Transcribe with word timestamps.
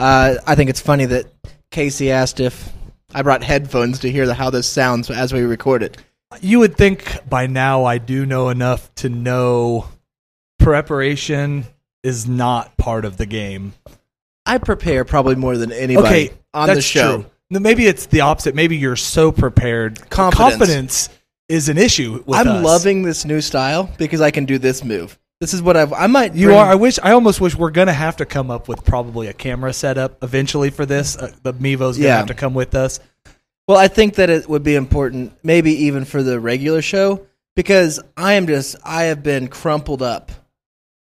Uh, 0.00 0.36
I 0.46 0.54
think 0.54 0.70
it's 0.70 0.80
funny 0.80 1.04
that 1.04 1.26
Casey 1.70 2.10
asked 2.10 2.40
if 2.40 2.72
I 3.14 3.20
brought 3.20 3.44
headphones 3.44 3.98
to 3.98 4.10
hear 4.10 4.26
the, 4.26 4.32
how 4.32 4.48
this 4.48 4.66
sounds 4.66 5.10
as 5.10 5.30
we 5.30 5.42
record 5.42 5.82
it. 5.82 5.98
You 6.40 6.60
would 6.60 6.74
think 6.74 7.28
by 7.28 7.46
now 7.46 7.84
I 7.84 7.98
do 7.98 8.24
know 8.24 8.48
enough 8.48 8.94
to 8.96 9.10
know 9.10 9.88
preparation 10.58 11.66
is 12.02 12.26
not 12.26 12.78
part 12.78 13.04
of 13.04 13.18
the 13.18 13.26
game. 13.26 13.74
I 14.46 14.56
prepare 14.56 15.04
probably 15.04 15.34
more 15.34 15.58
than 15.58 15.70
anybody 15.70 16.28
okay, 16.28 16.34
on 16.54 16.68
that's 16.68 16.78
the 16.78 16.82
show. 16.82 17.22
True. 17.50 17.60
Maybe 17.60 17.86
it's 17.86 18.06
the 18.06 18.22
opposite. 18.22 18.54
Maybe 18.54 18.78
you're 18.78 18.96
so 18.96 19.30
prepared. 19.30 20.08
Confidence. 20.08 20.58
Confidence 20.58 21.08
is 21.50 21.68
an 21.68 21.76
issue 21.76 22.22
with 22.24 22.38
I'm 22.38 22.48
us. 22.48 22.64
loving 22.64 23.02
this 23.02 23.26
new 23.26 23.42
style 23.42 23.90
because 23.98 24.22
I 24.22 24.30
can 24.30 24.46
do 24.46 24.56
this 24.56 24.82
move. 24.82 25.18
This 25.40 25.54
is 25.54 25.62
what 25.62 25.76
I've. 25.76 25.92
I 25.94 26.06
might. 26.06 26.34
You 26.34 26.48
bring- 26.48 26.58
are. 26.58 26.66
I 26.66 26.74
wish. 26.74 26.98
I 27.02 27.12
almost 27.12 27.40
wish 27.40 27.56
we're 27.56 27.70
gonna 27.70 27.92
have 27.94 28.16
to 28.18 28.26
come 28.26 28.50
up 28.50 28.68
with 28.68 28.84
probably 28.84 29.26
a 29.28 29.32
camera 29.32 29.72
setup 29.72 30.22
eventually 30.22 30.68
for 30.70 30.84
this. 30.84 31.16
Uh, 31.16 31.30
the 31.42 31.54
Mevo's 31.54 31.96
gonna 31.96 32.08
Yeah. 32.08 32.16
have 32.18 32.26
to 32.26 32.34
come 32.34 32.52
with 32.52 32.74
us. 32.74 33.00
Well, 33.66 33.78
I 33.78 33.88
think 33.88 34.16
that 34.16 34.28
it 34.28 34.48
would 34.48 34.62
be 34.62 34.74
important, 34.74 35.32
maybe 35.42 35.84
even 35.86 36.04
for 36.04 36.22
the 36.22 36.38
regular 36.40 36.82
show, 36.82 37.26
because 37.56 38.00
I 38.18 38.34
am 38.34 38.46
just. 38.46 38.76
I 38.84 39.04
have 39.04 39.22
been 39.22 39.48
crumpled 39.48 40.02
up. 40.02 40.30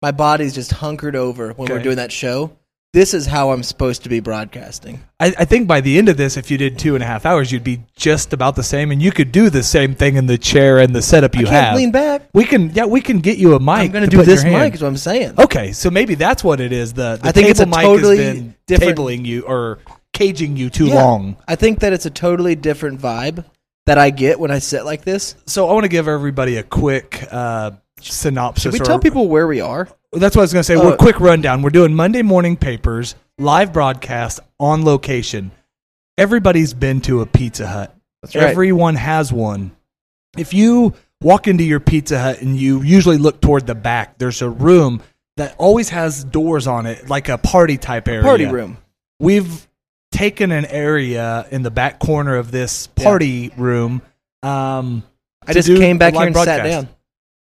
My 0.02 0.10
body's 0.10 0.52
just 0.54 0.73
hunkered 0.73 1.14
over 1.14 1.52
when 1.52 1.68
we're 1.70 1.78
doing 1.78 1.96
that 1.96 2.10
show. 2.12 2.56
This 2.94 3.12
is 3.12 3.26
how 3.26 3.50
I'm 3.50 3.64
supposed 3.64 4.04
to 4.04 4.08
be 4.08 4.20
broadcasting. 4.20 5.00
I, 5.18 5.34
I 5.36 5.44
think 5.46 5.66
by 5.66 5.80
the 5.80 5.98
end 5.98 6.08
of 6.08 6.16
this, 6.16 6.36
if 6.36 6.48
you 6.48 6.56
did 6.56 6.78
two 6.78 6.94
and 6.94 7.02
a 7.02 7.06
half 7.08 7.26
hours, 7.26 7.50
you'd 7.50 7.64
be 7.64 7.82
just 7.96 8.32
about 8.32 8.54
the 8.54 8.62
same, 8.62 8.92
and 8.92 9.02
you 9.02 9.10
could 9.10 9.32
do 9.32 9.50
the 9.50 9.64
same 9.64 9.96
thing 9.96 10.14
in 10.14 10.26
the 10.26 10.38
chair 10.38 10.78
and 10.78 10.94
the 10.94 11.02
setup 11.02 11.34
you 11.34 11.44
have. 11.46 11.74
lean 11.74 11.90
back. 11.90 12.28
We 12.32 12.44
can. 12.44 12.70
Yeah, 12.70 12.84
we 12.84 13.00
can 13.00 13.18
get 13.18 13.36
you 13.36 13.56
a 13.56 13.58
mic. 13.58 13.68
I'm 13.80 13.90
going 13.90 14.08
to 14.08 14.16
do 14.16 14.22
this 14.22 14.44
mic. 14.44 14.74
Is 14.74 14.80
what 14.82 14.86
I'm 14.86 14.96
saying. 14.96 15.34
Okay, 15.40 15.72
so 15.72 15.90
maybe 15.90 16.14
that's 16.14 16.44
what 16.44 16.60
it 16.60 16.70
is. 16.70 16.92
The, 16.92 17.18
the 17.20 17.28
I 17.30 17.32
think 17.32 17.48
it's 17.48 17.58
a 17.58 17.66
mic 17.66 17.80
totally 17.80 18.18
has 18.18 18.34
been 18.36 18.54
different- 18.68 18.96
tabling 18.96 19.26
you 19.26 19.42
or 19.42 19.80
caging 20.12 20.56
you 20.56 20.70
too 20.70 20.86
Yeah. 20.86 21.02
long. 21.02 21.36
I 21.48 21.56
think 21.56 21.80
that 21.80 21.92
it's 21.92 22.06
a 22.06 22.10
totally 22.10 22.54
different 22.54 23.01
vibe 23.01 23.45
that 23.86 23.98
I 23.98 24.10
get 24.10 24.38
when 24.38 24.52
I 24.52 24.60
sit 24.60 24.84
like 24.84 25.02
this. 25.02 25.34
So 25.46 25.68
I 25.68 25.73
want 25.73 25.82
to 25.82 25.88
give 25.88 26.06
everybody 26.06 26.58
a 26.58 26.62
quick 26.62 27.26
uh, 27.29 27.73
synopsis. 28.00 28.62
Should 28.62 28.73
we 28.73 28.80
or- 28.80 28.84
tell 28.84 28.98
people 28.98 29.28
where 29.28 29.46
we 29.46 29.60
are? 29.60 29.88
That's 30.12 30.37
what 30.37 30.42
I 30.42 30.45
was 30.45 30.52
going 30.52 30.60
to 30.60 30.64
say. 30.64 30.76
Oh. 30.76 30.90
We're 30.90 30.96
quick 30.96 31.18
rundown. 31.18 31.62
We're 31.62 31.70
doing 31.70 31.95
Monday 31.95 32.23
morning 32.23 32.56
papers, 32.56 33.14
live 33.38 33.73
broadcast 33.73 34.40
on 34.60 34.84
location. 34.84 35.51
Everybody's 36.16 36.73
been 36.73 37.01
to 37.02 37.20
a 37.20 37.26
Pizza 37.26 37.66
Hut. 37.66 37.96
That's 38.23 38.36
right. 38.36 38.45
Everyone 38.45 38.95
has 38.95 39.32
one. 39.32 39.73
If 40.38 40.54
you 40.54 40.95
walk 41.20 41.48
into 41.48 41.64
your 41.64 41.80
Pizza 41.80 42.20
Hut 42.20 42.40
and 42.40 42.56
you 42.56 42.82
usually 42.82 43.18
look 43.18 43.40
toward 43.40 43.66
the 43.66 43.74
back, 43.74 44.18
there's 44.18 44.40
a 44.40 44.48
room 44.48 45.02
that 45.36 45.56
always 45.58 45.88
has 45.88 46.23
doors 46.23 46.68
on 46.68 46.86
it, 46.86 47.08
like 47.08 47.29
a 47.29 47.38
party 47.38 47.76
type 47.76 48.06
area. 48.06 48.23
Party 48.23 48.46
room. 48.46 48.79
We've 49.18 49.66
taken 50.12 50.52
an 50.52 50.64
area 50.66 51.46
in 51.51 51.62
the 51.62 51.70
back 51.70 51.98
corner 51.98 52.36
of 52.36 52.52
this 52.52 52.86
party 52.86 53.52
room. 53.56 54.01
Um, 54.45 55.02
I 55.46 55.52
just 55.52 55.68
came 55.68 55.98
back 55.98 56.14
here 56.14 56.26
and 56.26 56.36
sat 56.36 56.62
down. 56.64 56.88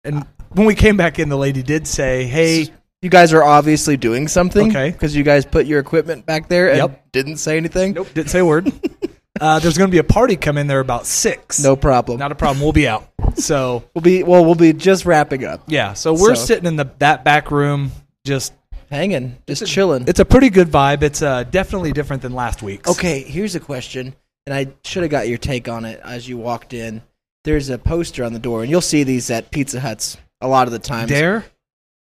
And 0.04 0.26
when 0.50 0.66
we 0.66 0.74
came 0.74 0.96
back 0.96 1.18
in, 1.18 1.28
the 1.28 1.36
lady 1.36 1.62
did 1.62 1.86
say, 1.86 2.24
"Hey, 2.26 2.68
You 3.02 3.08
guys 3.08 3.32
are 3.32 3.42
obviously 3.42 3.96
doing 3.96 4.28
something. 4.28 4.68
Okay. 4.68 4.90
Because 4.90 5.16
you 5.16 5.22
guys 5.22 5.46
put 5.46 5.64
your 5.64 5.78
equipment 5.80 6.26
back 6.26 6.48
there 6.50 6.68
and 6.68 6.76
Yep. 6.78 7.12
didn't 7.12 7.36
say 7.38 7.56
anything. 7.56 7.94
Nope, 7.94 8.08
didn't 8.12 8.28
say 8.28 8.40
a 8.40 8.44
word. 8.44 8.70
uh, 9.40 9.58
there's 9.58 9.78
going 9.78 9.88
to 9.88 9.92
be 9.92 9.96
a 9.98 10.04
party 10.04 10.36
come 10.36 10.58
in 10.58 10.66
there 10.66 10.80
about 10.80 11.06
six. 11.06 11.62
No 11.62 11.76
problem. 11.76 12.18
not 12.18 12.30
a 12.30 12.34
problem. 12.34 12.60
We'll 12.62 12.72
be 12.74 12.86
out. 12.86 13.08
So 13.36 13.84
we'll 13.94 14.02
be 14.02 14.22
well. 14.22 14.44
We'll 14.44 14.54
be 14.54 14.74
just 14.74 15.06
wrapping 15.06 15.44
up, 15.46 15.62
yeah, 15.66 15.94
so 15.94 16.12
we're 16.12 16.34
So- 16.34 16.44
sitting 16.44 16.66
in 16.66 16.76
the 16.76 16.90
that 16.98 17.24
back 17.24 17.50
room. 17.50 17.92
Just 18.26 18.52
hanging, 18.90 19.36
just 19.46 19.64
chilling. 19.66 20.04
it's 20.06 20.20
a 20.20 20.24
pretty 20.26 20.50
good 20.50 20.68
vibe. 20.68 21.02
It's 21.02 21.22
uh, 21.22 21.44
definitely 21.44 21.92
different 21.92 22.20
than 22.20 22.34
last 22.34 22.62
week's. 22.62 22.90
Okay, 22.90 23.22
here's 23.22 23.54
a 23.54 23.60
question, 23.60 24.14
and 24.46 24.54
I 24.54 24.66
should 24.84 25.04
have 25.04 25.10
got 25.10 25.26
your 25.26 25.38
take 25.38 25.68
on 25.70 25.86
it 25.86 26.00
as 26.04 26.28
you 26.28 26.36
walked 26.36 26.74
in. 26.74 27.00
There's 27.44 27.70
a 27.70 27.78
poster 27.78 28.24
on 28.24 28.32
the 28.32 28.38
door, 28.38 28.62
and 28.62 28.70
you'll 28.70 28.80
see 28.80 29.02
these 29.02 29.30
at 29.30 29.50
Pizza 29.50 29.80
Huts 29.80 30.16
a 30.40 30.48
lot 30.48 30.66
of 30.66 30.72
the 30.72 30.78
times. 30.78 31.10
Dare 31.10 31.44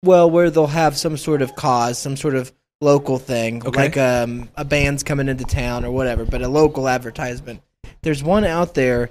Well, 0.05 0.31
where 0.31 0.51
they'll 0.51 0.67
have 0.67 0.97
some 0.97 1.17
sort 1.17 1.43
of 1.43 1.55
cause, 1.55 1.99
some 1.99 2.17
sort 2.17 2.35
of 2.35 2.53
local 2.81 3.19
thing, 3.19 3.65
Okay. 3.65 3.81
like 3.83 3.97
um, 3.97 4.49
a 4.57 4.65
band's 4.65 5.03
coming 5.05 5.29
into 5.29 5.45
town 5.45 5.85
or 5.85 5.93
whatever, 5.93 6.25
but 6.25 6.43
a 6.43 6.49
local 6.49 6.89
advertisement. 6.89 7.63
There's 8.03 8.23
one 8.23 8.45
out 8.45 8.75
there, 8.75 9.11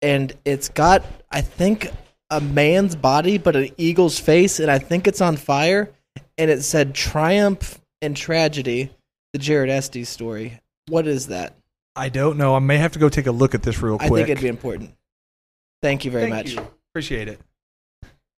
and 0.00 0.32
it's 0.44 0.68
got, 0.68 1.04
I 1.30 1.40
think, 1.40 1.90
a 2.30 2.40
man's 2.40 2.94
body, 2.94 3.36
but 3.38 3.56
an 3.56 3.70
eagle's 3.76 4.20
face, 4.20 4.60
and 4.60 4.70
I 4.70 4.78
think 4.78 5.08
it's 5.08 5.20
on 5.20 5.36
fire. 5.36 5.90
And 6.38 6.50
it 6.50 6.62
said 6.62 6.94
"Triumph 6.94 7.80
and 8.00 8.16
Tragedy," 8.16 8.90
the 9.32 9.38
Jared 9.38 9.70
Estes 9.70 10.08
story. 10.08 10.60
What 10.88 11.06
is 11.06 11.26
that? 11.26 11.54
I 11.96 12.08
don't 12.08 12.38
know. 12.38 12.54
I 12.54 12.58
may 12.58 12.78
have 12.78 12.92
to 12.92 12.98
go 12.98 13.08
take 13.08 13.26
a 13.26 13.32
look 13.32 13.54
at 13.54 13.62
this 13.62 13.82
real 13.82 13.98
quick. 13.98 14.10
I 14.10 14.14
think 14.14 14.28
it'd 14.30 14.42
be 14.42 14.48
important. 14.48 14.94
Thank 15.82 16.04
you 16.04 16.10
very 16.10 16.30
Thank 16.30 16.34
much. 16.46 16.52
you. 16.54 16.66
Appreciate 16.92 17.28
it. 17.28 17.40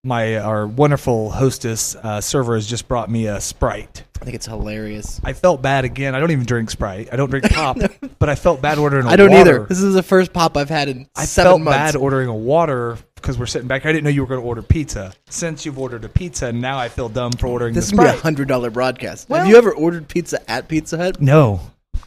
My 0.03 0.37
our 0.37 0.67
wonderful 0.67 1.31
hostess 1.31 1.95
uh, 1.95 2.21
server 2.21 2.53
has 2.55 2.67
just 2.67 2.87
brought 2.87 3.09
me 3.09 3.25
a 3.25 3.41
Sprite. 3.41 4.03
I 4.21 4.23
think 4.23 4.35
it's 4.35 4.45
hilarious. 4.45 5.19
I 5.23 5.33
felt 5.33 5.63
bad 5.63 5.83
again. 5.83 6.13
I 6.13 6.19
don't 6.19 6.29
even 6.31 6.45
drink 6.45 6.69
Sprite. 6.69 7.09
I 7.11 7.15
don't 7.15 7.29
drink 7.31 7.45
pop, 7.51 7.77
but 8.19 8.29
I 8.29 8.35
felt 8.35 8.61
bad 8.61 8.77
ordering. 8.77 9.07
I 9.07 9.13
I 9.13 9.15
don't 9.15 9.33
either. 9.33 9.65
This 9.65 9.81
is 9.81 9.95
the 9.95 10.03
first 10.03 10.31
pop 10.31 10.57
I've 10.57 10.69
had 10.69 10.89
in 10.89 11.07
I 11.15 11.25
seven 11.25 11.49
felt 11.49 11.61
months. 11.61 11.77
bad 11.77 11.95
ordering 11.95 12.29
a 12.29 12.35
water 12.35 12.97
because 13.15 13.39
we're 13.39 13.47
sitting 13.47 13.67
back. 13.67 13.81
here. 13.81 13.89
I 13.89 13.93
didn't 13.93 14.03
know 14.03 14.11
you 14.11 14.21
were 14.21 14.27
going 14.27 14.41
to 14.41 14.45
order 14.47 14.61
pizza. 14.61 15.11
Since 15.27 15.65
you've 15.65 15.79
ordered 15.79 16.05
a 16.05 16.09
pizza, 16.09 16.51
now 16.53 16.77
I 16.77 16.87
feel 16.87 17.09
dumb 17.09 17.31
for 17.31 17.47
ordering 17.47 17.73
This 17.73 17.85
the 17.89 17.93
is 17.93 17.97
gonna 17.97 18.03
be 18.03 18.09
a 18.09 18.11
Sprite. 18.11 18.21
hundred 18.23 18.47
dollar 18.47 18.69
broadcast. 18.69 19.27
Well- 19.27 19.39
Have 19.41 19.49
you 19.49 19.57
ever 19.57 19.73
ordered 19.73 20.07
pizza 20.07 20.39
at 20.49 20.67
Pizza 20.67 20.97
Hut? 20.97 21.19
no, 21.19 21.61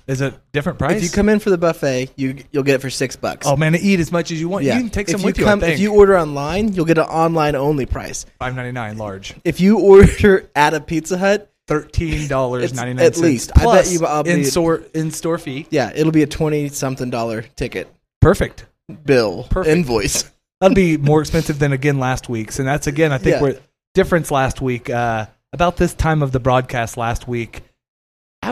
is 0.09 0.21
it 0.21 0.35
different 0.53 0.79
price? 0.79 0.97
If 0.97 1.03
you 1.05 1.11
come 1.11 1.29
in 1.29 1.39
for 1.39 1.51
the 1.51 1.59
buffet, 1.59 2.11
you 2.17 2.43
you'll 2.51 2.65
get 2.65 2.77
it 2.77 2.81
for 2.81 2.91
six 2.91 3.15
bucks. 3.15 3.47
oh 3.47 3.57
man, 3.57 3.75
eat 3.77 4.01
as 4.01 4.11
much 4.11 4.31
as 4.33 4.41
you 4.41 4.49
want. 4.49 4.65
yeah. 4.65 4.75
You 4.77 4.81
can 4.81 4.91
take 4.91 5.09
if 5.09 5.13
some 5.13 5.21
you 5.21 5.27
with 5.27 5.39
you. 5.39 5.45
come, 5.45 5.61
think 5.61 5.75
if 5.75 5.79
you 5.81 5.95
order 5.95 6.19
online, 6.19 6.73
you'll 6.73 6.85
get 6.87 6.99
an 6.99 7.05
online 7.05 7.55
only 7.55 7.87
price. 7.87 8.27
five 8.41 8.57
ninety 8.57 8.73
nine 8.73 8.99
large, 8.99 9.35
If 9.45 9.61
you 9.61 9.79
order 9.79 10.51
at 10.57 10.75
a 10.75 10.81
Pizza 10.81 11.17
Hut, 11.19 11.53
thirteen 11.69 12.27
dollars 12.29 12.73
ninety 12.75 12.95
nine 12.95 13.05
at 13.07 13.17
least. 13.19 13.53
I 13.57 13.65
bet 13.65 13.91
you 13.91 14.05
I'll 14.07 14.23
in 14.27 14.45
store 14.45 14.83
in 14.95 15.11
store 15.11 15.39
fee. 15.39 15.67
yeah, 15.71 15.93
it'll 15.95 16.13
be 16.13 16.23
a 16.23 16.27
twenty 16.27 16.69
something 16.71 17.11
dollar 17.11 17.43
ticket 17.57 17.93
Perfect. 18.21 18.67
bill 19.05 19.45
Perfect. 19.51 19.77
invoice. 19.77 20.25
That'd 20.61 20.75
be 20.75 20.97
more 20.97 21.21
expensive 21.21 21.59
than 21.61 21.73
again 21.73 21.99
last 22.01 22.29
week's, 22.29 22.59
and 22.59 22.67
that's 22.67 22.87
again 22.87 23.13
I 23.13 23.19
think 23.19 23.37
Yeah. 23.37 23.43
we're 23.43 23.59
difference 23.95 24.31
last 24.31 24.61
week. 24.61 24.89
Uh, 24.91 25.27
about 25.53 25.77
this 25.77 25.95
time 25.95 26.23
of 26.23 26.33
the 26.33 26.41
broadcast 26.41 26.97
last 26.97 27.27
week, 27.29 27.63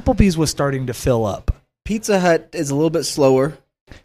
Applebee's 0.00 0.36
was 0.36 0.50
starting 0.50 0.86
to 0.88 0.94
fill 0.94 1.24
up. 1.24 1.54
Pizza 1.84 2.20
Hut 2.20 2.50
is 2.52 2.70
a 2.70 2.74
little 2.74 2.90
bit 2.90 3.04
slower. 3.04 3.56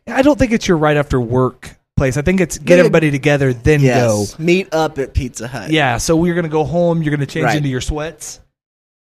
I 0.07 0.21
don't 0.21 0.37
think 0.39 0.51
it's 0.51 0.67
your 0.67 0.77
right 0.77 0.95
after 0.95 1.19
work 1.19 1.75
place. 1.97 2.15
I 2.17 2.21
think 2.21 2.39
it's 2.39 2.57
get 2.57 2.75
Yeah. 2.75 2.79
everybody 2.79 3.11
together 3.11 3.51
then 3.53 3.81
go. 3.81 4.25
Meet 4.39 4.73
up 4.73 4.97
at 4.99 5.13
Pizza 5.13 5.47
Hut. 5.47 5.71
Yeah, 5.71 5.97
so 5.97 6.15
we're 6.15 6.35
gonna 6.35 6.47
go 6.49 6.63
home. 6.63 7.01
You're 7.03 7.11
gonna 7.15 7.25
change 7.25 7.45
Right. 7.45 7.57
into 7.57 7.69
your 7.69 7.81
sweats. 7.81 8.39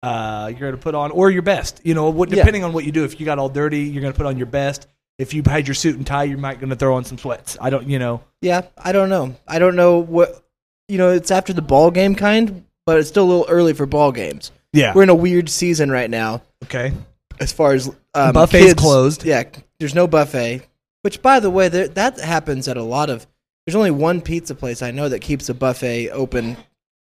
Uh, 0.01 0.51
you're 0.57 0.71
gonna 0.71 0.81
put 0.81 0.95
on 0.95 1.11
or 1.11 1.29
your 1.29 1.43
best. 1.43 1.79
You 1.83 1.93
know, 1.93 2.09
what, 2.09 2.29
Yeah. 2.29 2.37
depending 2.37 2.63
on 2.63 2.73
what 2.73 2.85
you 2.85 2.91
do. 2.91 3.03
If 3.03 3.19
you 3.19 3.25
got 3.25 3.37
all 3.37 3.49
dirty, 3.49 3.81
you're 3.81 4.01
gonna 4.01 4.13
put 4.15 4.25
on 4.25 4.37
your 4.37 4.47
best. 4.47 4.87
If 5.19 5.33
you 5.35 5.43
had 5.45 5.67
your 5.67 5.75
suit 5.75 5.97
and 5.97 6.07
tie, 6.07 6.23
you 6.23 6.37
might 6.37 6.59
gonna 6.59 6.75
throw 6.75 6.95
on 6.95 7.03
some 7.05 7.17
sweats. 7.19 7.57
I 7.61 7.69
don't, 7.69 7.87
you 7.87 7.99
know. 7.99 8.21
Yeah, 8.41 8.61
I 8.77 8.91
don't 8.91 9.09
know. 9.09 9.35
I 9.47 9.59
don't 9.59 9.75
know 9.75 9.99
what 9.99 10.41
you 10.87 10.97
know. 10.97 11.09
It's 11.11 11.29
after 11.29 11.53
the 11.53 11.61
ball 11.61 11.91
game 11.91 12.15
kind, 12.15 12.63
but 12.87 12.97
it's 12.97 13.09
still 13.09 13.25
a 13.25 13.29
little 13.29 13.45
early 13.47 13.73
for 13.73 13.85
ball 13.85 14.11
games. 14.11 14.51
Yeah. 14.73 14.93
We're 14.95 15.03
in 15.03 15.09
a 15.09 15.15
weird 15.15 15.49
season 15.49 15.91
right 15.91 16.09
now 16.09 16.41
Okay. 16.63 16.93
as 17.39 17.51
far 17.51 17.73
as 17.73 17.87
um, 18.13 18.33
Buffet's 18.33 18.63
kids- 18.65 18.73
closed. 18.81 19.23
Yeah, 19.25 19.43
there's 19.79 19.95
no 19.95 20.07
buffet. 20.07 20.61
Which, 21.03 21.21
by 21.21 21.39
the 21.39 21.49
way, 21.49 21.67
there, 21.67 21.87
that 21.89 22.19
happens 22.19 22.67
at 22.67 22.77
a 22.77 22.83
lot 22.83 23.09
of. 23.09 23.25
There's 23.65 23.75
only 23.75 23.91
one 23.91 24.21
pizza 24.21 24.53
place 24.55 24.81
I 24.81 24.91
know 24.91 25.09
that 25.09 25.19
keeps 25.19 25.49
a 25.49 25.53
buffet 25.53 26.09
open 26.09 26.57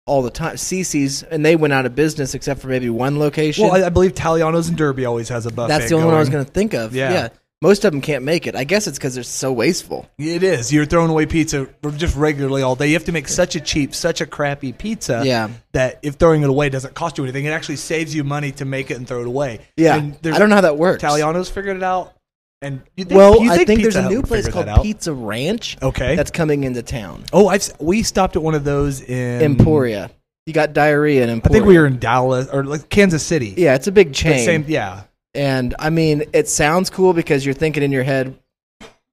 all 0.06 0.22
the 0.22 0.30
time. 0.30 0.56
Cicis, 0.56 1.22
and 1.30 1.44
they 1.44 1.54
went 1.56 1.72
out 1.72 1.84
of 1.86 1.94
business 1.94 2.34
except 2.34 2.60
for 2.60 2.68
maybe 2.68 2.88
one 2.90 3.18
location. 3.18 3.64
Well, 3.68 3.82
I, 3.82 3.86
I 3.86 3.88
believe 3.90 4.14
Taliano's 4.14 4.68
and 4.68 4.76
Derby 4.76 5.04
always 5.04 5.28
has 5.28 5.46
a 5.46 5.50
buffet. 5.50 5.68
That's 5.68 5.88
the 5.90 5.94
only 5.96 6.06
one 6.06 6.14
I 6.14 6.18
was 6.18 6.28
going 6.28 6.44
going 6.44 6.46
to 6.46 6.52
think 6.52 6.74
of. 6.74 6.94
Yeah. 6.94 7.12
Yeah. 7.12 7.28
Most 7.64 7.86
of 7.86 7.92
them 7.92 8.02
can't 8.02 8.24
make 8.24 8.46
it. 8.46 8.54
I 8.54 8.64
guess 8.64 8.86
it's 8.86 8.98
because 8.98 9.14
they're 9.14 9.24
so 9.24 9.50
wasteful. 9.50 10.06
It 10.18 10.42
is. 10.42 10.70
You're 10.70 10.84
throwing 10.84 11.10
away 11.10 11.24
pizza 11.24 11.66
just 11.96 12.14
regularly 12.14 12.60
all 12.60 12.76
day. 12.76 12.88
You 12.88 12.92
have 12.92 13.06
to 13.06 13.12
make 13.12 13.26
such 13.26 13.56
a 13.56 13.60
cheap, 13.60 13.94
such 13.94 14.20
a 14.20 14.26
crappy 14.26 14.72
pizza. 14.72 15.22
Yeah. 15.24 15.48
That 15.72 15.98
if 16.02 16.16
throwing 16.16 16.42
it 16.42 16.50
away 16.50 16.68
doesn't 16.68 16.94
cost 16.94 17.16
you 17.16 17.24
anything, 17.24 17.46
it 17.46 17.52
actually 17.52 17.76
saves 17.76 18.14
you 18.14 18.22
money 18.22 18.52
to 18.52 18.66
make 18.66 18.90
it 18.90 18.98
and 18.98 19.08
throw 19.08 19.22
it 19.22 19.26
away. 19.26 19.60
Yeah, 19.78 19.96
And 19.96 20.18
I 20.26 20.38
don't 20.38 20.50
know 20.50 20.56
how 20.56 20.60
that 20.60 20.76
works. 20.76 21.02
Italiano's 21.02 21.48
figured 21.48 21.78
it 21.78 21.82
out. 21.82 22.12
And 22.60 22.82
you 22.96 23.06
think, 23.06 23.16
Well, 23.16 23.42
you 23.42 23.50
I 23.50 23.56
think 23.64 23.80
Pizza 23.80 23.82
there's 23.82 23.96
a 23.96 24.08
new 24.10 24.20
place 24.22 24.46
called. 24.46 24.82
Pizza 24.82 25.14
Ranch. 25.14 25.78
Okay. 25.80 26.16
that's 26.16 26.30
coming 26.30 26.64
into 26.64 26.82
town. 26.82 27.24
oh, 27.32 27.48
I've 27.48 27.72
we 27.80 28.02
stopped 28.02 28.36
at 28.36 28.42
one 28.42 28.54
of 28.54 28.64
those 28.64 29.00
in 29.00 29.40
Emporia. 29.40 30.10
You 30.44 30.52
got 30.52 30.74
diarrhea 30.74 31.24
in 31.24 31.30
Emporia. 31.30 31.56
I 31.56 31.60
think 31.60 31.66
we 31.66 31.78
were 31.78 31.86
in 31.86 31.98
Dallas 31.98 32.48
or 32.52 32.64
like 32.64 32.90
Kansas 32.90 33.22
City. 33.22 33.54
Yeah, 33.56 33.74
it's 33.74 33.86
a 33.86 33.92
big 33.92 34.12
chain. 34.12 34.44
Same. 34.44 34.64
Yeah. 34.68 35.04
And 35.34 35.74
I 35.78 35.90
mean, 35.90 36.24
it 36.32 36.48
sounds 36.48 36.90
cool 36.90 37.12
because 37.12 37.44
you're 37.44 37.54
thinking 37.54 37.82
in 37.82 37.90
your 37.92 38.04
head, 38.04 38.38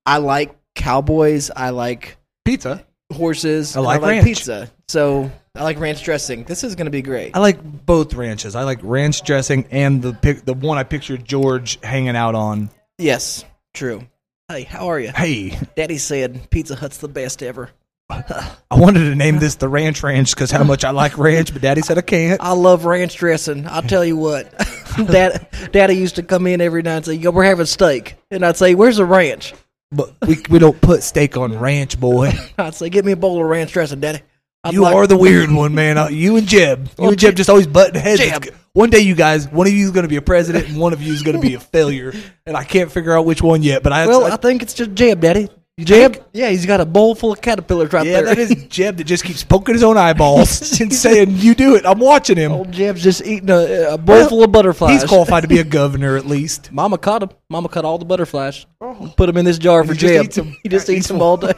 I 0.05 0.17
like 0.17 0.55
cowboys. 0.75 1.49
I 1.55 1.69
like 1.71 2.17
Pizza. 2.45 2.85
horses. 3.11 3.75
I 3.75 3.79
like 3.81 3.99
I 3.99 4.01
like 4.03 4.09
ranch. 4.11 4.25
pizza. 4.25 4.71
So 4.87 5.31
I 5.55 5.63
like 5.63 5.79
ranch 5.79 6.03
dressing. 6.03 6.43
This 6.43 6.63
is 6.63 6.75
going 6.75 6.85
to 6.85 6.91
be 6.91 7.01
great. 7.01 7.35
I 7.35 7.39
like 7.39 7.59
both 7.85 8.13
ranches. 8.13 8.55
I 8.55 8.63
like 8.63 8.79
ranch 8.83 9.23
dressing 9.23 9.65
and 9.71 10.01
the 10.01 10.13
pic, 10.13 10.45
the 10.45 10.53
one 10.53 10.77
I 10.77 10.83
pictured 10.83 11.25
George 11.25 11.79
hanging 11.83 12.15
out 12.15 12.35
on. 12.35 12.69
Yes, 12.97 13.43
true. 13.73 14.07
Hey, 14.47 14.63
how 14.63 14.87
are 14.89 14.99
you? 14.99 15.11
Hey, 15.15 15.57
Daddy 15.75 15.97
said 15.97 16.49
Pizza 16.49 16.75
Hut's 16.75 16.97
the 16.97 17.07
best 17.07 17.41
ever. 17.41 17.69
I 18.09 18.51
wanted 18.71 19.05
to 19.05 19.15
name 19.15 19.39
this 19.39 19.55
the 19.55 19.69
Ranch 19.69 20.03
Ranch 20.03 20.35
because 20.35 20.51
how 20.51 20.63
much 20.65 20.83
I 20.83 20.89
like 20.91 21.17
ranch, 21.17 21.53
but 21.53 21.61
Daddy 21.61 21.81
said 21.81 21.97
I 21.97 22.01
can't. 22.01 22.41
I 22.41 22.51
love 22.51 22.83
ranch 22.83 23.15
dressing. 23.15 23.65
I'll 23.67 23.81
tell 23.81 24.03
you 24.03 24.17
what. 24.17 24.53
Dad, 25.11 25.47
Daddy 25.71 25.95
used 25.95 26.15
to 26.15 26.23
come 26.23 26.47
in 26.47 26.61
every 26.61 26.81
night 26.81 26.97
and 26.97 27.05
say, 27.05 27.13
Yo, 27.13 27.31
we're 27.31 27.43
having 27.43 27.65
steak. 27.65 28.15
And 28.29 28.45
I'd 28.45 28.57
say, 28.57 28.75
Where's 28.75 28.97
the 28.97 29.05
ranch? 29.05 29.53
But 29.91 30.13
we 30.25 30.37
we 30.49 30.59
don't 30.59 30.79
put 30.79 31.03
steak 31.03 31.35
on 31.37 31.57
ranch, 31.57 31.99
boy. 31.99 32.31
I'd 32.57 32.75
say, 32.75 32.89
Get 32.89 33.05
me 33.05 33.11
a 33.11 33.17
bowl 33.17 33.41
of 33.41 33.47
ranch 33.49 33.71
dressing, 33.73 33.99
Daddy. 33.99 34.21
I'd 34.63 34.73
You 34.73 34.81
like- 34.83 34.95
are 34.95 35.07
the 35.07 35.17
weird 35.17 35.51
one, 35.51 35.73
man. 35.73 36.13
You 36.13 36.37
and 36.37 36.47
Jeb. 36.47 36.89
You 36.99 37.09
and 37.09 37.17
Jeb 37.19 37.31
Jeb- 37.31 37.35
just 37.37 37.49
always 37.49 37.67
butting 37.67 37.99
heads. 37.99 38.21
Jeb. 38.21 38.45
One 38.73 38.89
day, 38.89 38.99
you 38.99 39.15
guys, 39.15 39.49
one 39.49 39.67
of 39.67 39.73
you 39.73 39.83
is 39.83 39.91
going 39.91 40.03
to 40.03 40.07
be 40.09 40.15
a 40.15 40.21
president, 40.21 40.69
and 40.69 40.77
one 40.79 40.93
of 40.93 41.01
you 41.01 41.11
is 41.11 41.23
going 41.23 41.35
to 41.35 41.41
be 41.45 41.55
a 41.55 41.59
failure. 41.75 42.13
And 42.45 42.55
I 42.55 42.63
can't 42.63 42.89
figure 42.91 43.11
out 43.17 43.25
which 43.25 43.41
one 43.41 43.63
yet. 43.63 43.83
But 43.83 43.91
I, 43.91 44.07
Well, 44.07 44.23
I 44.25 44.29
I 44.29 44.37
think 44.37 44.61
it's 44.61 44.73
just 44.73 44.93
Jeb, 44.93 45.19
Daddy. 45.19 45.49
Jeb? 45.79 46.23
Yeah, 46.33 46.49
he's 46.49 46.65
got 46.65 46.79
a 46.81 46.85
bowl 46.85 47.15
full 47.15 47.31
of 47.31 47.41
caterpillars 47.41 47.91
right 47.93 48.05
yeah, 48.05 48.21
there. 48.21 48.35
that 48.35 48.37
is 48.37 48.65
Jeb 48.69 48.97
that 48.97 49.05
just 49.05 49.23
keeps 49.23 49.43
poking 49.43 49.73
his 49.73 49.83
own 49.83 49.97
eyeballs 49.97 50.79
and 50.81 50.93
saying, 50.93 51.31
"You 51.37 51.55
do 51.55 51.75
it." 51.75 51.85
I'm 51.85 51.97
watching 51.99 52.37
him. 52.37 52.51
Old 52.51 52.71
Jeb's 52.71 53.01
just 53.01 53.25
eating 53.25 53.49
a, 53.49 53.93
a 53.93 53.97
bowl 53.97 54.17
Well, 54.17 54.29
full 54.29 54.43
of 54.43 54.51
butterflies. 54.51 55.01
He's 55.01 55.09
qualified 55.09 55.43
to 55.43 55.47
be 55.47 55.59
a 55.59 55.63
governor 55.79 56.17
at 56.17 56.25
least. 56.27 56.71
Mama 56.71 56.97
caught 56.97 57.23
him. 57.23 57.29
Mama 57.49 57.67
caught 57.69 57.85
all 57.85 57.97
the 57.97 58.05
butterflies. 58.05 58.65
Oh. 58.79 59.11
Put 59.17 59.25
them 59.27 59.37
in 59.37 59.45
this 59.45 59.57
jar 59.57 59.83
for 59.83 59.93
he 59.93 59.99
Jeb. 59.99 60.37
'em. 60.37 60.55
He 60.61 60.69
just 60.69 60.89
eats 60.89 61.07
them 61.07 61.21
all 61.21 61.37
day. 61.37 61.53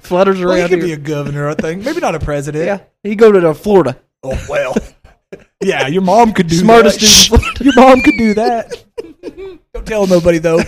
Flutters 0.00 0.40
Well, 0.40 0.54
he 0.54 0.60
around 0.60 0.70
could 0.70 0.80
be 0.80 0.92
a 0.92 0.96
governor, 0.96 1.48
I 1.48 1.54
think. 1.54 1.84
Maybe 1.84 2.00
not 2.00 2.14
a 2.14 2.20
president. 2.20 2.64
yeah, 2.64 2.80
he 3.02 3.14
go 3.14 3.30
to 3.30 3.54
Florida. 3.54 4.00
Oh 4.22 4.46
well. 4.48 4.74
yeah, 5.62 5.86
your 5.88 6.02
mom 6.02 6.32
could 6.32 6.46
do 6.48 6.56
Smartest 6.56 6.98
that. 7.00 7.04
in 7.04 7.08
Shh, 7.10 7.28
Florida. 7.28 7.64
Your 7.64 7.74
mom 7.76 8.00
could 8.00 8.14
do 8.16 8.34
that. 8.34 8.84
Don't 9.74 9.86
tell 9.86 10.06
nobody 10.06 10.38
though. 10.38 10.60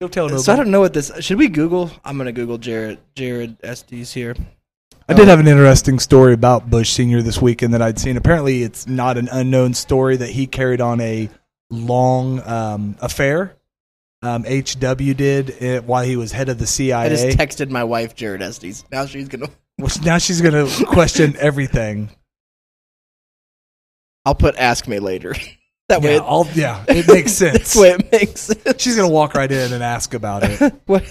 Don't 0.00 0.12
tell 0.12 0.26
nobody. 0.26 0.42
So 0.42 0.52
I 0.52 0.56
don't 0.56 0.70
know 0.70 0.80
what 0.80 0.94
this. 0.94 1.12
Should 1.20 1.38
we 1.38 1.48
Google? 1.48 1.90
I'm 2.04 2.16
gonna 2.16 2.32
Google 2.32 2.56
Jared 2.56 2.98
Jared 3.14 3.56
Estes 3.62 4.12
here. 4.12 4.34
I 5.08 5.12
did 5.12 5.28
have 5.28 5.40
an 5.40 5.48
interesting 5.48 5.98
story 5.98 6.32
about 6.32 6.70
Bush 6.70 6.90
Senior 6.90 7.20
this 7.20 7.42
weekend 7.42 7.74
that 7.74 7.82
I'd 7.82 7.98
seen. 7.98 8.16
Apparently, 8.16 8.62
it's 8.62 8.86
not 8.86 9.18
an 9.18 9.28
unknown 9.30 9.74
story 9.74 10.16
that 10.16 10.30
he 10.30 10.46
carried 10.46 10.80
on 10.80 11.00
a 11.00 11.28
long 11.68 12.40
um, 12.46 12.96
affair. 13.00 13.56
Um, 14.22 14.44
HW 14.44 15.14
did 15.14 15.50
it 15.50 15.84
while 15.84 16.04
he 16.04 16.16
was 16.16 16.30
head 16.30 16.48
of 16.48 16.58
the 16.58 16.66
CIA. 16.66 17.06
I 17.06 17.08
just 17.08 17.38
texted 17.38 17.70
my 17.70 17.84
wife 17.84 18.14
Jared 18.14 18.40
Estes. 18.40 18.84
Now 18.90 19.06
she's 19.06 19.28
gonna. 19.28 19.48
Which 19.76 20.02
now 20.02 20.18
she's 20.18 20.42
going 20.42 20.66
to 20.66 20.84
question 20.86 21.36
everything. 21.38 22.10
I'll 24.26 24.34
put 24.34 24.56
ask 24.56 24.86
me 24.86 24.98
later. 24.98 25.34
that 25.90 26.00
way, 26.02 26.12
Yeah, 26.12 26.16
it, 26.16 26.22
all, 26.22 26.46
yeah, 26.54 26.84
it 26.88 27.06
makes 27.06 27.32
sense. 27.34 27.58
this 27.58 27.76
way 27.76 27.90
it 27.90 28.10
makes 28.10 28.40
sense. 28.40 28.82
She's 28.82 28.96
going 28.96 29.08
to 29.08 29.12
walk 29.14 29.34
right 29.34 29.50
in 29.50 29.72
and 29.72 29.82
ask 29.82 30.14
about 30.14 30.42
it. 30.44 30.74
What? 30.86 31.04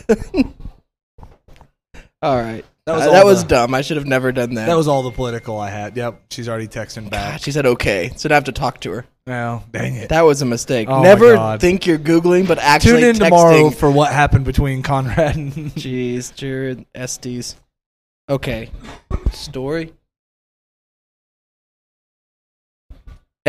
all 2.21 2.37
right. 2.37 2.65
That 2.85 2.95
was 2.95 3.07
Uh, 3.07 3.11
that 3.11 3.25
was 3.25 3.41
the- 3.43 3.49
dumb. 3.49 3.73
I 3.75 3.81
should 3.81 3.97
have 3.97 4.05
never 4.07 4.31
done 4.31 4.55
that. 4.55 4.65
That 4.65 4.75
was 4.77 4.87
all 4.87 5.03
the 5.03 5.11
political 5.11 5.59
I 5.59 5.69
had. 5.69 5.95
Yep, 5.95 6.23
she's 6.31 6.49
already 6.49 6.67
texting 6.67 7.03
God, 7.03 7.11
back. 7.11 7.41
she 7.41 7.51
said 7.51 7.65
okay, 7.65 8.11
so 8.15 8.29
I 8.29 8.33
have 8.33 8.45
to 8.45 8.51
talk 8.51 8.79
to 8.81 8.91
her. 8.91 9.05
Well, 9.27 9.63
dang 9.71 9.95
it. 9.95 10.09
That 10.09 10.21
was 10.21 10.41
a 10.41 10.45
mistake. 10.45 10.87
Oh 10.89 11.03
Never 11.03 11.57
think 11.59 11.85
you're 11.85 11.99
googling, 11.99 12.47
but 12.47 12.57
actually 12.57 13.01
Tune 13.01 13.09
in 13.11 13.15
texting. 13.17 13.23
tomorrow 13.25 13.69
for 13.69 13.91
what 13.91 14.11
happened 14.11 14.43
between 14.45 14.81
Conrad 14.81 15.35
and 15.35 15.53
Jeez, 15.75 16.33
Jared 16.33 16.85
Estes. 16.95 17.55
Okay, 18.27 18.71
story. 19.31 19.93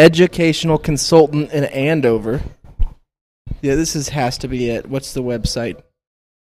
Educational 0.00 0.78
consultant 0.78 1.52
in 1.52 1.64
Andover. 1.64 2.40
Yeah, 3.60 3.74
this 3.74 3.94
is 3.94 4.08
has 4.08 4.38
to 4.38 4.48
be 4.48 4.70
it. 4.70 4.88
What's 4.88 5.12
the 5.12 5.22
website? 5.22 5.78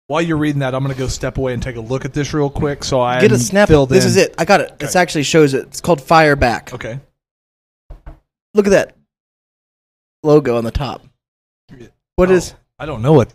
While 0.08 0.22
you're 0.22 0.36
reading 0.36 0.58
that, 0.58 0.74
I'm 0.74 0.82
going 0.82 0.92
to 0.92 0.98
go 0.98 1.06
step 1.06 1.38
away 1.38 1.54
and 1.54 1.62
take 1.62 1.76
a 1.76 1.80
look 1.80 2.04
at 2.04 2.12
this 2.12 2.34
real 2.34 2.50
quick. 2.50 2.82
So 2.82 3.00
I 3.00 3.20
Get 3.20 3.30
a 3.30 3.38
snap. 3.38 3.68
Filled 3.68 3.90
This 3.90 4.02
in. 4.04 4.08
is 4.08 4.16
it. 4.16 4.34
I 4.38 4.44
got 4.44 4.60
it. 4.60 4.76
This 4.80 4.90
Okay. 4.90 4.98
actually 5.00 5.22
shows 5.22 5.54
it. 5.54 5.66
It's 5.68 5.80
called 5.80 6.00
Fireback. 6.00 6.72
Okay. 6.74 6.98
Look 8.54 8.66
at 8.66 8.70
that 8.70 8.96
logo 10.24 10.56
on 10.58 10.64
the 10.64 10.72
top. 10.72 11.02
What 12.16 12.30
Oh. 12.30 12.34
is? 12.34 12.54
I 12.80 12.86
don't 12.86 13.02
know 13.02 13.12
what. 13.12 13.32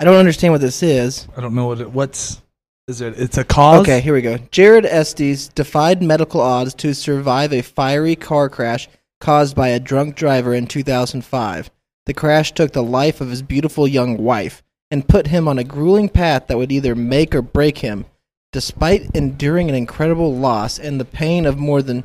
I 0.00 0.04
don't 0.04 0.16
understand 0.16 0.52
what 0.52 0.60
this 0.60 0.82
is. 0.82 1.28
I 1.36 1.40
don't 1.40 1.54
know 1.54 1.66
what. 1.68 1.80
It, 1.80 1.90
what's 1.92 2.42
is 2.88 3.00
it? 3.00 3.14
It's 3.16 3.38
a 3.38 3.44
cause. 3.44 3.82
Okay, 3.82 4.00
here 4.00 4.14
we 4.14 4.20
go. 4.20 4.38
Jared 4.50 4.84
Estes 4.84 5.46
defied 5.46 6.02
medical 6.02 6.40
odds 6.40 6.74
to 6.74 6.92
survive 6.92 7.52
a 7.52 7.62
fiery 7.62 8.16
car 8.16 8.48
crash 8.48 8.88
caused 9.22 9.54
by 9.54 9.68
a 9.68 9.78
drunk 9.78 10.16
driver 10.16 10.52
in 10.52 10.66
2005. 10.66 11.70
The 12.06 12.12
crash 12.12 12.52
took 12.52 12.72
the 12.72 12.82
life 12.82 13.20
of 13.20 13.30
his 13.30 13.40
beautiful 13.40 13.86
young 13.86 14.18
wife 14.18 14.64
and 14.90 15.08
put 15.08 15.28
him 15.28 15.46
on 15.46 15.60
a 15.60 15.64
grueling 15.64 16.08
path 16.08 16.48
that 16.48 16.58
would 16.58 16.72
either 16.72 16.96
make 16.96 17.32
or 17.32 17.40
break 17.40 17.78
him. 17.78 18.04
Despite 18.52 19.14
enduring 19.14 19.68
an 19.68 19.76
incredible 19.76 20.34
loss 20.34 20.76
and 20.78 20.98
the 20.98 21.04
pain 21.04 21.46
of 21.46 21.56
more 21.56 21.82
than 21.82 22.02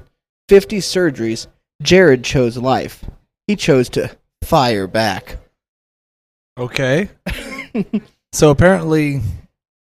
50 0.47 0.77
surgeries, 0.77 1.47
Jared 1.81 2.23
chose 2.23 2.55
life. 2.55 3.03
He 3.47 3.55
chose 3.55 3.89
to 3.89 4.15
fire 4.43 4.87
back. 4.87 5.39
Okay. 6.57 7.09
So 8.33 8.51
apparently, 8.51 9.21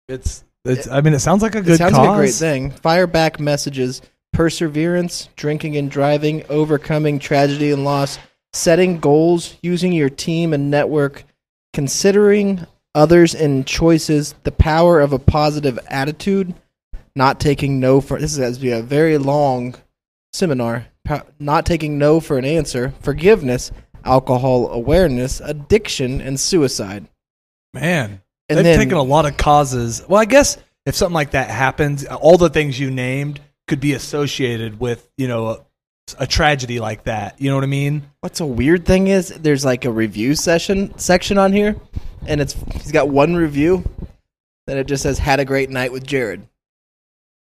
it's 0.09 0.43
it's. 0.65 0.89
I 0.89 1.01
mean, 1.03 1.13
it 1.13 1.21
sounds 1.21 1.43
like 1.43 1.55
a 1.55 1.61
good 1.61 1.75
it 1.75 1.79
sounds 1.79 1.95
cause. 1.95 2.07
like 2.07 2.17
a 2.17 2.19
great 2.19 2.35
thing. 2.35 2.71
Fire 2.71 3.07
back 3.07 3.39
messages 3.39 4.03
perseverance, 4.33 5.29
drinking 5.37 5.77
and 5.77 5.91
driving, 5.91 6.45
overcoming 6.49 7.19
tragedy 7.19 7.71
and 7.71 7.85
loss, 7.85 8.19
setting 8.53 8.99
goals, 8.99 9.57
using 9.63 9.93
your 9.93 10.11
team 10.11 10.53
and 10.53 10.71
network, 10.71 11.25
considering 11.73 12.67
others 12.95 13.35
and 13.35 13.67
choices, 13.67 14.35
the 14.45 14.53
power 14.53 15.01
of 15.01 15.13
a 15.13 15.19
positive 15.19 15.79
attitude, 15.89 16.55
not 17.15 17.41
taking 17.41 17.81
no 17.81 18.01
for 18.01 18.19
this 18.19 18.37
has 18.37 18.57
to 18.57 18.63
be 18.63 18.71
a 18.71 18.83
very 18.83 19.19
long 19.19 19.75
seminar. 20.33 20.87
Not 21.39 21.67
taking 21.67 21.99
no 21.99 22.21
for 22.21 22.39
an 22.39 22.45
answer, 22.45 22.95
forgiveness, 23.01 23.73
alcohol 24.05 24.69
awareness, 24.71 25.41
addiction, 25.41 26.21
and 26.21 26.39
suicide. 26.39 27.09
Man, 27.75 28.23
And 28.49 28.59
they've 28.59 28.65
then 28.65 28.79
taken 28.79 28.99
a 28.99 29.03
lot 29.03 29.27
of 29.27 29.37
causes. 29.37 30.03
Well, 30.09 30.21
I 30.21 30.27
guess 30.27 30.59
if 30.87 30.95
something 30.95 31.15
like 31.15 31.33
that 31.33 31.51
happens, 31.51 32.05
all 32.05 32.39
the 32.39 32.51
things 32.51 32.79
you 32.79 32.91
named 32.91 33.41
could 33.69 33.81
be 33.81 33.93
associated 33.93 34.81
with 34.81 35.09
you 35.17 35.29
know 35.29 35.47
a, 35.49 35.59
a 36.19 36.27
tragedy 36.27 36.81
like 36.81 37.05
that. 37.05 37.41
You 37.41 37.49
know 37.51 37.57
what 37.57 37.65
I 37.65 37.69
mean? 37.69 38.03
What's 38.21 38.41
a 38.41 38.47
weird 38.47 38.85
thing 38.87 39.09
is 39.09 39.29
there's 39.29 39.65
like 39.65 39.85
a 39.85 39.91
review 39.91 40.35
session 40.35 40.97
section 40.99 41.39
on 41.39 41.53
here, 41.53 41.77
and 42.27 42.41
it's 42.41 42.55
he's 42.75 42.93
got 42.93 43.09
one 43.09 43.35
review, 43.35 43.85
then 44.67 44.79
it 44.79 44.87
just 44.87 45.03
says 45.03 45.19
had 45.19 45.41
a 45.41 45.45
great 45.45 45.71
night 45.71 45.93
with 45.93 46.07
Jared. 46.07 46.47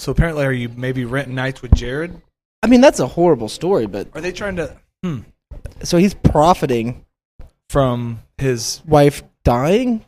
So 0.00 0.12
apparently, 0.12 0.44
are 0.44 0.52
you 0.52 0.68
maybe 0.70 1.04
renting 1.04 1.34
nights 1.34 1.62
with 1.62 1.72
Jared? 1.74 2.20
I 2.62 2.66
mean 2.66 2.80
that's 2.80 3.00
a 3.00 3.06
horrible 3.06 3.48
story, 3.48 3.86
but 3.86 4.08
Are 4.14 4.20
they 4.20 4.32
trying 4.32 4.56
to 4.56 4.76
hmm, 5.02 5.20
so 5.82 5.98
he's 5.98 6.14
profiting 6.14 7.04
from 7.68 8.20
his? 8.38 8.80
wife 8.86 9.22
dying. 9.44 10.04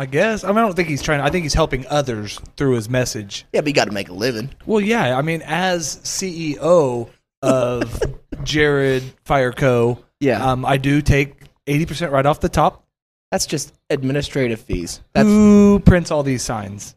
I 0.00 0.06
guess 0.06 0.44
I, 0.44 0.48
mean, 0.48 0.56
I 0.56 0.60
don't 0.62 0.74
think 0.74 0.88
he's 0.88 1.02
trying. 1.02 1.20
I 1.20 1.28
think 1.28 1.42
he's 1.42 1.52
helping 1.52 1.86
others 1.88 2.40
through 2.56 2.76
his 2.76 2.88
message. 2.88 3.44
Yeah, 3.52 3.60
but 3.60 3.68
you 3.68 3.74
got 3.74 3.84
to 3.84 3.92
make 3.92 4.08
a 4.08 4.14
living. 4.14 4.48
Well, 4.64 4.80
yeah. 4.80 5.14
I 5.16 5.20
mean, 5.20 5.42
as 5.44 5.96
CEO 5.98 7.10
of 7.42 8.02
Jared 8.42 9.02
Fire 9.24 9.52
Co., 9.52 10.02
Yeah, 10.18 10.42
um, 10.52 10.64
I 10.64 10.78
do 10.78 11.02
take 11.02 11.42
eighty 11.66 11.84
percent 11.84 12.12
right 12.12 12.24
off 12.24 12.40
the 12.40 12.48
top. 12.48 12.82
that's 13.30 13.44
just 13.44 13.74
administrative 13.90 14.60
fees. 14.62 15.02
That's 15.12 15.28
Who 15.28 15.80
prints 15.84 16.10
all 16.10 16.22
these 16.22 16.42
signs? 16.42 16.94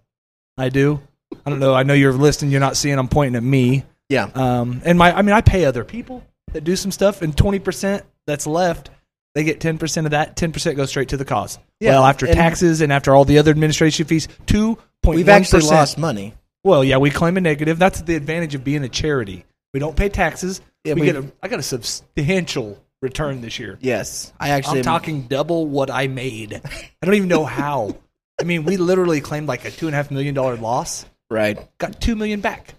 I 0.58 0.70
do. 0.70 1.02
I 1.46 1.50
don't 1.50 1.60
know. 1.60 1.74
I 1.74 1.84
know 1.84 1.94
you're 1.94 2.14
listening. 2.14 2.52
You're 2.52 2.62
not 2.62 2.78
seeing. 2.78 2.98
I'm 2.98 3.10
pointing 3.10 3.36
at 3.36 3.44
me. 3.44 3.84
yeah. 4.08 4.30
Um, 4.34 4.82
and 4.86 4.98
my, 4.98 5.12
I 5.18 5.24
mean, 5.24 5.36
I 5.36 5.42
pay 5.42 5.66
other 5.66 5.84
people 5.84 6.24
that 6.54 6.64
do 6.64 6.78
some 6.78 6.92
stuff, 6.92 7.22
and 7.22 7.36
twenty 7.36 7.60
percent 7.60 8.06
that's 8.28 8.48
left, 8.48 8.92
they 9.36 9.44
get 9.44 9.60
ten 9.60 9.78
percent 9.78 10.08
of 10.08 10.12
that. 10.12 10.38
Ten 10.38 10.54
percent 10.54 10.78
goes 10.78 10.90
straight 10.90 11.10
to 11.10 11.18
the 11.18 11.26
cause. 11.26 11.60
Yeah, 11.84 11.92
well, 11.92 12.06
after 12.06 12.26
and- 12.26 12.36
taxes 12.36 12.82
and 12.82 12.92
after 12.92 13.14
all 13.14 13.26
the 13.26 13.38
other 13.38 13.52
administration 13.52 14.06
fees, 14.06 14.28
two 14.46 14.78
point 15.02 15.18
We've 15.18 15.30
actually 15.30 15.64
lost 15.64 15.98
money. 15.98 16.34
Well, 16.64 16.84
yeah, 16.84 16.98
we 16.98 17.10
claim 17.10 17.36
a 17.36 17.42
negative. 17.42 17.78
That's 17.78 18.02
the 18.02 18.16
advantage 18.16 18.56
of 18.56 18.64
being 18.64 18.84
a 18.84 18.90
charity. 18.90 19.44
We 19.74 19.80
don't 19.82 19.98
pay 19.98 20.08
taxes. 20.08 20.62
Yeah, 20.86 20.94
we 20.94 21.02
we- 21.02 21.08
get 21.08 21.16
a, 21.18 21.32
I 21.42 21.48
got 21.50 21.60
a 21.60 21.64
substantial 21.64 22.82
return 23.02 23.42
this 23.42 23.60
year. 23.60 23.78
Yes, 23.82 24.32
I 24.40 24.50
actually. 24.50 24.80
I'm 24.80 24.86
talking 24.86 25.24
double 25.24 25.68
what 25.68 25.92
I 25.92 26.08
made. 26.08 26.62
I 26.64 27.06
don't 27.06 27.16
even 27.16 27.30
know 27.30 27.46
how. 27.46 27.98
I 28.42 28.46
mean, 28.46 28.64
we 28.64 28.78
literally 28.78 29.22
claimed 29.22 29.48
like 29.48 29.66
a 29.66 29.72
two 29.72 29.88
and 29.88 29.94
a 29.94 29.98
half 29.98 30.10
million 30.10 30.34
dollar 30.34 30.56
loss. 30.56 31.06
right. 31.30 31.60
Got 31.78 32.00
two 32.02 32.16
million 32.16 32.40
back. 32.42 32.76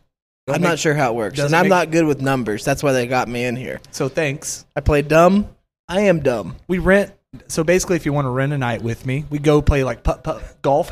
I'm 0.49 0.61
not 0.61 0.79
sure 0.79 0.95
how 0.95 1.13
it 1.13 1.17
works, 1.17 1.39
and 1.39 1.55
I'm 1.55 1.63
make- 1.65 1.71
not 1.71 1.91
good 1.91 2.05
with 2.05 2.21
numbers. 2.21 2.65
That's 2.65 2.83
why 2.83 2.93
they 2.93 3.07
got 3.07 3.29
me 3.29 3.45
in 3.45 3.57
here. 3.57 3.81
So 3.93 4.09
thanks. 4.09 4.67
I 4.77 4.81
play 4.81 5.01
dumb. 5.03 5.49
I 5.89 6.03
am 6.03 6.21
dumb. 6.21 6.57
We 6.69 6.79
rent. 6.79 7.13
So 7.49 7.65
basically, 7.65 7.97
if 7.97 8.07
you 8.07 8.13
want 8.13 8.27
to 8.27 8.31
rent 8.31 8.53
a 8.53 8.59
night 8.59 8.83
with 8.83 9.07
me, 9.07 9.25
we 9.31 9.39
go 9.39 9.61
play 9.63 9.85
like 9.85 10.03
putt 10.03 10.23
putt 10.25 10.43
golf. 10.63 10.91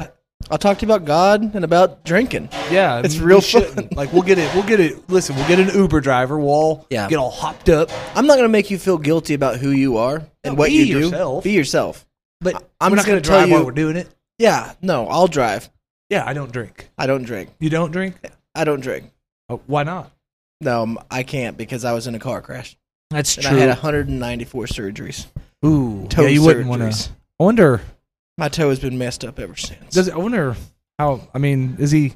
I'll 0.50 0.58
talk 0.58 0.78
to 0.78 0.86
you 0.86 0.92
about 0.92 1.06
God 1.06 1.54
and 1.54 1.64
about 1.64 2.04
drinking. 2.04 2.48
Yeah, 2.70 3.00
It's 3.04 3.16
we 3.18 3.24
real 3.24 3.40
shouldn't. 3.40 3.74
fun. 3.74 3.88
Like 3.92 4.12
we'll 4.12 4.22
get 4.22 4.38
it. 4.38 4.52
We'll 4.54 4.66
get 4.66 4.80
it. 4.80 5.08
Listen, 5.08 5.36
we'll 5.36 5.46
get 5.46 5.60
an 5.60 5.68
Uber 5.74 6.00
driver. 6.00 6.36
We'll 6.38 6.48
all 6.50 6.86
Yeah. 6.90 7.08
get 7.08 7.16
all 7.16 7.30
hopped 7.30 7.68
up. 7.68 7.90
I'm 8.16 8.26
not 8.26 8.34
going 8.34 8.44
to 8.44 8.48
make 8.48 8.70
you 8.70 8.78
feel 8.78 8.98
guilty 8.98 9.34
about 9.34 9.58
who 9.58 9.70
you 9.70 9.98
are 9.98 10.16
and 10.42 10.54
No, 10.54 10.54
what 10.54 10.68
be 10.70 10.74
you 10.74 10.86
do. 10.86 11.00
yourself. 11.00 11.44
Be 11.44 11.52
yourself. 11.52 12.04
But 12.40 12.54
I'm 12.80 12.90
we're 12.90 12.96
not 12.96 13.06
going 13.06 13.14
gonna 13.14 13.20
to 13.22 13.28
tell 13.28 13.38
drive 13.40 13.50
while 13.50 13.60
you- 13.60 13.66
we're 13.66 13.72
doing 13.72 13.96
it. 13.96 14.08
Yeah, 14.38 14.72
no, 14.82 15.06
I'll 15.06 15.28
drive. 15.28 15.70
Yeah, 16.10 16.24
I 16.26 16.32
don't 16.34 16.50
drink. 16.50 16.90
I 16.98 17.06
don't 17.06 17.22
drink. 17.22 17.50
You 17.60 17.70
don't 17.70 17.92
drink? 17.92 18.16
I 18.54 18.64
don't 18.64 18.80
drink. 18.80 19.12
Oh, 19.48 19.60
why 19.66 19.84
not? 19.84 20.10
No, 20.60 20.82
m- 20.82 20.98
I 21.08 21.22
can't 21.22 21.56
because 21.56 21.84
I 21.84 21.92
was 21.92 22.08
in 22.08 22.14
a 22.16 22.18
car 22.18 22.42
crash 22.42 22.76
That's 23.10 23.36
and 23.36 23.46
I 23.46 23.50
had 23.54 23.68
194 23.68 24.64
surgeries. 24.66 25.26
Ooh, 25.64 26.06
Toe 26.08 26.22
yeah, 26.22 26.28
you 26.28 26.42
wouldn't 26.42 26.66
want 26.68 26.92
to. 26.92 27.10
I 27.40 27.42
wonder. 27.44 27.80
My 28.38 28.48
toe 28.48 28.70
has 28.70 28.80
been 28.80 28.98
messed 28.98 29.24
up 29.24 29.38
ever 29.38 29.56
since. 29.56 29.94
Does 29.94 30.08
I 30.08 30.16
wonder 30.16 30.56
how? 30.98 31.28
I 31.34 31.38
mean, 31.38 31.76
is 31.78 31.90
he 31.90 32.14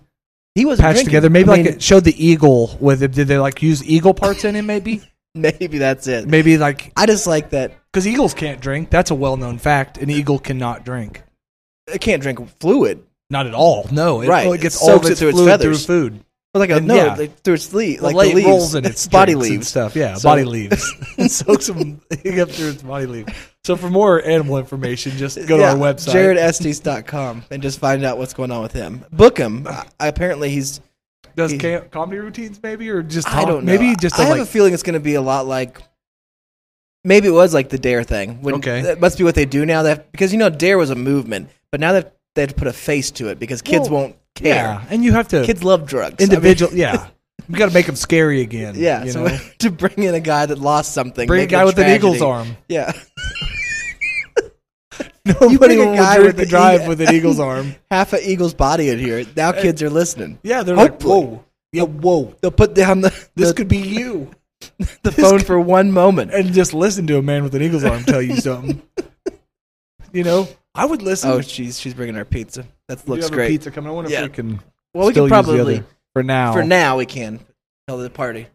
he 0.54 0.64
was 0.64 0.80
patched 0.80 0.96
drinking. 0.96 1.06
together? 1.10 1.30
Maybe 1.30 1.48
I 1.48 1.52
like 1.52 1.64
mean, 1.64 1.74
it 1.74 1.82
showed 1.82 2.04
the 2.04 2.24
eagle 2.24 2.76
with 2.80 3.02
it. 3.02 3.12
Did 3.12 3.28
they 3.28 3.38
like 3.38 3.62
use 3.62 3.84
eagle 3.84 4.14
parts 4.14 4.44
in 4.44 4.54
him? 4.56 4.66
Maybe, 4.66 5.02
maybe 5.34 5.78
that's 5.78 6.06
it. 6.06 6.26
maybe 6.26 6.58
like 6.58 6.92
I 6.96 7.06
just 7.06 7.26
like 7.26 7.50
that. 7.50 7.72
because 7.92 8.06
eagles 8.06 8.34
can't 8.34 8.60
drink. 8.60 8.90
That's 8.90 9.10
a 9.10 9.14
well-known 9.14 9.58
fact. 9.58 9.98
An 9.98 10.10
eagle 10.10 10.38
cannot 10.38 10.84
drink. 10.84 11.22
It 11.86 12.00
can't 12.00 12.22
drink 12.22 12.40
fluid. 12.58 13.04
Not 13.28 13.46
at 13.46 13.54
all. 13.54 13.86
No, 13.92 14.20
it, 14.22 14.28
Right. 14.28 14.46
it 14.46 14.54
It 14.54 14.60
gets 14.60 14.80
all 14.80 14.96
it 15.04 15.10
its 15.10 15.20
through 15.20 15.28
its 15.30 15.38
fluid 15.38 15.60
through 15.60 15.76
food. 15.76 16.24
But 16.56 16.60
like 16.60 16.70
a, 16.70 16.76
And 16.76 16.86
no, 16.86 16.94
yeah. 16.94 17.14
like 17.14 17.42
through 17.42 17.54
its 17.54 17.74
leaves, 17.74 18.00
The 18.00 18.08
like 18.10 18.28
the 18.30 18.34
leaves, 18.34 18.48
rolls 18.48 18.74
in 18.74 18.86
its 18.86 19.06
body 19.08 19.32
drinks 19.34 19.46
and 19.48 19.56
leaves. 19.58 19.68
stuff. 19.68 19.94
Yeah, 19.94 20.14
So- 20.14 20.28
body 20.30 20.44
leaves. 20.56 20.94
it 21.18 21.30
soaks 21.30 21.66
them 21.66 22.00
up 22.10 22.50
through 22.50 22.70
its 22.70 22.82
body 22.82 23.04
leaves. 23.06 23.32
So 23.64 23.76
for 23.76 23.90
more 23.90 24.22
animal 24.22 24.56
information, 24.58 25.12
just 25.18 25.36
go 25.46 25.58
to 25.58 25.64
our 25.64 25.74
website. 25.74 26.14
JaredEstes.com 26.36 27.44
and 27.50 27.62
just 27.62 27.78
find 27.78 28.04
out 28.04 28.16
what's 28.16 28.32
going 28.32 28.50
on 28.50 28.62
with 28.62 28.72
him. 28.72 29.04
Book 29.12 29.36
him. 29.38 29.66
I, 30.00 30.06
apparently, 30.08 30.48
he's. 30.50 30.80
does 31.34 31.50
he- 31.50 31.58
ca- 31.58 31.80
comedy 31.90 32.18
routines 32.18 32.58
maybe 32.62 32.88
or 32.88 33.02
just 33.02 33.28
I 33.28 33.44
don't 33.44 33.64
know. 33.64 33.72
maybe 33.72 33.94
just 34.00 34.18
I 34.18 34.22
have 34.22 34.30
like 34.30 34.40
a 34.40 34.46
feeling 34.46 34.72
it's 34.72 34.82
going 34.82 34.94
to 34.94 35.00
be 35.00 35.14
a 35.16 35.20
lot 35.22 35.46
like. 35.46 35.82
Maybe 37.04 37.28
it 37.28 37.32
was 37.32 37.54
like 37.54 37.68
the 37.68 37.78
Dare 37.78 38.02
thing. 38.02 38.42
When, 38.42 38.56
Okay. 38.56 38.82
That 38.82 39.00
must 39.00 39.16
be 39.18 39.22
what 39.24 39.34
they 39.36 39.44
do 39.44 39.64
now. 39.66 39.82
That 39.82 40.10
because 40.10 40.32
you 40.32 40.38
know 40.38 40.48
Dare 40.50 40.78
was 40.78 40.90
a 40.90 40.96
movement, 40.96 41.50
but 41.70 41.78
now 41.80 41.92
that 41.92 42.16
they 42.34 42.42
have 42.42 42.50
to 42.50 42.56
put 42.56 42.66
a 42.68 42.72
face 42.72 43.10
to 43.12 43.28
it 43.28 43.38
because 43.38 43.62
kids 43.62 43.88
Well, 43.88 44.00
won't 44.02 44.16
care. 44.36 44.54
yeah, 44.54 44.84
and 44.88 45.04
you 45.04 45.12
have 45.12 45.28
to 45.28 45.44
Kids 45.44 45.64
love 45.64 45.86
drugs. 45.86 46.16
I 46.20 46.24
mean, 46.24 46.32
individual. 46.34 46.72
yeah, 46.74 47.08
you 47.48 47.56
got 47.56 47.68
to 47.68 47.74
make 47.74 47.86
them 47.86 47.96
scary 47.96 48.40
again. 48.42 48.74
yeah. 48.76 49.04
you 49.04 49.10
So 49.12 49.26
know? 49.26 49.38
to 49.58 49.70
bring 49.70 50.02
in 50.02 50.14
a 50.14 50.20
guy 50.20 50.46
that 50.46 50.58
lost 50.58 50.92
something, 50.94 51.26
bring 51.26 51.42
a 51.42 51.46
guy 51.46 51.62
it 51.62 51.66
with 51.66 51.78
an 51.78 51.90
eagle's 51.94 52.22
arm. 52.22 52.56
Yeah. 52.68 52.92
Nobody 55.24 55.56
bring 55.56 55.80
a 55.80 55.96
guy 55.96 56.20
with 56.20 56.36
the 56.36 56.46
drive 56.46 56.82
eagle- 56.82 56.88
with 56.88 57.00
an 57.00 57.12
eagle's 57.14 57.40
arm. 57.40 57.74
half 57.90 58.12
an 58.12 58.20
eagle's 58.22 58.54
body 58.54 58.90
in 58.90 58.98
here. 59.00 59.24
Now 59.36 59.48
uh, 59.50 59.60
kids 59.60 59.82
are 59.82 59.90
listening. 59.90 60.38
Yeah, 60.44 60.62
they're 60.62 60.76
Hopefully. 60.76 61.14
like, 61.14 61.30
whoa, 61.30 61.44
yeah, 61.72 61.82
whoa. 61.82 62.34
They'll 62.40 62.52
put 62.52 62.74
down 62.74 63.00
the 63.00 63.10
This 63.34 63.48
the, 63.48 63.54
could 63.54 63.66
be 63.68 63.78
you, 63.78 64.30
the 65.02 65.10
phone 65.12 65.40
for 65.40 65.58
one 65.58 65.90
moment. 65.90 66.32
and 66.32 66.52
just 66.52 66.72
listen 66.72 67.06
to 67.08 67.18
a 67.18 67.22
man 67.22 67.42
with 67.42 67.54
an 67.56 67.62
eagle's 67.62 67.82
arm 67.84 68.04
tell 68.04 68.22
you 68.22 68.36
something. 68.36 68.80
you 70.12 70.22
know, 70.22 70.46
I 70.76 70.86
would 70.86 71.02
listen. 71.02 71.30
Oh, 71.30 71.40
she's 71.40 71.78
she's 71.80 71.94
bringing 71.94 72.16
our 72.16 72.24
pizza. 72.24 72.64
That 72.88 73.04
We 73.06 73.12
looks 73.12 73.24
have 73.26 73.32
a 73.32 73.34
great. 73.36 73.48
Pizza 73.50 73.70
coming. 73.70 73.90
I 73.90 73.92
wonder 73.94 74.10
Yeah. 74.10 74.24
if 74.24 74.30
we 74.30 74.34
can. 74.34 74.60
Well, 74.94 75.06
we 75.06 75.12
still 75.12 75.28
can 75.28 75.36
use 75.36 75.46
the 75.46 75.52
probably 75.54 75.60
other 75.78 75.86
for 76.14 76.22
now. 76.22 76.52
for 76.52 76.64
now 76.64 76.96
we 76.98 77.06
can 77.06 77.40
tell 77.88 77.98
the 77.98 78.10
party. 78.10 78.46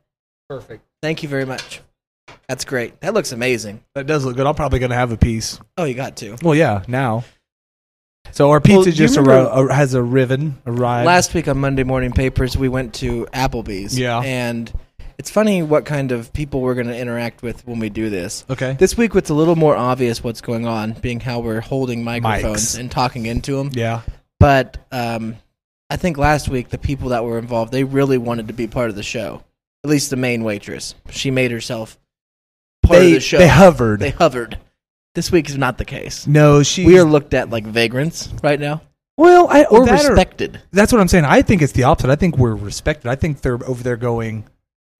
perfect. 0.49 0.83
Thank 1.01 1.23
you 1.23 1.29
very 1.29 1.45
much. 1.45 1.81
That's 2.47 2.65
great. 2.65 2.99
That 3.01 3.13
looks 3.13 3.31
amazing. 3.31 3.81
That 3.95 4.05
does 4.07 4.25
look 4.25 4.35
good. 4.35 4.45
I'm 4.45 4.55
probably 4.55 4.79
gonna 4.79 4.95
have 4.95 5.11
a 5.11 5.17
piece. 5.17 5.59
Oh, 5.77 5.83
you 5.85 5.93
got 5.93 6.17
to. 6.17 6.37
Well, 6.41 6.55
yeah, 6.55 6.83
now. 6.87 7.23
So 8.31 8.51
our 8.51 8.59
pizza 8.61 8.83
do 8.85 8.89
you 8.91 8.95
just 8.95 9.17
remember- 9.17 9.49
arri- 9.49 9.69
ar- 9.69 9.75
has 9.75 9.93
a 9.93 10.01
ribbon 10.03 10.57
arrived. 10.65 11.05
Last 11.07 11.33
week 11.33 11.47
on 11.47 11.57
Monday 11.57 11.83
Morning 11.83 12.11
Papers, 12.11 12.55
we 12.57 12.69
went 12.69 12.93
to 12.95 13.27
Applebee's. 13.33 13.97
Yeah. 13.97 14.19
And 14.19 14.71
it's 15.17 15.29
funny 15.29 15.63
what 15.63 15.85
kind 15.85 16.11
of 16.11 16.31
people 16.31 16.61
we're 16.61 16.75
going 16.75 16.87
to 16.87 16.97
interact 16.97 17.41
with 17.41 17.65
when 17.67 17.79
we 17.79 17.89
do 17.89 18.09
this. 18.09 18.45
okay. 18.49 18.73
This 18.79 18.95
week, 18.95 19.15
it's 19.15 19.29
a 19.29 19.33
little 19.33 19.55
more 19.57 19.75
obvious 19.75 20.23
what's 20.23 20.39
going 20.41 20.65
on, 20.65 20.93
being 20.93 21.19
how 21.19 21.39
we're 21.39 21.59
holding 21.61 22.03
microphones 22.03 22.75
Mics. 22.75 22.79
and 22.79 22.89
talking 22.91 23.25
into 23.25 23.55
them. 23.57 23.69
Yeah. 23.73 24.01
But 24.41 24.77
um, 24.91 25.37
I 25.89 25.95
think 25.97 26.17
last 26.17 26.49
week 26.49 26.69
the 26.69 26.77
people 26.77 27.09
that 27.09 27.23
were 27.23 27.37
involved 27.37 27.71
they 27.71 27.83
really 27.83 28.17
wanted 28.17 28.47
to 28.47 28.53
be 28.53 28.67
part 28.67 28.89
of 28.89 28.95
the 28.95 29.03
show. 29.03 29.43
At 29.83 29.89
least 29.89 30.09
the 30.09 30.15
main 30.15 30.43
waitress, 30.43 30.93
she 31.09 31.31
made 31.31 31.51
herself 31.51 31.97
part 32.83 32.99
They 32.99 33.07
of 33.07 33.13
the 33.15 33.19
show. 33.19 33.37
they 33.37 33.47
hovered. 33.47 33.99
They 33.99 34.09
hovered. 34.11 34.57
This 35.15 35.31
week 35.31 35.49
is 35.49 35.57
not 35.57 35.77
the 35.77 35.85
case. 35.85 36.25
no, 36.27 36.63
she. 36.63 36.85
We 36.85 36.97
are 36.99 37.03
looked 37.03 37.33
at 37.33 37.49
like 37.49 37.65
vagrants 37.65 38.29
right 38.43 38.59
now, 38.59 38.81
well, 39.17 39.47
I 39.49 39.65
or 39.65 39.85
that 39.85 40.05
or- 40.05 40.09
respected. 40.09 40.61
that's 40.71 40.91
what 40.91 41.01
I'm 41.01 41.07
saying. 41.07 41.25
I 41.25 41.41
think 41.41 41.61
it's 41.61 41.73
the 41.73 41.83
opposite. 41.83 42.09
I 42.09 42.15
think 42.15 42.37
we're 42.37 42.55
respected. 42.55 43.09
I 43.09 43.15
think 43.15 43.41
they're 43.41 43.59
over 43.67 43.83
there 43.83 43.97
going, 43.97 44.45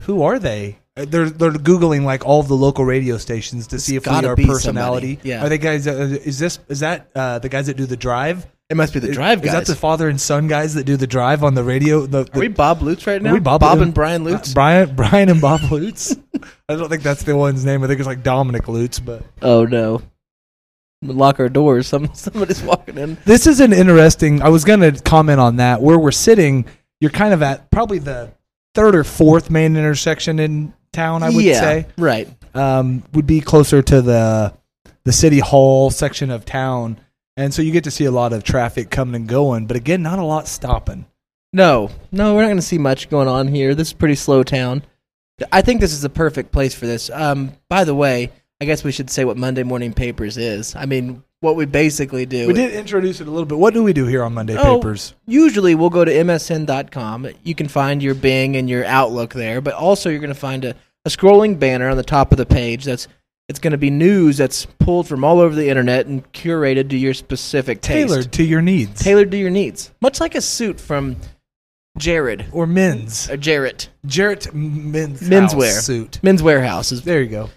"Who 0.03 0.21
are 0.23 0.37
they?" 0.39 0.79
Uh, 0.97 1.05
They're 1.05 1.29
they're 1.29 1.53
googling 1.53 2.03
like 2.03 2.25
all 2.25 2.43
the 2.43 2.53
local 2.55 2.83
radio 2.83 3.17
stations 3.17 3.67
to 3.67 3.79
see 3.79 3.95
if 3.95 4.05
we 4.05 4.11
are 4.11 4.35
personality. 4.35 5.15
somebody. 5.15 5.19
Yeah. 5.23 5.45
Are 5.45 5.49
they 5.49 5.57
guys? 5.57 5.87
Uh, 5.87 6.17
is 6.25 6.37
this 6.39 6.59
is 6.67 6.81
that 6.81 7.09
uh, 7.15 7.39
the 7.39 7.47
guys 7.49 7.67
that 7.67 7.77
do 7.77 7.85
the 7.85 7.95
drive? 7.97 8.45
It 8.71 8.77
must 8.77 8.93
be 8.93 9.01
the 9.01 9.11
drive 9.11 9.39
Is 9.43 9.51
guys. 9.51 9.67
that 9.67 9.73
the 9.73 9.77
father 9.77 10.07
and 10.07 10.19
son 10.19 10.47
guys 10.47 10.75
that 10.75 10.85
do 10.85 10.95
the 10.95 11.05
drive 11.05 11.43
on 11.43 11.55
the 11.55 11.63
radio? 11.63 12.05
The, 12.05 12.23
the 12.23 12.37
are 12.37 12.39
we 12.39 12.47
Bob 12.47 12.81
Lutz 12.81 13.05
right 13.05 13.21
now? 13.21 13.33
we 13.33 13.41
Bob- 13.41 13.61
and 13.61 13.93
Brian 13.93 14.21
uh, 14.21 14.29
Lutz. 14.29 14.53
Brian 14.53 14.95
Brian 14.95 15.27
and 15.27 15.41
Bob 15.41 15.59
Lutz. 15.69 16.15
I 16.69 16.77
don't 16.77 16.87
think 16.87 17.03
that's 17.03 17.23
the 17.23 17.35
one's 17.35 17.65
name. 17.65 17.83
I 17.83 17.87
think 17.87 17.99
it's 17.99 18.07
like 18.07 18.23
Dominic 18.23 18.69
Lutz, 18.69 18.97
but 18.97 19.25
oh 19.41 19.65
no! 19.65 20.01
Lock 21.01 21.41
our 21.41 21.49
doors. 21.49 21.87
Some 21.87 22.13
somebody's 22.13 22.61
walking 22.63 22.97
in. 22.97 23.17
This 23.25 23.45
is 23.45 23.59
an 23.59 23.73
interesting. 23.73 24.41
I 24.41 24.47
was 24.47 24.63
going 24.63 24.79
to 24.79 24.93
comment 25.01 25.41
on 25.41 25.57
that. 25.57 25.81
Where 25.81 25.99
we're 25.99 26.11
sitting, 26.11 26.65
you're 27.01 27.11
kind 27.11 27.33
of 27.33 27.43
at 27.43 27.71
probably 27.71 27.99
the 27.99 28.31
third 28.73 28.95
or 28.95 29.03
fourth 29.03 29.49
main 29.49 29.75
intersection 29.75 30.39
in 30.39 30.73
town. 30.93 31.23
I 31.23 31.29
would 31.29 31.43
yeah, 31.43 31.59
say 31.59 31.87
right. 31.97 32.29
um, 32.55 33.03
would 33.11 33.27
be 33.27 33.41
closer 33.41 33.81
to 33.81 34.01
the 34.01 34.53
the 35.03 35.11
city 35.11 35.39
hall 35.39 35.91
section 35.91 36.31
of 36.31 36.45
town, 36.45 37.01
and 37.41 37.53
so 37.53 37.61
you 37.61 37.71
get 37.71 37.83
to 37.85 37.91
see 37.91 38.05
a 38.05 38.11
lot 38.11 38.33
of 38.33 38.43
traffic 38.43 38.89
coming 38.89 39.15
and 39.15 39.27
going. 39.27 39.67
But 39.67 39.77
again, 39.77 40.01
not 40.01 40.19
a 40.19 40.23
lot 40.23 40.47
stopping. 40.47 41.05
No, 41.53 41.89
no, 42.11 42.33
we're 42.33 42.41
not 42.41 42.47
going 42.47 42.57
to 42.57 42.61
see 42.61 42.77
much 42.77 43.09
going 43.09 43.27
on 43.27 43.47
here. 43.47 43.75
This 43.75 43.89
is 43.89 43.93
a 43.93 43.97
pretty 43.97 44.15
slow 44.15 44.43
town. 44.43 44.83
I 45.51 45.61
think 45.61 45.81
this 45.81 45.91
is 45.91 46.01
the 46.01 46.09
perfect 46.09 46.51
place 46.51 46.73
for 46.73 46.85
this. 46.85 47.09
Um, 47.09 47.51
by 47.67 47.83
the 47.83 47.95
way, 47.95 48.31
I 48.61 48.65
guess 48.65 48.83
we 48.83 48.91
should 48.91 49.09
say 49.09 49.25
what 49.25 49.37
Monday 49.37 49.63
Morning 49.63 49.91
Papers 49.91 50.37
is. 50.37 50.75
I 50.75 50.85
mean, 50.85 51.23
what 51.39 51.55
we 51.55 51.65
basically 51.65 52.25
do. 52.27 52.47
We 52.47 52.53
did 52.53 52.73
introduce 52.73 53.19
it 53.19 53.27
a 53.27 53.31
little 53.31 53.47
bit. 53.47 53.57
What 53.57 53.73
do 53.73 53.83
we 53.83 53.91
do 53.91 54.05
here 54.05 54.23
on 54.23 54.33
Monday 54.33 54.55
Oh, 54.55 54.77
Papers? 54.77 55.15
Usually, 55.25 55.73
we'll 55.75 55.89
go 55.89 56.05
to 56.05 56.11
msn.com. 56.11 57.27
You 57.43 57.55
can 57.55 57.67
find 57.67 58.03
your 58.03 58.13
Bing 58.13 58.55
and 58.55 58.69
your 58.69 58.85
Outlook 58.85 59.33
there, 59.33 59.61
but 59.61 59.73
also 59.73 60.09
you're 60.09 60.19
going 60.19 60.29
to 60.33 60.35
find 60.39 60.63
a, 60.63 60.75
a 61.05 61.09
scrolling 61.09 61.59
banner 61.59 61.89
on 61.89 61.97
the 61.97 62.03
top 62.03 62.31
of 62.31 62.37
the 62.37 62.45
page. 62.45 62.85
That's 62.85 63.07
it's 63.51 63.59
going 63.59 63.71
to 63.71 63.77
be 63.77 63.89
news 63.89 64.37
that's 64.37 64.65
pulled 64.79 65.09
from 65.09 65.25
all 65.25 65.41
over 65.41 65.53
the 65.53 65.67
internet 65.67 66.05
and 66.05 66.23
curated 66.31 66.89
to 66.89 66.97
your 66.97 67.13
specific 67.13 67.81
taste, 67.81 68.07
Tailored 68.07 68.31
to 68.31 68.43
your 68.43 68.61
needs 68.61 69.03
tailored 69.03 69.29
to 69.31 69.37
your 69.37 69.49
needs, 69.49 69.91
much 70.01 70.21
like 70.21 70.35
a 70.35 70.41
suit 70.41 70.79
from 70.79 71.17
Jared 71.97 72.45
or 72.53 72.65
men's. 72.65 73.29
or 73.29 73.35
Jarrett. 73.35 73.89
Jarrett 74.05 74.53
men's 74.53 75.19
Menswear. 75.21 75.81
suit. 75.81 76.19
Men's 76.23 76.41
Wearhouse 76.41 76.93
is 76.93 77.01
There 77.03 77.21
you 77.21 77.29
go. 77.29 77.49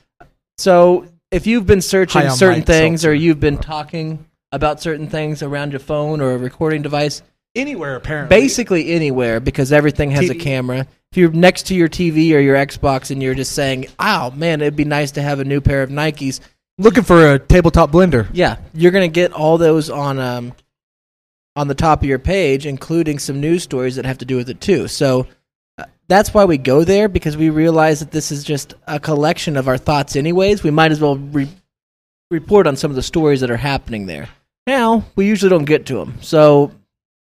so. 0.58 1.06
If 1.30 1.46
you've 1.48 1.66
been 1.66 1.80
searching 1.80 2.28
certain 2.30 2.58
Mike 2.60 2.66
things, 2.66 3.04
or 3.04 3.12
you've 3.12 3.40
been 3.40 3.58
talking 3.58 4.24
about 4.52 4.80
certain 4.80 5.08
things 5.08 5.42
around 5.42 5.72
your 5.72 5.80
phone 5.80 6.20
or 6.20 6.32
a 6.32 6.38
recording 6.38 6.80
device, 6.82 7.22
Anywhere 7.54 7.94
apparently. 7.96 8.36
basically 8.36 8.90
anywhere 8.92 9.38
because 9.40 9.72
everything 9.72 10.10
has 10.10 10.28
a 10.28 10.34
TV. 10.34 10.40
camera. 10.40 10.86
If 11.12 11.18
you're 11.18 11.30
next 11.30 11.68
to 11.68 11.74
your 11.74 11.88
TV 11.88 12.34
or 12.34 12.40
your 12.40 12.56
Xbox 12.56 13.10
and 13.12 13.22
you're 13.22 13.34
just 13.34 13.52
saying, 13.52 13.86
"Oh 13.98 14.32
man, 14.32 14.60
it'd 14.60 14.74
be 14.74 14.84
nice 14.84 15.12
to 15.12 15.22
have 15.22 15.38
a 15.38 15.44
new 15.44 15.60
pair 15.60 15.82
of 15.82 15.90
Nikes," 15.90 16.40
Looking 16.78 17.04
for 17.04 17.34
a 17.34 17.38
tabletop 17.38 17.92
blender. 17.92 18.26
yeah, 18.32 18.56
you're 18.72 18.90
gonna 18.90 19.06
get 19.06 19.32
all 19.32 19.58
those 19.58 19.88
on 19.90 20.18
um 20.18 20.52
on 21.54 21.68
the 21.68 21.74
top 21.76 22.02
of 22.02 22.08
your 22.08 22.18
page, 22.18 22.66
including 22.66 23.20
some 23.20 23.40
news 23.40 23.62
stories 23.62 23.94
that 23.94 24.04
have 24.04 24.18
to 24.18 24.24
do 24.24 24.36
with 24.36 24.50
it 24.50 24.60
too. 24.60 24.88
So 24.88 25.28
uh, 25.78 25.84
that's 26.08 26.34
why 26.34 26.44
we 26.46 26.58
go 26.58 26.82
there 26.82 27.06
because 27.08 27.36
we 27.36 27.50
realize 27.50 28.00
that 28.00 28.10
this 28.10 28.32
is 28.32 28.42
just 28.42 28.74
a 28.88 28.98
collection 28.98 29.56
of 29.56 29.68
our 29.68 29.78
thoughts. 29.78 30.16
Anyways, 30.16 30.64
we 30.64 30.72
might 30.72 30.90
as 30.90 31.00
well 31.00 31.16
re- 31.16 31.48
report 32.32 32.66
on 32.66 32.74
some 32.74 32.90
of 32.90 32.96
the 32.96 33.02
stories 33.04 33.40
that 33.42 33.52
are 33.52 33.56
happening 33.56 34.06
there. 34.06 34.28
Now 34.66 35.04
we 35.14 35.26
usually 35.28 35.50
don't 35.50 35.64
get 35.64 35.86
to 35.86 35.94
them, 35.98 36.18
so 36.20 36.72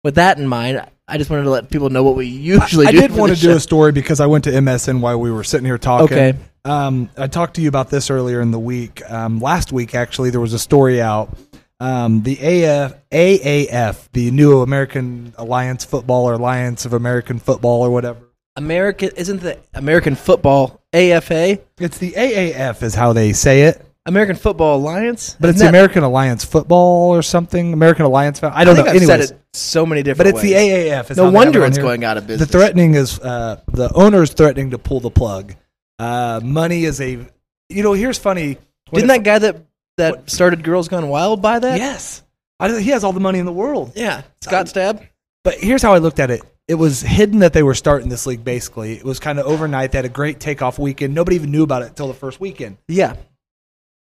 with 0.05 0.15
that 0.15 0.39
in 0.39 0.47
mind. 0.47 0.87
I 1.09 1.19
just 1.19 1.29
wanted 1.29 1.43
to 1.45 1.51
let 1.51 1.69
people 1.71 1.91
know 1.91 2.05
what 2.05 2.15
we 2.15 2.27
usually 2.27 2.87
I 2.87 2.93
do. 2.93 2.99
I 2.99 3.01
did 3.01 3.13
want 3.13 3.35
to 3.35 3.41
do 3.41 3.51
a 3.51 3.61
story 3.61 3.91
because 3.91 4.21
I 4.21 4.27
went 4.27 4.45
to 4.45 4.51
MSN 4.51 5.01
while 5.01 5.19
we 5.19 5.33
were 5.33 5.45
sitting 5.45 5.67
here 5.67 5.79
talking. 5.79 6.17
Okay. 6.17 6.39
Um, 6.65 7.11
I 7.19 7.27
talked 7.27 7.57
to 7.57 7.61
you 7.63 7.69
about 7.69 7.91
this 7.91 8.09
earlier 8.09 8.41
in 8.41 8.53
the 8.53 8.59
week. 8.59 9.03
Um, 9.11 9.41
last 9.41 9.73
week, 9.73 9.95
actually, 9.95 10.31
there 10.31 10.41
was 10.41 10.55
a 10.55 10.59
story 10.59 11.03
out. 11.03 11.37
Um, 11.81 12.23
the 12.23 12.39
AF, 12.65 12.95
AAF, 13.11 14.09
the 14.13 14.31
new 14.31 14.61
American 14.61 15.35
Alliance 15.37 15.85
Football 15.85 16.25
or 16.25 16.35
Alliance 16.35 16.87
of 16.87 16.95
American 16.95 17.39
Football 17.39 17.83
or 17.83 17.91
whatever. 17.91 18.21
American 18.57 19.11
isn't 19.17 19.41
the 19.41 19.59
American 19.75 20.15
football 20.15 20.81
AFA? 20.93 21.59
It's 21.79 21.99
the 21.99 22.13
AAF 22.13 22.83
is 22.83 22.95
how 22.95 23.13
they 23.13 23.33
say 23.33 23.63
it. 23.63 23.85
American 24.07 24.37
Football 24.37 24.77
Alliance. 24.79 25.37
but 25.41 25.49
it's 25.51 25.57
Isn't 25.57 25.67
the 25.67 25.73
that- 25.73 25.77
American 25.79 26.03
Alliance 26.03 26.45
Football 26.45 27.15
or 27.15 27.23
something. 27.23 27.73
American 27.73 28.05
Alliance. 28.05 28.39
Fo- 28.41 28.51
I 28.53 28.65
don't 28.65 28.73
I 28.73 28.77
think 28.77 28.87
know. 28.87 28.91
I've 28.91 28.97
Anyways, 28.97 29.29
said 29.29 29.37
it 29.37 29.41
so 29.55 29.87
many 29.87 30.03
different. 30.03 30.19
but 30.35 30.41
different 30.41 30.45
it's 30.55 30.61
the 30.61 30.79
ways. 30.85 30.93
AAF. 30.93 31.11
Is 31.11 31.17
No 31.17 31.25
how 31.25 31.31
they 31.31 31.37
have 31.39 31.45
wonder 31.47 31.59
it 31.61 31.63
on 31.63 31.69
it's 31.69 31.77
here. 31.79 31.85
going 31.85 32.05
out 32.05 32.17
of 32.19 32.27
business. 32.27 32.49
The 32.49 32.53
threatening 32.59 32.95
is 32.95 33.19
uh, 33.21 33.61
the 33.73 33.91
owner 33.95 34.23
is 34.23 34.31
threatening 34.33 34.71
to 34.71 34.79
pull 34.79 35.01
the 35.01 35.11
plug. 35.11 35.55
Uh, 35.99 36.41
money 36.43 36.85
is 36.85 37.01
a. 37.01 37.27
You 37.71 37.83
know, 37.83 37.93
here's 37.95 38.19
funny. 38.19 38.59
when 38.91 39.01
Didn't 39.01 39.11
it- 39.11 39.15
that 39.15 39.23
guy 39.25 39.39
that 39.39 39.65
that 39.97 40.29
started 40.31 40.63
Girls 40.65 40.89
Gone 40.89 41.09
Wild 41.09 41.41
buy 41.41 41.59
that? 41.59 41.79
Yes. 41.79 42.23
I, 42.61 42.69
don't- 42.69 42.81
he 42.83 42.91
has 42.91 43.05
all 43.05 43.13
the 43.13 43.21
money 43.21 43.39
in 43.39 43.47
the 43.47 43.53
world. 43.53 43.93
Yeah. 43.95 44.23
Scott 44.43 44.69
Stab. 44.69 45.03
But 45.45 45.55
here's 45.59 45.83
how 45.83 45.93
I 45.95 45.99
looked 45.99 46.21
at 46.21 46.31
it. 46.31 46.43
It 46.69 46.75
was 46.75 47.01
hidden 47.03 47.41
that 47.41 47.53
they 47.53 47.63
were 47.63 47.75
starting 47.75 48.09
this 48.09 48.27
league. 48.27 48.43
Basically, 48.45 48.95
it 48.97 49.05
was 49.05 49.19
kind 49.21 49.39
of 49.39 49.47
overnight. 49.47 49.93
They 49.93 49.99
had 49.99 50.05
a 50.05 50.09
great 50.11 50.41
takeoff 50.41 50.79
weekend. 50.79 51.15
Nobody 51.15 51.37
even 51.37 51.51
knew 51.51 51.63
about 51.63 51.83
it 51.83 51.89
until 51.89 52.09
the 52.09 52.15
first 52.15 52.41
weekend. 52.41 52.79
Yeah. 52.89 53.17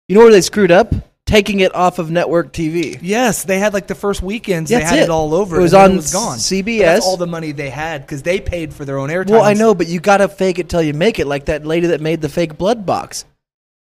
You 0.09 0.17
know 0.17 0.23
where 0.23 0.33
they 0.33 0.43
screwed 0.43 0.71
up? 0.71 0.95
Taking 1.25 1.61
it 1.61 1.75
off 1.75 1.99
of 1.99 2.11
network 2.11 2.53
TV. 2.53 2.99
Yes, 3.01 3.45
they 3.45 3.59
had 3.59 3.73
like 3.73 3.87
the 3.87 3.95
first 3.95 4.23
weekends. 4.23 4.71
That's 4.71 4.85
they 4.85 4.89
had 4.89 4.99
it. 4.99 5.05
it. 5.05 5.11
all 5.11 5.33
over. 5.33 5.59
It 5.59 5.63
was 5.63 5.73
on 5.73 5.93
it 5.93 5.97
was 5.97 6.13
gone. 6.13 6.37
CBS. 6.37 6.79
But 6.81 6.85
that's 6.85 7.07
all 7.07 7.17
the 7.17 7.27
money 7.27 7.53
they 7.53 7.71
had 7.71 8.03
because 8.03 8.23
they 8.23 8.39
paid 8.41 8.75
for 8.75 8.85
their 8.85 8.99
own 8.99 9.09
airtime. 9.09 9.31
Well, 9.31 9.43
I 9.43 9.55
know, 9.55 9.75
but 9.75 9.87
you 9.87 10.01
gotta 10.01 10.29
fake 10.29 10.59
it 10.59 10.69
till 10.69 10.83
you 10.83 10.93
make 10.93 11.19
it, 11.19 11.27
like 11.27 11.47
that 11.47 11.65
lady 11.65 11.87
that 11.89 12.03
made 12.03 12.21
the 12.21 12.29
fake 12.29 12.59
blood 12.59 12.85
box. 12.85 13.25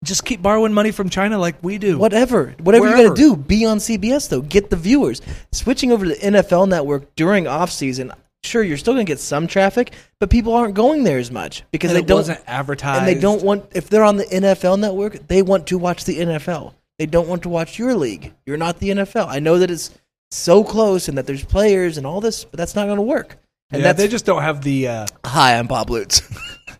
Just 0.03 0.25
keep 0.25 0.41
borrowing 0.41 0.73
money 0.73 0.91
from 0.91 1.09
China 1.09 1.37
like 1.37 1.55
we 1.61 1.77
do. 1.77 1.97
Whatever, 1.97 2.55
whatever 2.59 2.89
you 2.89 3.03
gotta 3.07 3.15
do, 3.15 3.37
be 3.37 3.65
on 3.65 3.77
CBS 3.77 4.27
though. 4.27 4.41
Get 4.41 4.69
the 4.69 4.75
viewers. 4.75 5.21
Switching 5.53 5.93
over 5.93 6.05
to 6.05 6.11
the 6.11 6.17
NFL 6.17 6.67
Network 6.67 7.15
during 7.15 7.47
off 7.47 7.71
season, 7.71 8.11
sure, 8.43 8.63
you're 8.63 8.77
still 8.77 8.93
gonna 8.93 9.03
get 9.03 9.19
some 9.19 9.47
traffic, 9.47 9.93
but 10.19 10.29
people 10.29 10.53
aren't 10.53 10.73
going 10.75 11.03
there 11.03 11.17
as 11.17 11.31
much 11.31 11.63
because 11.71 11.91
And 11.91 11.97
they 11.97 12.01
it 12.01 12.07
don't 12.07 12.17
wasn't 12.17 12.41
advertised. 12.47 12.99
and 12.99 13.07
they 13.07 13.19
don't 13.19 13.43
want 13.43 13.65
if 13.73 13.89
they're 13.89 14.03
on 14.03 14.17
the 14.17 14.25
NFL 14.25 14.79
network, 14.79 15.27
they 15.27 15.41
want 15.41 15.67
to 15.67 15.77
watch 15.77 16.05
the 16.05 16.19
NFL. 16.19 16.73
They 16.97 17.05
don't 17.05 17.27
want 17.27 17.43
to 17.43 17.49
watch 17.49 17.79
your 17.79 17.95
league. 17.95 18.33
You're 18.45 18.57
not 18.57 18.79
the 18.79 18.89
NFL. 18.89 19.27
I 19.29 19.39
know 19.39 19.59
that 19.59 19.71
it's 19.71 19.91
so 20.31 20.63
close 20.63 21.07
and 21.07 21.17
that 21.17 21.25
there's 21.25 21.43
players 21.45 21.97
and 21.97 22.05
all 22.05 22.19
this, 22.21 22.43
but 22.43 22.57
that's 22.57 22.75
not 22.75 22.85
going 22.85 22.97
to 22.97 23.01
work. 23.03 23.37
And 23.71 23.81
Yeah, 23.81 23.93
they 23.93 24.07
just 24.09 24.25
don't 24.25 24.41
have 24.41 24.61
the. 24.63 24.87
Uh, 24.87 25.05
hi. 25.25 25.57
I'm 25.57 25.67
Bob 25.67 25.89
Lutz. 25.89 26.21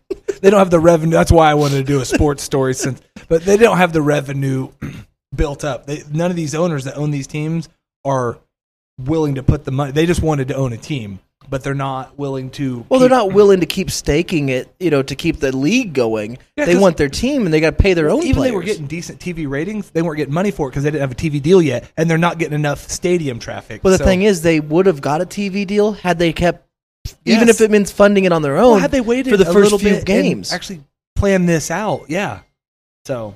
they 0.42 0.50
don't 0.50 0.60
have 0.60 0.72
the 0.72 0.80
revenue. 0.80 1.14
That's 1.14 1.32
why 1.32 1.50
I 1.50 1.54
wanted 1.54 1.78
to 1.78 1.84
do 1.84 2.02
a 2.02 2.06
sports 2.06 2.44
story 2.44 2.74
since, 2.74 3.02
but 3.30 3.44
they 3.46 3.56
don't 3.58 3.78
have 3.78 3.94
the 3.94 4.02
revenue 4.02 4.70
built 5.36 5.64
up. 5.64 5.86
They, 5.86 6.04
none 6.12 6.32
of 6.32 6.36
these 6.36 6.54
owners 6.54 6.84
that 6.84 6.98
own 6.98 7.12
these 7.12 7.28
teams 7.28 7.70
are 8.04 8.38
willing 8.98 9.36
to 9.36 9.44
put 9.44 9.64
the 9.64 9.72
money. 9.72 9.94
They 9.94 10.06
just 10.06 10.22
wanted 10.22 10.50
to 10.50 10.56
own 10.56 10.74
a 10.74 10.78
team, 10.78 11.20
but 11.50 11.64
they're 11.64 11.74
not 11.74 12.18
willing 12.18 12.50
to. 12.52 12.86
well, 12.90 13.00
they're 13.00 13.10
not 13.10 13.34
willing 13.34 13.62
to 13.62 13.66
keep 13.66 13.90
staking 13.92 14.50
it, 14.50 14.74
you 14.80 14.90
know, 14.90 15.02
to 15.02 15.16
keep 15.16 15.40
the 15.40 15.56
league 15.56 15.94
going. 15.94 16.38
Yeah, 16.56 16.66
they 16.66 16.76
want 16.78 16.98
their 16.98 17.10
team, 17.10 17.46
and 17.46 17.54
they 17.54 17.60
got 17.60 17.72
to 17.72 17.76
pay 17.84 17.94
their 17.94 18.10
own. 18.10 18.24
Even 18.24 18.44
they 18.44 18.52
were 18.52 18.62
players. 18.62 18.76
getting 18.78 18.88
decent 18.88 19.20
TV 19.20 19.50
ratings, 19.50 19.90
they 19.90 20.02
weren't 20.02 20.18
getting 20.18 20.34
money 20.34 20.52
for 20.52 20.68
it 20.68 20.72
because 20.72 20.84
they 20.84 20.92
didn't 20.92 21.02
have 21.02 21.12
a 21.12 21.16
TV 21.16 21.42
deal 21.42 21.62
yet, 21.62 21.90
and 21.98 22.10
they're 22.10 22.18
not 22.18 22.38
getting 22.38 22.54
enough 22.56 22.90
stadium 22.90 23.40
traffic. 23.40 23.84
Well, 23.84 23.92
the 23.92 23.98
So- 24.00 24.06
thing 24.06 24.22
is, 24.22 24.42
they 24.42 24.60
would 24.60 24.86
have 24.86 25.02
got 25.02 25.22
a 25.22 25.26
TV 25.26 25.66
deal 25.66 25.94
had 25.94 26.20
they 26.20 26.34
kept, 26.34 26.68
even 27.26 27.50
if 27.50 27.62
it 27.62 27.72
means 27.72 27.92
funding 27.92 28.26
it 28.26 28.32
on 28.32 28.42
their 28.42 28.58
own. 28.58 28.72
well, 28.72 28.80
had 28.80 28.92
they 28.92 29.02
waited 29.02 29.30
for 29.32 29.38
the 29.38 29.46
first 29.46 29.80
few 29.80 30.02
games? 30.02 30.52
and 30.52 30.56
actually 30.56 30.82
plan 31.16 31.46
this 31.46 31.72
out, 31.72 32.06
yeah. 32.10 32.40
So, 33.06 33.36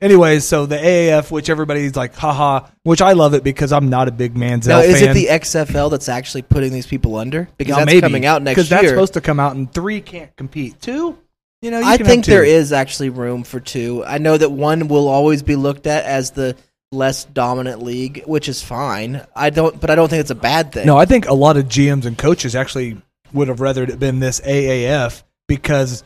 anyways, 0.00 0.44
so 0.44 0.66
the 0.66 0.76
AAF, 0.76 1.30
which 1.30 1.48
everybody's 1.50 1.96
like, 1.96 2.14
haha, 2.14 2.68
which 2.82 3.02
I 3.02 3.12
love 3.12 3.34
it 3.34 3.44
because 3.44 3.72
I'm 3.72 3.88
not 3.88 4.08
a 4.08 4.12
big 4.12 4.34
Manziel 4.34 4.68
now, 4.68 4.80
is 4.80 5.02
it 5.02 5.14
the 5.14 5.26
XFL 5.26 5.90
that's 5.90 6.08
actually 6.08 6.42
putting 6.42 6.72
these 6.72 6.86
people 6.86 7.16
under? 7.16 7.48
Because 7.56 7.72
Now, 7.72 7.78
that's 7.78 7.86
maybe, 7.86 8.00
coming 8.00 8.26
out 8.26 8.42
next 8.42 8.56
year. 8.56 8.64
Because 8.64 8.68
that's 8.68 8.88
supposed 8.88 9.14
to 9.14 9.20
come 9.20 9.40
out, 9.40 9.56
and 9.56 9.72
three 9.72 10.00
can't 10.00 10.34
compete. 10.36 10.80
Two, 10.80 11.18
you 11.62 11.70
know, 11.70 11.78
you 11.78 11.86
I 11.86 11.96
think 11.96 12.24
there 12.24 12.44
is 12.44 12.72
actually 12.72 13.08
room 13.08 13.42
for 13.42 13.60
two. 13.60 14.04
I 14.04 14.18
know 14.18 14.36
that 14.36 14.50
one 14.50 14.88
will 14.88 15.08
always 15.08 15.42
be 15.42 15.56
looked 15.56 15.86
at 15.86 16.04
as 16.04 16.30
the 16.32 16.56
less 16.92 17.24
dominant 17.24 17.82
league, 17.82 18.22
which 18.26 18.48
is 18.48 18.62
fine. 18.62 19.24
I 19.34 19.50
don't, 19.50 19.80
but 19.80 19.90
I 19.90 19.94
don't 19.94 20.08
think 20.08 20.20
it's 20.20 20.30
a 20.30 20.36
bad 20.36 20.72
thing. 20.72 20.86
No, 20.86 20.96
I 20.96 21.06
think 21.06 21.26
a 21.26 21.34
lot 21.34 21.56
of 21.56 21.64
GMs 21.64 22.04
and 22.04 22.16
coaches 22.16 22.54
actually 22.54 23.00
would 23.32 23.48
have 23.48 23.60
rather 23.60 23.82
it 23.82 23.98
been 23.98 24.20
this 24.20 24.40
AAF 24.40 25.22
because 25.48 26.04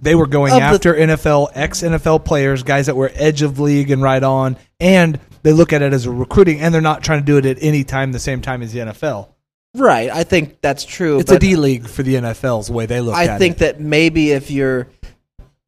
they 0.00 0.14
were 0.14 0.26
going 0.26 0.52
Of 0.52 0.58
the- 0.58 0.64
after 0.64 0.94
NFL, 0.94 1.48
ex 1.54 1.82
NFL 1.82 2.24
players, 2.24 2.62
guys 2.62 2.86
that 2.86 2.96
were 2.96 3.10
edge 3.14 3.42
of 3.42 3.58
league 3.58 3.90
and 3.90 4.02
right 4.02 4.22
on, 4.22 4.56
and 4.80 5.18
they 5.42 5.52
look 5.52 5.72
at 5.72 5.82
it 5.82 5.92
as 5.92 6.06
a 6.06 6.10
recruiting, 6.10 6.60
and 6.60 6.74
they're 6.74 6.80
not 6.80 7.02
trying 7.02 7.20
to 7.20 7.24
do 7.26 7.36
it 7.38 7.46
at 7.46 7.58
any 7.60 7.84
time 7.84 8.12
the 8.12 8.18
same 8.18 8.40
time 8.40 8.62
as 8.62 8.72
the 8.72 8.80
NFL. 8.80 9.28
right? 9.74 10.10
I 10.10 10.24
think 10.24 10.60
that's 10.62 10.84
true. 10.84 11.18
It's 11.18 11.30
a 11.30 11.38
D 11.38 11.54
league 11.56 11.86
for 11.86 12.02
the 12.02 12.14
NFL, 12.16 12.60
is 12.60 12.66
the 12.68 12.72
way 12.72 12.86
they 12.86 13.00
look 13.00 13.14
at 13.14 13.28
I 13.30 13.34
it. 13.34 13.38
think 13.38 13.58
that 13.58 13.78
maybe 13.80 14.30
if 14.32 14.50
you're 14.50 14.86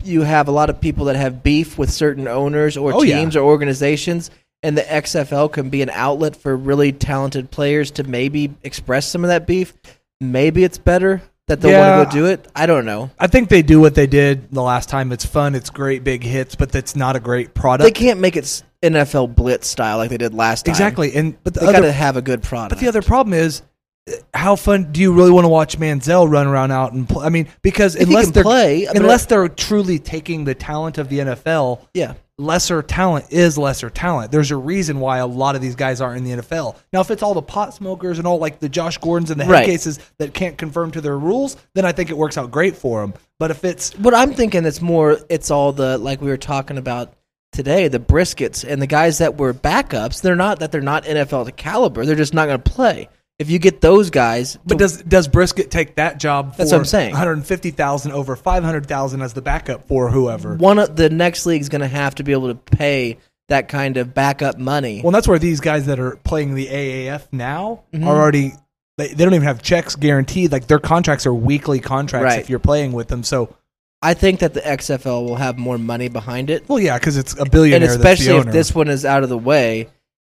you 0.04 0.22
have 0.22 0.48
a 0.48 0.50
lot 0.52 0.70
of 0.70 0.80
people 0.80 1.06
that 1.06 1.16
have 1.16 1.42
beef 1.42 1.76
with 1.76 1.90
certain 1.90 2.26
owners 2.28 2.76
or 2.76 2.92
Oh, 2.94 3.02
yeah. 3.02 3.18
teams 3.18 3.34
or 3.36 3.40
organizations 3.44 4.30
and 4.62 4.78
the 4.78 4.82
XFL 4.82 5.52
can 5.52 5.68
be 5.70 5.82
an 5.82 5.90
outlet 5.90 6.36
for 6.36 6.56
really 6.56 6.92
talented 6.92 7.50
players 7.50 7.90
to 7.92 8.04
maybe 8.04 8.54
express 8.62 9.06
some 9.08 9.24
of 9.24 9.28
that 9.28 9.46
beef. 9.46 9.74
Maybe 10.20 10.64
it's 10.64 10.78
better 10.78 11.20
that 11.48 11.60
they'll 11.60 11.72
Yeah. 11.72 11.98
want 11.98 12.10
to 12.10 12.16
go 12.16 12.22
do 12.22 12.30
it. 12.30 12.46
I 12.54 12.66
don't 12.66 12.84
know. 12.84 13.10
I 13.18 13.26
think 13.26 13.48
they 13.48 13.62
do 13.62 13.80
what 13.80 13.94
they 13.94 14.06
did 14.06 14.50
the 14.52 14.62
last 14.62 14.88
time. 14.88 15.12
It's 15.12 15.24
fun, 15.26 15.54
it's 15.54 15.70
great, 15.70 16.04
big 16.04 16.22
hits, 16.22 16.54
but 16.54 16.70
that's 16.70 16.94
not 16.94 17.16
a 17.16 17.20
great 17.20 17.54
product. 17.54 17.84
They 17.84 17.90
can't 17.90 18.20
make 18.20 18.36
it 18.36 18.62
NFL 18.82 19.34
blitz 19.34 19.66
style 19.66 19.96
like 19.98 20.10
they 20.10 20.18
did 20.18 20.34
last 20.34 20.66
time. 20.66 20.72
exactly, 20.72 21.14
and 21.14 21.36
but 21.42 21.54
the 21.54 21.60
They 21.60 21.72
got 21.72 21.80
to 21.80 21.92
have 21.92 22.16
a 22.16 22.22
good 22.22 22.42
product. 22.42 22.70
But 22.70 22.78
the 22.78 22.88
other 22.88 23.02
problem 23.02 23.34
is, 23.34 23.62
uh, 24.08 24.12
how 24.34 24.54
fun 24.56 24.92
do 24.92 25.00
you 25.00 25.12
really 25.12 25.32
want 25.32 25.44
to 25.44 25.48
watch 25.48 25.78
Manziel 25.78 26.30
run 26.30 26.46
around 26.46 26.70
out 26.70 26.92
and 26.92 27.08
play? 27.08 27.26
I 27.26 27.28
mean, 27.28 27.48
because 27.62 27.96
If 27.96 28.06
unless 28.08 28.30
they're 28.30 28.44
play, 28.44 28.84
unless 28.84 29.26
they're 29.26 29.48
truly 29.48 29.98
taking 29.98 30.44
the 30.44 30.54
talent 30.54 30.96
of 30.98 31.08
the 31.08 31.18
NFL, 31.18 31.80
yeah. 31.92 32.14
Lesser 32.38 32.82
talent 32.82 33.26
is 33.30 33.58
lesser 33.58 33.90
talent. 33.90 34.30
There's 34.32 34.50
a 34.50 34.56
reason 34.56 35.00
why 35.00 35.18
a 35.18 35.26
lot 35.26 35.56
of 35.56 35.60
these 35.62 35.74
guys 35.74 36.00
aren't 36.00 36.18
in 36.18 36.24
the 36.24 36.42
NFL. 36.42 36.76
Now, 36.92 37.00
if 37.00 37.10
it's 37.10 37.22
all 37.22 37.34
the 37.34 37.42
pot 37.42 37.74
smokers 37.74 38.18
and 38.18 38.26
all 38.26 38.38
like 38.38 38.60
the 38.60 38.68
Josh 38.68 38.96
Gordons 38.98 39.30
and 39.30 39.40
the 39.40 39.44
head 39.44 39.50
Right. 39.52 39.66
cases 39.66 39.98
that 40.18 40.32
can't 40.32 40.56
conform 40.56 40.92
to 40.92 41.00
their 41.00 41.18
rules, 41.18 41.56
then 41.74 41.84
I 41.84 41.92
think 41.92 42.10
it 42.10 42.16
works 42.16 42.38
out 42.38 42.50
great 42.50 42.76
for 42.76 43.00
them. 43.00 43.14
But 43.38 43.50
if 43.50 43.64
it's 43.64 43.92
What 43.98 44.14
I'm 44.14 44.32
thinking, 44.34 44.64
it's 44.64 44.80
more. 44.80 45.18
It's 45.28 45.50
all 45.50 45.72
the 45.72 45.98
like 45.98 46.20
we 46.20 46.28
were 46.28 46.36
talking 46.36 46.78
about 46.78 47.12
today, 47.52 47.88
the 47.88 47.98
briskets 47.98 48.64
and 48.66 48.80
the 48.80 48.86
guys 48.86 49.18
that 49.18 49.36
were 49.36 49.52
backups. 49.52 50.20
They're 50.22 50.36
not 50.36 50.60
that 50.60 50.70
they're 50.70 50.80
not 50.80 51.04
NFL 51.04 51.56
caliber. 51.56 52.06
They're 52.06 52.14
just 52.14 52.34
not 52.34 52.46
going 52.46 52.60
to 52.62 52.70
play. 52.70 53.08
If 53.38 53.50
you 53.50 53.58
get 53.60 53.80
those 53.80 54.10
guys, 54.10 54.58
But 54.66 54.78
does 54.78 55.00
does 55.02 55.28
Brissett 55.28 55.70
take 55.70 55.94
that 55.94 56.18
job? 56.18 56.52
For 56.52 56.58
That's 56.58 56.72
what 56.72 56.78
I'm 56.78 56.84
saying. 56.84 57.10
150,000 57.12 58.10
over 58.12 58.34
500,000 58.34 59.22
as 59.22 59.32
the 59.32 59.42
backup 59.42 59.86
for 59.86 60.10
whoever. 60.10 60.54
one 60.56 60.78
of 60.80 60.96
the 60.96 61.08
next 61.08 61.46
league's 61.46 61.68
going 61.68 61.82
to 61.82 61.86
have 61.88 62.16
to 62.16 62.24
be 62.24 62.32
able 62.32 62.48
to 62.48 62.54
pay 62.56 63.18
that 63.48 63.68
kind 63.68 63.96
of 63.96 64.12
backup 64.12 64.58
money. 64.58 65.00
Well, 65.02 65.12
that's 65.12 65.28
where 65.28 65.38
these 65.38 65.60
guys 65.60 65.86
that 65.86 65.98
are 66.00 66.16
playing 66.24 66.54
the 66.54 66.66
AAF 66.66 67.28
now 67.32 67.80
Mhm. 67.94 68.06
are 68.06 68.16
already. 68.20 68.54
They, 68.98 69.08
they 69.08 69.24
don't 69.24 69.32
even 69.34 69.46
have 69.46 69.62
checks 69.62 69.94
guaranteed. 69.94 70.50
Like 70.50 70.66
their 70.66 70.80
contracts 70.80 71.24
are 71.24 71.32
weekly 71.32 71.78
contracts 71.78 72.24
Right. 72.24 72.40
if 72.40 72.50
you're 72.50 72.58
playing 72.58 72.90
with 72.92 73.06
them. 73.06 73.22
So, 73.22 73.54
I 74.02 74.14
think 74.14 74.40
that 74.40 74.54
the 74.54 74.60
XFL 74.66 75.24
will 75.24 75.36
have 75.36 75.58
more 75.58 75.78
money 75.78 76.08
behind 76.08 76.50
it, 76.50 76.68
well, 76.68 76.78
yeah, 76.80 76.98
because 76.98 77.16
it's 77.16 77.36
a 77.36 77.42
and 77.42 77.50
billionaire. 77.52 77.80
that's 77.88 78.02
the 78.02 78.08
especially 78.08 78.36
if 78.38 78.52
this 78.52 78.74
one 78.74 78.88
is 78.88 79.04
out 79.04 79.22
of 79.22 79.28
the 79.28 79.38
way. 79.38 79.88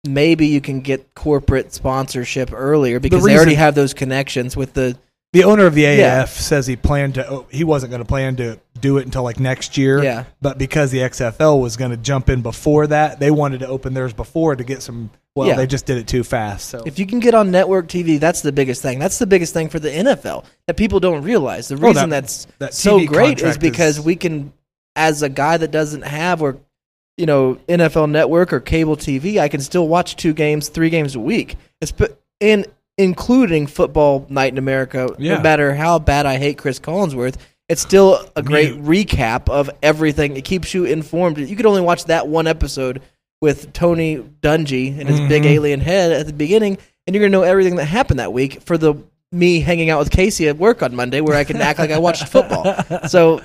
Maybe 0.07 0.47
you 0.47 0.61
can 0.61 0.79
get 0.81 1.13
corporate 1.13 1.73
sponsorship 1.73 2.51
earlier 2.53 2.99
because 2.99 3.21
they 3.23 3.31
reason- 3.31 3.37
already 3.37 3.55
have 3.55 3.75
those 3.75 3.93
connections 3.93 4.55
with 4.55 4.73
the 4.73 4.97
the 5.31 5.43
owner 5.43 5.67
of 5.67 5.75
the 5.75 5.83
AAF 5.85 5.97
Yeah. 5.97 6.25
says 6.25 6.65
he 6.65 6.75
planned 6.75 7.13
to. 7.15 7.29
Oh, 7.29 7.45
he 7.51 7.63
wasn't 7.63 7.91
going 7.91 8.01
to 8.01 8.07
plan 8.07 8.35
to 8.37 8.59
do 8.81 8.97
it 8.97 9.05
until 9.05 9.21
like 9.21 9.39
next 9.39 9.77
year. 9.77 10.03
Yeah. 10.03 10.23
But 10.41 10.57
because 10.57 10.89
the 10.89 11.01
XFL 11.03 11.61
was 11.61 11.77
going 11.77 11.91
to 11.91 11.97
jump 11.97 12.29
in 12.31 12.41
before 12.41 12.87
that, 12.87 13.19
they 13.19 13.29
wanted 13.29 13.59
to 13.59 13.67
open 13.67 13.93
theirs 13.93 14.11
before 14.11 14.55
to 14.55 14.63
get 14.63 14.81
some. 14.81 15.11
Well, 15.35 15.47
Yeah. 15.47 15.55
they 15.55 15.67
just 15.67 15.85
did 15.85 15.97
it 15.97 16.07
too 16.07 16.23
fast. 16.23 16.69
So 16.69 16.81
If 16.83 16.97
you 16.97 17.05
can 17.05 17.19
get 17.19 17.35
on 17.35 17.51
network 17.51 17.87
TV, 17.87 18.17
that's 18.19 18.41
the 18.41 18.51
biggest 18.51 18.81
thing. 18.81 18.97
That's 18.97 19.19
the 19.19 19.27
biggest 19.27 19.53
thing 19.53 19.69
for 19.69 19.77
the 19.79 19.91
NFL 19.95 20.45
that 20.65 20.75
people 20.77 20.99
don't 20.99 21.21
realize. 21.21 21.67
The 21.67 21.77
reason 21.77 22.09
that- 22.09 22.23
that's 22.23 22.47
that 22.57 22.73
so 22.73 23.05
great 23.05 23.39
is 23.39 23.55
because 23.59 23.99
is- 23.99 24.03
we 24.03 24.15
can, 24.15 24.51
as 24.95 25.21
a 25.21 25.29
guy 25.29 25.57
that 25.57 25.69
doesn't 25.69 26.01
have 26.01 26.41
or, 26.41 26.57
you 27.19 27.25
know, 27.25 27.55
NFL 27.67 28.09
Network 28.09 28.51
or 28.53 28.59
cable 28.59 28.95
TV, 28.97 29.39
I 29.39 29.47
can 29.49 29.59
still 29.61 29.87
watch 29.87 30.15
two 30.15 30.33
games, 30.33 30.69
three 30.69 30.89
games 30.89 31.15
a 31.15 31.19
week. 31.19 31.57
It's 31.81 31.93
in 32.39 32.65
including 32.97 33.67
football 33.67 34.25
night 34.29 34.51
in 34.53 34.57
America. 34.57 35.09
Yeah. 35.19 35.35
No 35.35 35.41
matter 35.43 35.73
how 35.75 35.99
bad 35.99 36.25
I 36.25 36.37
hate 36.37 36.57
Chris 36.57 36.79
Collinsworth, 36.79 37.35
it's 37.69 37.81
still 37.81 38.19
a 38.35 38.41
great 38.41 38.73
recap 38.81 39.47
of 39.49 39.69
everything. 39.83 40.35
It 40.37 40.43
keeps 40.45 40.73
you 40.73 40.85
informed. 40.85 41.37
You 41.37 41.55
could 41.55 41.65
only 41.65 41.81
watch 41.81 42.05
that 42.05 42.27
one 42.27 42.47
episode 42.47 43.01
with 43.41 43.71
Tony 43.73 44.17
Dungy 44.17 44.99
and 44.99 45.07
his 45.07 45.19
big 45.21 45.43
Mhm. 45.43 45.51
alien 45.51 45.79
head 45.79 46.11
at 46.11 46.25
the 46.25 46.33
beginning, 46.33 46.77
and 47.07 47.15
you're 47.15 47.21
gonna 47.23 47.31
know 47.31 47.43
everything 47.43 47.75
that 47.75 47.85
happened 47.85 48.19
that 48.19 48.33
week 48.33 48.61
for 48.63 48.77
the 48.77 48.95
me 49.31 49.59
hanging 49.59 49.89
out 49.91 49.99
with 49.99 50.09
Casey 50.09 50.47
at 50.47 50.57
work 50.57 50.81
on 50.81 50.95
Monday, 50.95 51.21
where 51.21 51.37
I 51.37 51.43
can 51.43 51.57
act 51.61 51.77
like 51.79 51.91
I 51.91 51.99
watched 51.99 52.27
football. 52.27 52.75
So 53.07 53.41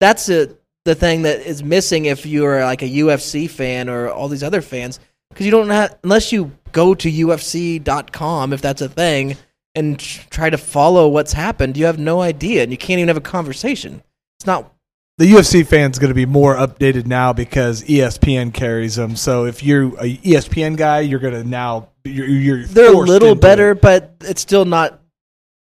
that's 0.00 0.28
a, 0.28 0.50
the 0.88 0.94
thing 0.94 1.22
that 1.22 1.40
is 1.46 1.62
missing 1.62 2.06
if 2.06 2.24
you're 2.24 2.64
like 2.64 2.80
a 2.80 2.88
UFC 2.88 3.48
fan 3.48 3.90
or 3.90 4.08
all 4.08 4.28
these 4.28 4.42
other 4.42 4.62
fans, 4.62 4.98
because 5.28 5.44
you 5.44 5.52
don't 5.52 5.68
have 5.68 5.98
unless 6.02 6.32
you 6.32 6.50
go 6.72 6.94
to 6.94 7.10
UFC.com 7.10 8.54
if 8.54 8.62
that's 8.62 8.80
a 8.80 8.88
thing 8.88 9.36
and 9.74 9.98
try 9.98 10.48
to 10.48 10.56
follow 10.56 11.06
what's 11.08 11.34
happened. 11.34 11.76
You 11.76 11.84
have 11.84 11.98
no 11.98 12.22
idea, 12.22 12.62
and 12.62 12.72
you 12.72 12.78
can't 12.78 12.98
even 12.98 13.08
have 13.08 13.18
a 13.18 13.20
conversation. 13.20 14.02
It's 14.38 14.46
not 14.46 14.72
the 15.18 15.30
UFC 15.30 15.66
fan's 15.66 15.98
going 15.98 16.08
to 16.08 16.14
be 16.14 16.26
more 16.26 16.56
updated 16.56 17.04
now 17.06 17.34
because 17.34 17.82
ESPN 17.84 18.54
carries 18.54 18.96
them. 18.96 19.14
So 19.14 19.44
if 19.44 19.62
you're 19.62 19.88
a 19.98 20.16
ESPN 20.16 20.76
guy, 20.78 21.00
you're 21.00 21.20
going 21.20 21.34
to 21.34 21.44
now 21.44 21.90
you're, 22.04 22.26
you're 22.26 22.64
They're 22.64 22.94
a 22.94 22.96
little 22.96 23.34
better, 23.34 23.72
it. 23.72 23.82
but 23.82 24.14
it's 24.20 24.40
still 24.40 24.64
not 24.64 25.02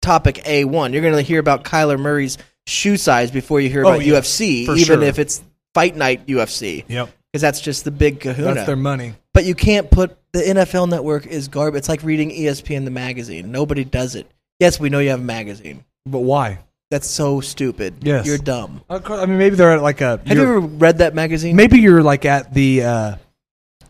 topic 0.00 0.40
A 0.46 0.64
one. 0.64 0.94
You're 0.94 1.02
going 1.02 1.16
to 1.16 1.22
hear 1.22 1.38
about 1.38 1.64
Kyler 1.64 2.00
Murray's 2.00 2.38
shoe 2.66 2.96
size 2.96 3.30
before 3.30 3.60
you 3.60 3.68
hear 3.68 3.84
Oh, 3.84 3.90
about 3.94 4.04
yeah, 4.04 4.14
UFC, 4.14 4.62
even 4.64 4.76
sure. 4.78 5.02
if 5.02 5.18
it's 5.18 5.42
Fight 5.74 5.96
Night 5.96 6.26
UFC, 6.26 6.84
Yep, 6.88 7.08
because 7.32 7.42
that's 7.42 7.60
just 7.60 7.84
the 7.84 7.90
big 7.90 8.20
Kahuna. 8.20 8.54
that's 8.54 8.66
their 8.66 8.76
money. 8.76 9.14
but 9.34 9.44
you 9.44 9.54
can't 9.54 9.90
put 9.90 10.16
the 10.32 10.40
NFL 10.40 10.88
Network 10.88 11.26
is 11.26 11.48
garbage. 11.48 11.78
It's 11.78 11.88
like 11.88 12.02
reading 12.02 12.30
ESPN 12.30 12.84
the 12.84 12.90
magazine. 12.90 13.52
Nobody 13.52 13.84
does 13.84 14.14
it. 14.14 14.26
Yes, 14.60 14.78
we 14.80 14.88
know 14.90 14.98
you 14.98 15.10
have 15.10 15.20
a 15.20 15.24
magazine. 15.24 15.84
But 16.06 16.20
why? 16.20 16.60
That's 16.90 17.06
so 17.08 17.40
stupid. 17.40 17.94
Yes. 18.02 18.26
you're 18.26 18.38
dumb. 18.38 18.82
I 18.90 18.98
mean, 19.26 19.38
maybe 19.38 19.56
they're 19.56 19.72
at 19.72 19.82
like 19.82 20.00
a. 20.02 20.20
Have 20.26 20.36
you 20.36 20.42
ever 20.42 20.60
read 20.60 20.98
that 20.98 21.14
magazine? 21.14 21.56
maybe 21.56 21.80
you're 21.80 22.02
like 22.02 22.24
at 22.26 22.52
the 22.54 22.82
uh, 22.82 23.16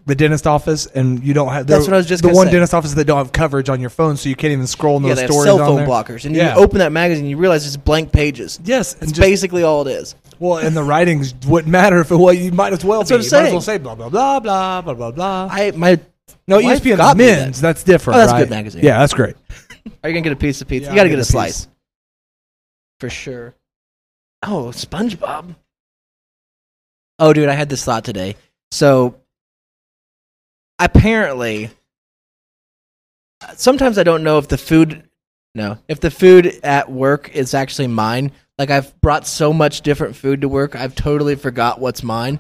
the 0.07 0.15
dentist 0.15 0.47
office 0.47 0.87
and 0.87 1.23
you 1.23 1.33
don't 1.35 1.53
have. 1.53 1.67
That's 1.67 1.87
what 1.87 1.95
I 1.95 1.97
was 1.99 2.07
just 2.07 2.23
the 2.23 2.31
one 2.31 2.47
say. 2.47 2.53
dentist 2.53 2.75
office 2.75 2.95
that 2.95 3.05
don't 3.05 3.19
have 3.19 3.33
coverage 3.33 3.69
on 3.69 3.81
your 3.81 3.91
phone, 3.91 4.17
so 4.17 4.29
you 4.29 4.35
can't 4.37 4.53
even 4.53 4.67
scroll 4.67 4.97
in 4.97 5.05
yeah, 5.05 5.11
those 5.11 5.17
they 5.17 5.23
have 5.23 5.31
stories 5.31 5.47
cell 5.47 5.61
on 5.61 5.67
phone 5.67 5.77
there. 5.77 5.87
blockers, 5.87 6.25
and 6.25 6.35
Yeah. 6.35 6.57
you 6.57 6.61
open 6.63 6.79
that 6.79 6.93
magazine, 6.93 7.27
you 7.27 7.37
realize 7.37 7.67
it's 7.67 7.77
blank 7.77 8.11
pages. 8.13 8.59
Yes, 8.65 8.95
and 8.95 9.05
It's 9.05 9.13
just, 9.13 9.21
basically 9.21 9.63
all 9.63 9.87
it 9.87 9.91
is. 9.93 10.15
well, 10.41 10.59
and 10.59 10.77
the 10.77 10.83
writings 10.83 11.35
wouldn't 11.47 11.71
matter 11.71 12.01
if 12.01 12.11
it 12.11 12.17
was. 12.17 12.37
You 12.37 12.51
might 12.53 12.73
as 12.73 12.85
well. 12.85 13.01
That's 13.05 13.11
be. 13.11 13.17
what 13.17 13.21
I'm 13.21 13.25
You 13.25 13.43
might 13.43 13.47
as 13.49 13.53
well 13.53 13.61
say 13.61 13.79
blah 13.79 13.95
blah 13.95 14.09
blah 14.09 14.41
blah 14.41 14.81
blah 14.83 14.95
blah 14.95 15.11
blah. 15.13 15.49
I 15.51 15.71
my 15.73 16.01
no, 16.49 16.57
wife 16.61 16.83
ESPN 16.83 16.97
got 16.97 17.17
me 17.17 17.27
men's. 17.27 17.61
That's 17.61 17.85
different. 17.85 18.17
Oh, 18.17 18.21
that's 18.21 18.33
a 18.33 18.35
right? 18.35 18.41
good 18.41 18.51
magazine. 18.51 18.83
Yeah, 18.85 18.99
that's 18.99 19.15
great. 19.15 19.37
Are 20.03 20.09
you 20.09 20.15
gonna 20.15 20.21
get 20.23 20.33
a 20.33 20.37
piece 20.37 20.61
of 20.61 20.69
pizza? 20.69 20.87
Yeah, 20.87 20.93
you 20.93 20.97
got 20.97 21.03
to 21.05 21.11
I'll 21.11 21.11
get 21.11 21.15
a 21.15 21.17
get 21.19 21.29
a 21.29 21.31
slice 21.31 21.67
piece. 21.67 21.75
for 23.01 23.11
sure. 23.11 23.55
Oh, 24.43 24.73
SpongeBob. 24.75 25.55
Oh, 27.19 27.33
dude, 27.33 27.49
I 27.49 27.55
had 27.55 27.69
this 27.69 27.85
thought 27.85 28.05
today. 28.05 28.35
So, 28.73 29.15
apparently, 30.79 31.71
sometimes 33.57 33.99
I 33.99 34.03
don't 34.03 34.23
know 34.25 34.39
if 34.39 34.49
the 34.49 34.59
food, 34.59 35.09
no, 35.55 35.79
if 35.89 36.01
the 36.01 36.11
food 36.11 36.61
at 36.63 36.91
work 36.91 37.35
is 37.35 37.55
actually 37.55 37.89
mine. 37.89 38.33
Like 38.59 38.71
I've 38.71 38.99
brought 39.01 39.27
so 39.27 39.53
much 39.53 39.81
different 39.81 40.15
food 40.15 40.43
to 40.43 40.49
work, 40.49 40.77
I've 40.77 40.95
totally 40.95 41.35
forgot 41.35 41.81
what's 41.81 42.03
mine. 42.03 42.39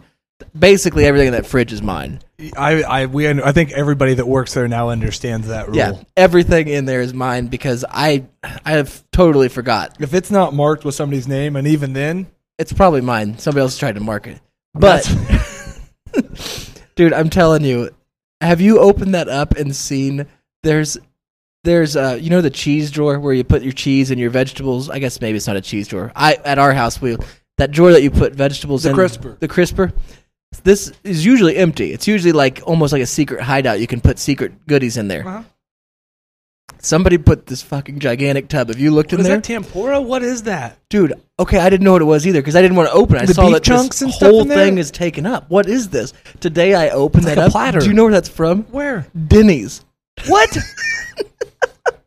Basically, 0.58 1.04
everything 1.06 1.28
in 1.28 1.32
that 1.34 1.46
fridge 1.46 1.72
is 1.72 1.82
mine. 1.82 2.20
I 2.56 2.82
I 2.82 3.06
we 3.06 3.28
I 3.28 3.52
think 3.52 3.72
everybody 3.72 4.14
that 4.14 4.26
works 4.26 4.52
there 4.54 4.66
now 4.68 4.90
understands 4.90 5.48
that 5.48 5.68
rule. 5.68 5.76
Yeah, 5.76 5.92
everything 6.16 6.68
in 6.68 6.84
there 6.84 7.00
is 7.00 7.14
mine 7.14 7.46
because 7.46 7.84
I 7.88 8.26
I 8.42 8.72
have 8.72 9.04
totally 9.12 9.48
forgot. 9.48 9.96
If 10.00 10.14
it's 10.14 10.30
not 10.30 10.52
marked 10.52 10.84
with 10.84 10.94
somebody's 10.94 11.28
name, 11.28 11.56
and 11.56 11.66
even 11.66 11.92
then, 11.92 12.26
It's 12.58 12.72
probably 12.72 13.00
mine. 13.00 13.38
Somebody 13.38 13.62
else 13.62 13.78
tried 13.78 13.94
to 13.94 14.00
mark 14.00 14.26
it. 14.26 14.40
But 14.74 15.08
dude, 16.96 17.12
I'm 17.12 17.30
telling 17.30 17.64
you, 17.64 17.90
have 18.42 18.60
you 18.60 18.78
opened 18.78 19.14
that 19.14 19.28
up 19.28 19.56
and 19.56 19.74
seen 19.74 20.26
there's 20.62 20.98
there's 21.64 21.96
uh 21.96 22.18
you 22.20 22.30
know 22.30 22.40
the 22.40 22.50
cheese 22.50 22.90
drawer 22.90 23.18
where 23.20 23.32
you 23.32 23.44
put 23.44 23.62
your 23.62 23.72
cheese 23.72 24.10
and 24.10 24.20
your 24.20 24.30
vegetables? 24.30 24.90
I 24.90 24.98
guess 24.98 25.20
maybe 25.20 25.36
it's 25.36 25.46
not 25.46 25.56
a 25.56 25.60
cheese 25.60 25.88
drawer. 25.88 26.12
I 26.14 26.34
at 26.44 26.58
our 26.58 26.72
house 26.72 27.00
we 27.00 27.16
that 27.58 27.70
drawer 27.70 27.92
that 27.92 28.02
you 28.02 28.10
put 28.10 28.34
vegetables 28.34 28.84
in 28.84 28.90
The 28.90 29.02
in 29.02 29.08
crisper. 29.08 29.36
The 29.40 29.48
crisper. 29.48 29.92
This 30.64 30.92
is 31.02 31.24
usually 31.24 31.56
empty. 31.56 31.92
It's 31.92 32.06
usually 32.06 32.32
like 32.32 32.60
almost 32.66 32.92
like 32.92 33.02
a 33.02 33.06
secret 33.06 33.40
hideout. 33.40 33.80
You 33.80 33.86
can 33.86 34.00
put 34.00 34.18
secret 34.18 34.66
goodies 34.66 34.96
in 34.96 35.08
there. 35.08 35.26
Uh-huh. 35.26 35.42
Somebody 36.84 37.16
put 37.16 37.46
this 37.46 37.62
fucking 37.62 38.00
gigantic 38.00 38.48
tub. 38.48 38.66
Have 38.68 38.78
you 38.80 38.90
looked 38.90 39.12
What 39.12 39.14
in 39.14 39.20
is 39.20 39.26
there? 39.28 39.36
that 39.36 39.44
tempura? 39.44 40.00
What 40.00 40.22
is 40.22 40.42
that? 40.42 40.78
Dude, 40.90 41.14
okay, 41.38 41.58
I 41.58 41.70
didn't 41.70 41.84
know 41.84 41.92
what 41.92 42.02
it 42.02 42.06
was 42.06 42.26
either 42.26 42.40
because 42.40 42.56
I 42.56 42.60
didn't 42.62 42.76
want 42.76 42.88
to 42.88 42.94
open 42.94 43.16
it. 43.16 43.22
I 43.22 43.26
The 43.26 43.34
saw 43.34 43.50
that 43.50 43.62
chunks 43.62 44.00
this 44.00 44.02
and 44.02 44.12
stuff 44.12 44.30
whole 44.30 44.42
in 44.42 44.48
there? 44.48 44.58
thing 44.58 44.78
is 44.78 44.90
taken 44.90 45.24
up. 45.24 45.48
What 45.48 45.68
is 45.68 45.90
this? 45.90 46.12
Today 46.40 46.74
I 46.74 46.88
opened 46.90 47.24
It's 47.24 47.34
that 47.34 47.38
like 47.38 47.46
up. 47.46 47.52
platter. 47.52 47.78
Do 47.80 47.86
you 47.86 47.92
know 47.94 48.02
where 48.04 48.12
that's 48.12 48.28
from? 48.28 48.64
Where? 48.64 49.06
Denny's. 49.28 49.84
What? 50.26 50.56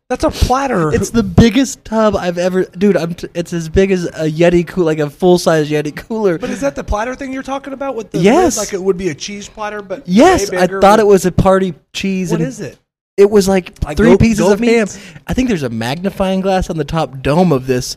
That's 0.08 0.22
a 0.22 0.30
platter. 0.30 0.94
It's 0.94 1.10
the 1.10 1.24
biggest 1.24 1.84
tub 1.84 2.14
I've 2.14 2.38
ever. 2.38 2.62
Dude, 2.66 2.96
I'm. 2.96 3.14
T- 3.14 3.26
it's 3.34 3.52
as 3.52 3.68
big 3.68 3.90
as 3.90 4.04
a 4.04 4.30
Yeti 4.30 4.64
cooler, 4.64 4.86
like 4.86 5.00
a 5.00 5.10
full 5.10 5.36
size 5.36 5.68
Yeti 5.68 5.96
cooler. 5.96 6.38
but 6.38 6.48
is 6.48 6.60
that 6.60 6.76
the 6.76 6.84
platter 6.84 7.16
thing 7.16 7.32
you're 7.32 7.42
talking 7.42 7.72
about 7.72 7.96
with 7.96 8.12
the 8.12 8.18
Yes. 8.20 8.56
lid? 8.56 8.66
like 8.66 8.72
it 8.72 8.80
would 8.80 8.96
be 8.96 9.08
a 9.08 9.16
cheese 9.16 9.48
platter, 9.48 9.82
but 9.82 10.06
yes, 10.06 10.48
I 10.52 10.68
thought 10.68 11.00
it 11.00 11.06
was 11.08 11.26
a 11.26 11.32
party 11.32 11.74
cheese. 11.92 12.30
What 12.30 12.38
and 12.38 12.48
is 12.48 12.60
it? 12.60 12.78
It 13.16 13.30
was 13.30 13.48
like, 13.48 13.82
Like 13.84 13.96
three 13.96 14.10
goat- 14.10 14.20
pieces 14.20 14.38
goat 14.40 14.52
of 14.52 14.60
ham. 14.60 14.86
I 15.26 15.32
think 15.34 15.48
there's 15.48 15.62
a 15.62 15.70
magnifying 15.70 16.40
glass 16.42 16.68
on 16.70 16.76
the 16.76 16.84
top 16.84 17.22
dome 17.22 17.52
of 17.52 17.66
this 17.66 17.96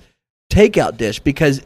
takeout 0.52 0.98
dish 0.98 1.20
because 1.20 1.62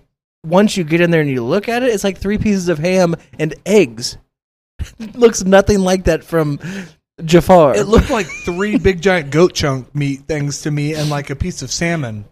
once 0.45 0.75
you 0.75 0.83
get 0.83 1.01
in 1.01 1.11
there 1.11 1.21
and 1.21 1.29
you 1.29 1.43
look 1.43 1.69
at 1.69 1.83
it, 1.83 1.89
it's 1.93 2.03
like 2.03 2.17
three 2.17 2.37
pieces 2.37 2.67
of 2.69 2.79
ham 2.79 3.15
and 3.39 3.53
eggs. 3.65 4.17
Looks 5.13 5.43
nothing 5.43 5.79
like 5.79 6.05
that 6.05 6.23
from 6.23 6.59
Jafar. 7.23 7.75
It 7.75 7.87
looked 7.87 8.09
like 8.09 8.25
three 8.43 8.77
big 8.77 9.01
giant 9.01 9.29
goat 9.31 9.53
chunk 9.53 9.93
meat 9.95 10.21
things 10.27 10.61
to 10.63 10.71
me, 10.71 10.93
and 10.95 11.09
like 11.09 11.29
a 11.29 11.35
piece 11.35 11.61
of 11.61 11.71
salmon. 11.71 12.25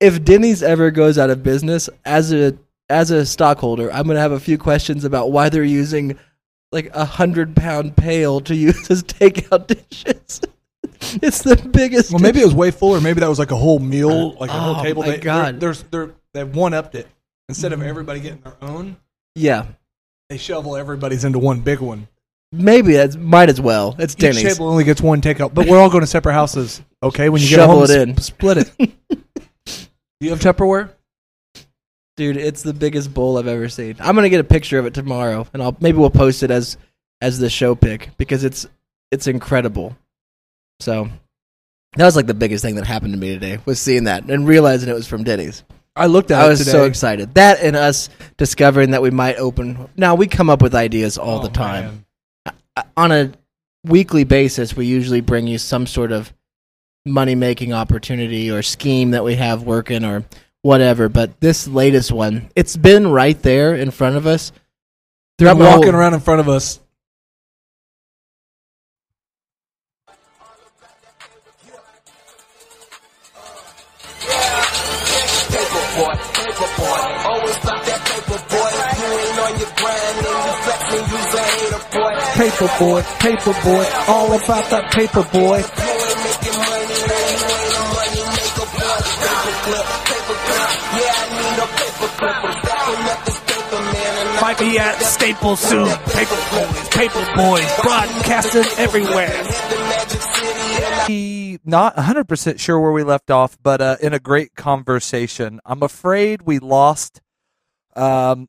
if 0.00 0.24
Denny's 0.24 0.62
ever 0.62 0.90
goes 0.90 1.18
out 1.18 1.28
of 1.30 1.42
business 1.42 1.90
as 2.04 2.32
a 2.32 2.56
as 2.88 3.10
a 3.10 3.26
stockholder, 3.26 3.92
I'm 3.92 4.06
gonna 4.06 4.20
have 4.20 4.32
a 4.32 4.40
few 4.40 4.56
questions 4.58 5.04
about 5.04 5.32
why 5.32 5.48
they're 5.48 5.64
using 5.64 6.18
like 6.72 6.90
a 6.94 7.04
hundred 7.04 7.54
pound 7.54 7.96
pail 7.96 8.40
to 8.40 8.54
use 8.54 8.90
as 8.90 9.02
takeout 9.02 9.66
dishes. 9.66 10.40
it's 11.22 11.42
the 11.42 11.56
biggest. 11.56 12.10
Well, 12.10 12.20
maybe 12.20 12.40
it 12.40 12.44
was 12.44 12.54
way 12.54 12.70
fuller. 12.70 13.00
Maybe 13.00 13.20
that 13.20 13.28
was 13.28 13.38
like 13.38 13.50
a 13.50 13.56
whole 13.56 13.78
meal, 13.78 14.10
uh, 14.36 14.40
like 14.40 14.50
a 14.50 14.54
Oh, 14.54 14.74
whole 14.74 14.82
table. 14.82 15.02
my 15.02 15.10
They, 15.10 15.18
God. 15.18 15.54
they're, 15.54 15.72
there's 15.72 15.82
they're 15.84 16.10
they've 16.34 16.54
one 16.56 16.74
upped 16.74 16.94
it. 16.94 17.06
Instead 17.48 17.72
of 17.72 17.80
mm-hmm. 17.80 17.88
everybody 17.88 18.20
getting 18.20 18.40
their 18.40 18.56
own, 18.62 18.96
yeah. 19.34 19.66
they 20.30 20.38
shovel 20.38 20.76
everybody's 20.76 21.24
into 21.24 21.38
one 21.38 21.60
big 21.60 21.80
one. 21.80 22.08
Maybe 22.52 22.92
that's 22.94 23.16
might 23.16 23.48
as 23.50 23.60
well. 23.60 23.96
It's 23.98 24.14
Each 24.14 24.20
Denny's. 24.20 24.42
table 24.42 24.68
only 24.68 24.84
gets 24.84 25.00
one 25.00 25.20
takeout, 25.20 25.52
but 25.54 25.66
we're 25.66 25.78
all 25.78 25.90
going 25.90 26.02
to 26.02 26.06
separate 26.06 26.34
houses. 26.34 26.80
Okay, 27.02 27.28
when 27.28 27.40
you 27.42 27.48
Shovel 27.48 27.86
get 27.86 27.90
home, 27.90 27.98
it 28.00 28.08
in. 28.10 28.16
s- 28.16 28.26
split 28.26 28.58
it. 28.58 28.72
Do 29.66 30.26
you 30.26 30.30
have 30.30 30.38
Tupperware? 30.40 30.90
Dude, 32.16 32.36
it's 32.36 32.62
the 32.62 32.74
biggest 32.74 33.14
bowl 33.14 33.38
I've 33.38 33.46
ever 33.46 33.68
seen. 33.68 33.96
I'm 34.00 34.14
gonna 34.14 34.28
get 34.28 34.40
a 34.40 34.44
picture 34.44 34.78
of 34.78 34.86
it 34.86 34.94
tomorrow, 34.94 35.46
and 35.54 35.62
I'll 35.62 35.76
maybe 35.80 35.98
we'll 35.98 36.10
post 36.10 36.42
it 36.42 36.50
as 36.50 36.76
as 37.20 37.38
the 37.38 37.48
show 37.48 37.74
pick 37.74 38.10
because 38.18 38.44
it's 38.44 38.66
it's 39.10 39.26
incredible. 39.26 39.96
So 40.80 41.08
that 41.96 42.04
was 42.04 42.16
like 42.16 42.26
the 42.26 42.34
biggest 42.34 42.62
thing 42.64 42.74
that 42.76 42.86
happened 42.86 43.14
to 43.14 43.18
me 43.18 43.30
today 43.32 43.58
was 43.64 43.80
seeing 43.80 44.04
that 44.04 44.24
and 44.24 44.46
realizing 44.46 44.88
it 44.90 44.94
was 44.94 45.06
from 45.06 45.24
Denny's. 45.24 45.62
I 45.94 46.06
looked 46.06 46.30
at 46.30 46.40
it, 46.40 46.44
I 46.44 46.48
was 46.48 46.70
so 46.70 46.84
excited. 46.84 47.34
That 47.34 47.60
and 47.60 47.76
us 47.76 48.08
discovering 48.38 48.92
that 48.92 49.02
we 49.02 49.10
might 49.10 49.36
open. 49.36 49.88
Now 49.96 50.14
we 50.14 50.26
come 50.26 50.48
up 50.50 50.62
with 50.62 50.74
ideas 50.74 51.18
all 51.18 51.40
Oh, 51.40 51.42
the 51.42 51.50
time. 51.50 52.04
Uh, 52.46 52.82
on 52.96 53.12
a 53.12 53.32
weekly 53.84 54.24
basis. 54.24 54.74
We 54.76 54.86
usually 54.86 55.20
bring 55.20 55.46
you 55.46 55.58
some 55.58 55.86
sort 55.86 56.12
of 56.12 56.32
money 57.04 57.34
making 57.34 57.72
opportunity 57.72 58.50
or 58.50 58.62
scheme 58.62 59.10
that 59.10 59.24
we 59.24 59.34
have 59.34 59.64
working 59.64 60.04
or 60.04 60.24
whatever. 60.62 61.08
But 61.08 61.40
this 61.40 61.68
latest 61.68 62.10
one, 62.10 62.50
it's 62.56 62.76
been 62.76 63.06
right 63.08 63.40
there 63.42 63.74
in 63.74 63.90
front 63.90 64.16
of 64.16 64.26
us. 64.26 64.52
They're 65.38 65.54
throughout 65.54 65.76
walking 65.76 65.92
whole- 65.92 66.00
around 66.00 66.14
in 66.14 66.20
front 66.20 66.40
of 66.40 66.48
us. 66.48 66.78
paper 82.34 82.68
boy, 82.78 83.02
paper 83.20 83.52
boy. 83.62 83.84
Always 84.08 84.42
stop 84.42 84.90
Might 94.40 94.56
be 94.56 94.78
at 94.78 94.98
Staples 95.00 95.58
soon. 95.58 95.88
Paper 95.88 96.36
boys, 96.52 96.88
paper 96.90 97.26
boys, 97.34 97.80
broadcasting 97.82 98.64
everywhere. 98.78 99.28
Not 101.64 101.96
100% 101.96 102.60
sure 102.60 102.78
where 102.78 102.92
we 102.92 103.02
left 103.02 103.32
off, 103.32 103.58
but 103.60 103.80
uh, 103.80 103.96
in 104.00 104.12
a 104.12 104.20
great 104.20 104.54
conversation. 104.54 105.58
I'm 105.64 105.82
afraid 105.82 106.42
we 106.42 106.60
lost. 106.60 107.20
Um, 107.96 108.48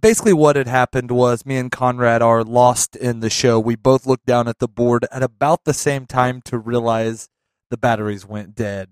basically, 0.00 0.32
what 0.32 0.56
had 0.56 0.66
happened 0.66 1.12
was 1.12 1.46
me 1.46 1.56
and 1.56 1.70
Conrad 1.70 2.22
are 2.22 2.42
lost 2.42 2.96
in 2.96 3.20
the 3.20 3.30
show. 3.30 3.60
We 3.60 3.76
both 3.76 4.04
looked 4.04 4.26
down 4.26 4.48
at 4.48 4.58
the 4.58 4.68
board 4.68 5.06
at 5.12 5.22
about 5.22 5.62
the 5.64 5.74
same 5.74 6.06
time 6.06 6.40
to 6.46 6.58
realize 6.58 7.28
the 7.70 7.76
batteries 7.76 8.26
went 8.26 8.56
dead. 8.56 8.88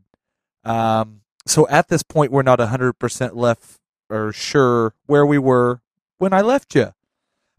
Um, 0.63 1.23
so 1.49 1.67
at 1.69 1.89
this 1.89 2.03
point, 2.03 2.33
we're 2.33 2.43
not 2.43 2.59
100% 2.59 3.35
left 3.35 3.79
or 4.11 4.33
sure 4.33 4.95
where 5.07 5.27
we 5.27 5.39
were 5.39 5.81
when 6.19 6.33
I 6.33 6.41
left 6.41 6.75
you. 6.75 6.93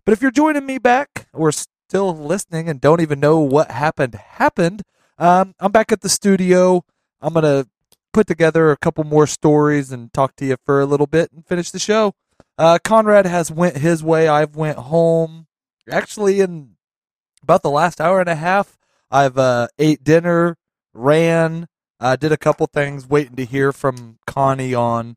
But 0.06 0.14
if 0.14 0.22
you're 0.22 0.32
joining 0.32 0.66
me 0.66 0.78
back, 0.78 1.28
we're 1.34 1.52
still 1.52 2.16
listening 2.16 2.70
and 2.70 2.82
don't 2.82 3.02
even 3.02 3.20
know 3.20 3.40
what 3.40 3.72
happened 3.72 4.16
happened. 4.16 4.84
Um, 5.18 5.54
I'm 5.60 5.72
back 5.72 5.92
at 5.92 6.02
the 6.02 6.10
studio. 6.10 6.84
I'm 7.22 7.34
gonna 7.34 7.68
put 8.14 8.28
together 8.28 8.72
a 8.72 8.78
couple 8.78 9.04
more 9.04 9.28
stories 9.28 9.92
and 9.92 10.12
talk 10.14 10.36
to 10.38 10.46
you 10.46 10.58
for 10.66 10.82
a 10.82 10.86
little 10.86 11.08
bit 11.08 11.32
and 11.32 11.46
finish 11.46 11.72
the 11.72 11.80
show. 11.80 12.14
Uh, 12.58 12.78
Conrad 12.84 13.26
has 13.26 13.52
went 13.52 13.78
his 13.78 14.04
way. 14.04 14.28
I've 14.28 14.56
went 14.56 14.78
home. 14.78 15.48
Actually, 15.90 16.42
in 16.42 16.76
about 17.42 17.64
the 17.64 17.70
last 17.70 18.02
hour 18.02 18.20
and 18.20 18.30
a 18.30 18.36
half, 18.36 18.78
I've 19.10 19.38
uh, 19.38 19.68
ate 19.78 20.04
dinner, 20.04 20.58
ran, 20.94 21.69
uh, 22.00 22.16
did 22.16 22.32
a 22.32 22.38
couple 22.38 22.68
things, 22.68 23.08
waiting 23.08 23.36
to 23.36 23.46
hear 23.46 23.72
from 23.72 24.18
Connie 24.26 24.74
on 24.74 25.16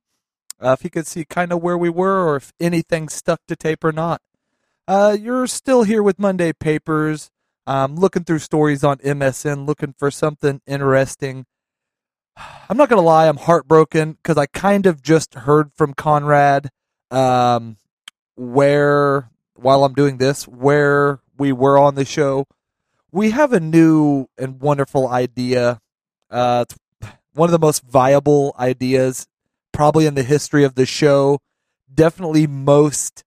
uh, 0.60 0.72
if 0.72 0.82
he 0.82 0.90
could 0.90 1.06
see 1.06 1.24
kind 1.24 1.52
of 1.52 1.62
where 1.62 1.78
we 1.78 1.90
were 1.90 2.26
or 2.26 2.36
if 2.36 2.52
anything 2.60 3.08
stuck 3.08 3.40
to 3.48 3.56
tape 3.56 3.84
or 3.84 3.92
not. 3.92 4.20
Uh, 4.86 5.16
you're 5.18 5.46
still 5.46 5.84
here 5.84 6.02
with 6.02 6.18
Monday 6.18 6.52
Papers. 6.52 7.30
Um, 7.64 7.94
looking 7.94 8.24
through 8.24 8.40
stories 8.40 8.82
on 8.82 8.98
MSN, 8.98 9.66
looking 9.66 9.94
for 9.96 10.10
something 10.10 10.60
interesting. 10.66 11.46
I'm 12.68 12.76
not 12.76 12.88
gonna 12.88 13.02
lie, 13.02 13.28
I'm 13.28 13.36
heartbroken 13.36 14.12
because 14.12 14.36
I 14.36 14.46
kind 14.46 14.84
of 14.86 15.00
just 15.00 15.34
heard 15.34 15.72
from 15.72 15.94
Conrad 15.94 16.70
um, 17.12 17.76
where 18.34 19.30
while 19.54 19.84
I'm 19.84 19.94
doing 19.94 20.18
this, 20.18 20.48
where 20.48 21.20
we 21.38 21.52
were 21.52 21.78
on 21.78 21.94
the 21.94 22.04
show. 22.04 22.46
We 23.10 23.30
have 23.30 23.52
a 23.52 23.60
new 23.60 24.26
and 24.38 24.60
wonderful 24.60 25.08
idea. 25.08 25.80
Uh, 26.32 26.64
it's 26.68 27.10
one 27.34 27.48
of 27.48 27.52
the 27.52 27.58
most 27.58 27.82
viable 27.82 28.54
ideas 28.58 29.26
probably 29.72 30.06
in 30.06 30.14
the 30.14 30.22
history 30.22 30.64
of 30.64 30.74
the 30.74 30.86
show. 30.86 31.38
Definitely 31.92 32.46
most 32.46 33.24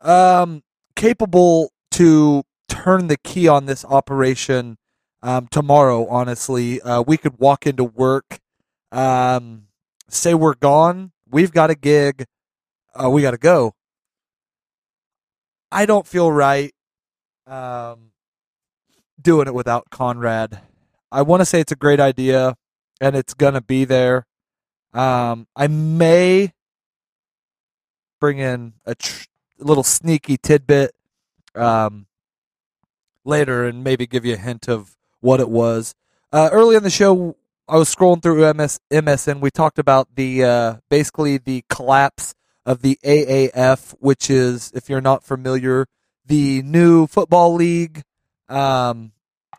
um, 0.00 0.62
capable 0.96 1.72
to 1.92 2.42
turn 2.68 3.06
the 3.06 3.16
key 3.16 3.48
on 3.48 3.66
this 3.66 3.84
operation 3.84 4.76
um, 5.22 5.48
tomorrow. 5.50 6.06
Honestly, 6.06 6.80
uh, 6.82 7.02
we 7.02 7.16
could 7.16 7.38
walk 7.38 7.66
into 7.66 7.84
work, 7.84 8.38
um, 8.92 9.68
say 10.08 10.34
we're 10.34 10.54
gone, 10.54 11.12
we've 11.30 11.52
got 11.52 11.70
a 11.70 11.74
gig, 11.74 12.26
uh, 12.94 13.08
we 13.08 13.22
got 13.22 13.32
to 13.32 13.38
go. 13.38 13.74
I 15.72 15.86
don't 15.86 16.06
feel 16.06 16.30
right 16.30 16.72
um, 17.46 18.10
doing 19.20 19.48
it 19.48 19.54
without 19.54 19.90
Conrad. 19.90 20.60
I 21.14 21.22
want 21.22 21.42
to 21.42 21.44
say 21.44 21.60
it's 21.60 21.70
a 21.70 21.76
great 21.76 22.00
idea, 22.00 22.56
and 23.00 23.14
it's 23.14 23.34
gonna 23.34 23.60
be 23.60 23.84
there. 23.84 24.26
Um, 24.92 25.46
I 25.54 25.68
may 25.68 26.52
bring 28.20 28.38
in 28.38 28.74
a 28.84 28.96
tr- 28.96 29.26
little 29.58 29.84
sneaky 29.84 30.36
tidbit 30.36 30.92
um, 31.54 32.06
later 33.24 33.64
and 33.64 33.84
maybe 33.84 34.08
give 34.08 34.24
you 34.24 34.34
a 34.34 34.38
hint 34.38 34.68
of 34.68 34.96
what 35.20 35.38
it 35.38 35.48
was. 35.48 35.94
Uh, 36.32 36.48
early 36.50 36.74
in 36.74 36.82
the 36.82 36.90
show, 36.90 37.36
I 37.68 37.76
was 37.76 37.94
scrolling 37.94 38.20
through 38.20 38.52
MS, 38.52 38.80
MSN. 38.90 39.40
We 39.40 39.52
talked 39.52 39.78
about 39.78 40.16
the 40.16 40.42
uh, 40.42 40.74
basically 40.88 41.38
the 41.38 41.64
collapse 41.70 42.34
of 42.66 42.82
the 42.82 42.98
AAF, 43.04 43.94
which 44.00 44.30
is, 44.30 44.72
if 44.74 44.88
you're 44.88 45.00
not 45.00 45.22
familiar, 45.22 45.86
the 46.26 46.62
new 46.62 47.06
football 47.06 47.54
league 47.54 48.02
um, 48.48 49.12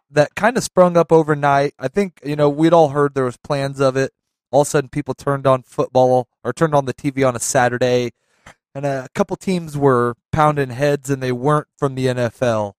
that 0.10 0.36
kind 0.36 0.58
of 0.58 0.64
sprung 0.64 0.98
up 0.98 1.12
overnight. 1.12 1.74
I 1.80 1.88
think 1.88 2.20
you 2.24 2.36
know 2.36 2.50
we'd 2.50 2.74
all 2.74 2.90
heard 2.90 3.14
there 3.14 3.26
was 3.26 3.38
plans 3.38 3.80
of 3.80 3.96
it. 3.96 4.12
All 4.52 4.62
of 4.62 4.68
a 4.68 4.70
sudden, 4.70 4.90
people 4.90 5.14
turned 5.14 5.48
on 5.48 5.64
football 5.64 6.28
or 6.44 6.54
turned 6.54 6.76
on 6.76 6.86
the 6.86 6.94
TV 6.94 7.28
on 7.28 7.36
a 7.36 7.40
Saturday, 7.40 8.12
and 8.74 8.86
a 8.86 9.08
couple 9.14 9.36
teams 9.36 9.78
were 9.78 10.16
pounding 10.32 10.70
heads, 10.70 11.10
and 11.10 11.22
they 11.22 11.32
weren't 11.32 11.68
from 11.78 11.96
the 11.96 12.08
NFL. 12.08 12.74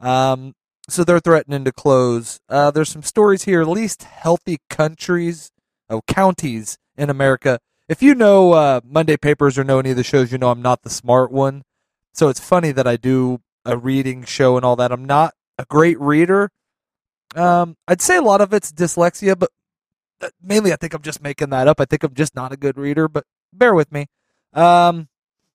Um, 0.00 0.54
so 0.88 1.04
they're 1.04 1.20
threatening 1.20 1.64
to 1.64 1.72
close. 1.72 2.40
Uh, 2.48 2.70
there's 2.70 2.88
some 2.88 3.02
stories 3.02 3.44
here. 3.44 3.60
At 3.60 3.68
least 3.68 4.04
healthy 4.04 4.58
countries, 4.70 5.50
oh 5.90 6.02
counties 6.06 6.78
in 6.96 7.10
America. 7.10 7.60
If 7.88 8.02
you 8.02 8.14
know 8.14 8.52
uh, 8.52 8.80
Monday 8.84 9.16
papers 9.16 9.58
or 9.58 9.64
know 9.64 9.78
any 9.78 9.90
of 9.90 9.96
the 9.96 10.04
shows, 10.04 10.30
you 10.30 10.38
know 10.38 10.50
I'm 10.50 10.62
not 10.62 10.82
the 10.82 10.90
smart 10.90 11.30
one. 11.30 11.62
So 12.12 12.28
it's 12.28 12.40
funny 12.40 12.72
that 12.72 12.86
I 12.86 12.96
do 12.96 13.40
a 13.64 13.76
reading 13.76 14.24
show 14.24 14.56
and 14.56 14.64
all 14.64 14.76
that. 14.76 14.92
I'm 14.92 15.04
not 15.04 15.34
a 15.58 15.64
great 15.64 16.00
reader. 16.00 16.50
Um, 17.34 17.76
I'd 17.86 18.00
say 18.00 18.16
a 18.16 18.22
lot 18.22 18.40
of 18.40 18.52
it's 18.52 18.72
dyslexia, 18.72 19.38
but 19.38 19.50
uh, 20.20 20.28
mainly 20.42 20.72
I 20.72 20.76
think 20.76 20.94
I'm 20.94 21.02
just 21.02 21.22
making 21.22 21.50
that 21.50 21.68
up. 21.68 21.80
I 21.80 21.84
think 21.84 22.02
I'm 22.02 22.14
just 22.14 22.34
not 22.34 22.52
a 22.52 22.56
good 22.56 22.78
reader, 22.78 23.08
but 23.08 23.24
bear 23.52 23.74
with 23.74 23.92
me. 23.92 24.06
Um, 24.52 25.08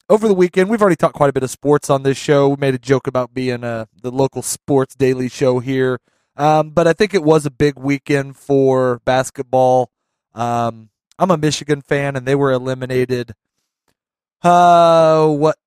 over 0.09 0.27
the 0.27 0.33
weekend, 0.33 0.69
we've 0.69 0.81
already 0.81 0.95
talked 0.95 1.15
quite 1.15 1.29
a 1.29 1.33
bit 1.33 1.43
of 1.43 1.49
sports 1.49 1.89
on 1.89 2.03
this 2.03 2.17
show. 2.17 2.49
We 2.49 2.57
made 2.57 2.75
a 2.75 2.79
joke 2.79 3.07
about 3.07 3.33
being 3.33 3.63
uh, 3.63 3.85
the 4.01 4.11
local 4.11 4.41
sports 4.41 4.95
daily 4.95 5.29
show 5.29 5.59
here. 5.59 5.99
Um, 6.35 6.71
but 6.71 6.87
I 6.87 6.93
think 6.93 7.13
it 7.13 7.23
was 7.23 7.45
a 7.45 7.51
big 7.51 7.77
weekend 7.77 8.37
for 8.37 8.99
basketball. 9.05 9.91
Um, 10.33 10.89
I'm 11.17 11.31
a 11.31 11.37
Michigan 11.37 11.81
fan, 11.81 12.15
and 12.15 12.25
they 12.25 12.35
were 12.35 12.51
eliminated. 12.51 13.33
Uh, 14.41 15.27
what 15.27 15.57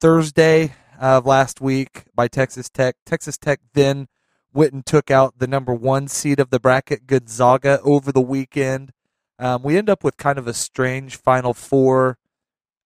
Thursday 0.00 0.74
of 0.98 1.26
last 1.26 1.60
week 1.60 2.04
by 2.14 2.28
Texas 2.28 2.68
Tech. 2.68 2.96
Texas 3.06 3.38
Tech 3.38 3.60
then 3.74 4.08
went 4.52 4.72
and 4.72 4.84
took 4.84 5.10
out 5.10 5.38
the 5.38 5.46
number 5.46 5.72
one 5.72 6.08
seed 6.08 6.40
of 6.40 6.50
the 6.50 6.60
bracket, 6.60 7.06
Gonzaga, 7.06 7.80
over 7.82 8.12
the 8.12 8.20
weekend. 8.20 8.92
Um, 9.38 9.62
we 9.62 9.76
end 9.76 9.88
up 9.88 10.02
with 10.02 10.16
kind 10.16 10.38
of 10.38 10.46
a 10.46 10.54
strange 10.54 11.16
Final 11.16 11.54
Four. 11.54 12.18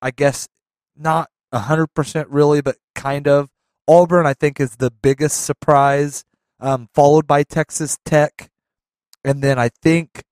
I 0.01 0.11
guess 0.11 0.48
not 0.96 1.31
100% 1.53 2.27
really, 2.29 2.61
but 2.61 2.77
kind 2.94 3.27
of. 3.27 3.48
Auburn, 3.88 4.27
I 4.27 4.35
think, 4.35 4.61
is 4.61 4.77
the 4.77 4.90
biggest 4.90 5.44
surprise, 5.44 6.25
um, 6.61 6.88
followed 6.94 7.27
by 7.27 7.42
Texas 7.42 7.98
Tech. 8.05 8.51
And 9.25 9.42
then 9.42 9.59
I 9.59 9.70
think 9.83 10.22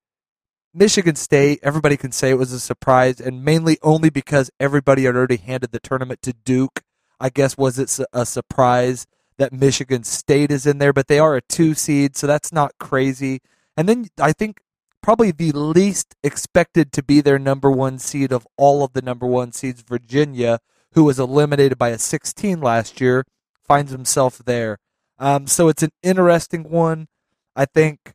Michigan 0.72 1.16
State, 1.16 1.58
everybody 1.62 1.96
can 1.96 2.12
say 2.12 2.30
it 2.30 2.38
was 2.38 2.52
a 2.52 2.60
surprise, 2.60 3.20
and 3.20 3.44
mainly 3.44 3.78
only 3.82 4.08
because 4.08 4.50
everybody 4.60 5.04
had 5.04 5.16
already 5.16 5.36
handed 5.36 5.72
the 5.72 5.80
tournament 5.80 6.22
to 6.22 6.32
Duke. 6.32 6.82
I 7.20 7.28
guess 7.28 7.58
was 7.58 7.78
it 7.78 7.96
a 8.12 8.24
surprise 8.24 9.06
that 9.36 9.52
Michigan 9.52 10.04
State 10.04 10.50
is 10.50 10.66
in 10.66 10.78
there, 10.78 10.92
but 10.92 11.08
they 11.08 11.18
are 11.18 11.36
a 11.36 11.42
two 11.42 11.74
seed, 11.74 12.16
so 12.16 12.26
that's 12.26 12.52
not 12.52 12.78
crazy. 12.78 13.40
And 13.76 13.88
then 13.88 14.06
I 14.18 14.32
think 14.32 14.60
probably 15.02 15.30
the 15.30 15.52
least 15.52 16.14
expected 16.22 16.92
to 16.92 17.02
be 17.02 17.20
their 17.20 17.38
number 17.38 17.70
one 17.70 17.98
seed 17.98 18.32
of 18.32 18.46
all 18.56 18.82
of 18.82 18.92
the 18.92 19.02
number 19.02 19.26
one 19.26 19.52
seeds, 19.52 19.82
Virginia, 19.82 20.60
who 20.92 21.04
was 21.04 21.18
eliminated 21.18 21.78
by 21.78 21.88
a 21.90 21.98
16 21.98 22.60
last 22.60 23.00
year, 23.00 23.24
finds 23.62 23.92
himself 23.92 24.38
there. 24.38 24.78
Um, 25.18 25.46
so 25.46 25.68
it's 25.68 25.82
an 25.82 25.92
interesting 26.02 26.64
one. 26.64 27.08
I 27.54 27.66
think 27.66 28.14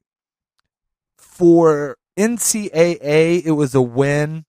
for 1.18 1.98
NCAA, 2.18 3.46
it 3.46 3.52
was 3.52 3.76
a 3.76 3.82
win 3.82 4.46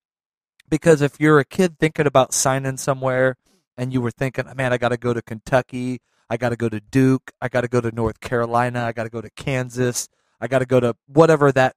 because 0.68 1.00
if 1.02 1.20
you're 1.20 1.38
a 1.38 1.44
kid 1.44 1.78
thinking 1.78 2.06
about 2.06 2.34
signing 2.34 2.76
somewhere 2.76 3.36
and 3.76 3.92
you 3.92 4.00
were 4.00 4.10
thinking, 4.10 4.44
man, 4.56 4.72
I 4.72 4.78
got 4.78 4.90
to 4.90 4.96
go 4.96 5.12
to 5.12 5.22
Kentucky, 5.22 6.00
I 6.28 6.36
got 6.36 6.50
to 6.50 6.56
go 6.56 6.68
to 6.68 6.80
Duke, 6.80 7.30
I 7.40 7.48
got 7.48 7.62
to 7.62 7.68
go 7.68 7.80
to 7.80 7.90
North 7.90 8.20
Carolina, 8.20 8.84
I 8.84 8.92
got 8.92 9.04
to 9.04 9.10
go 9.10 9.20
to 9.20 9.30
Kansas, 9.30 10.08
I 10.40 10.48
got 10.48 10.60
to 10.60 10.66
go 10.66 10.80
to 10.80 10.94
whatever 11.06 11.52
that 11.52 11.74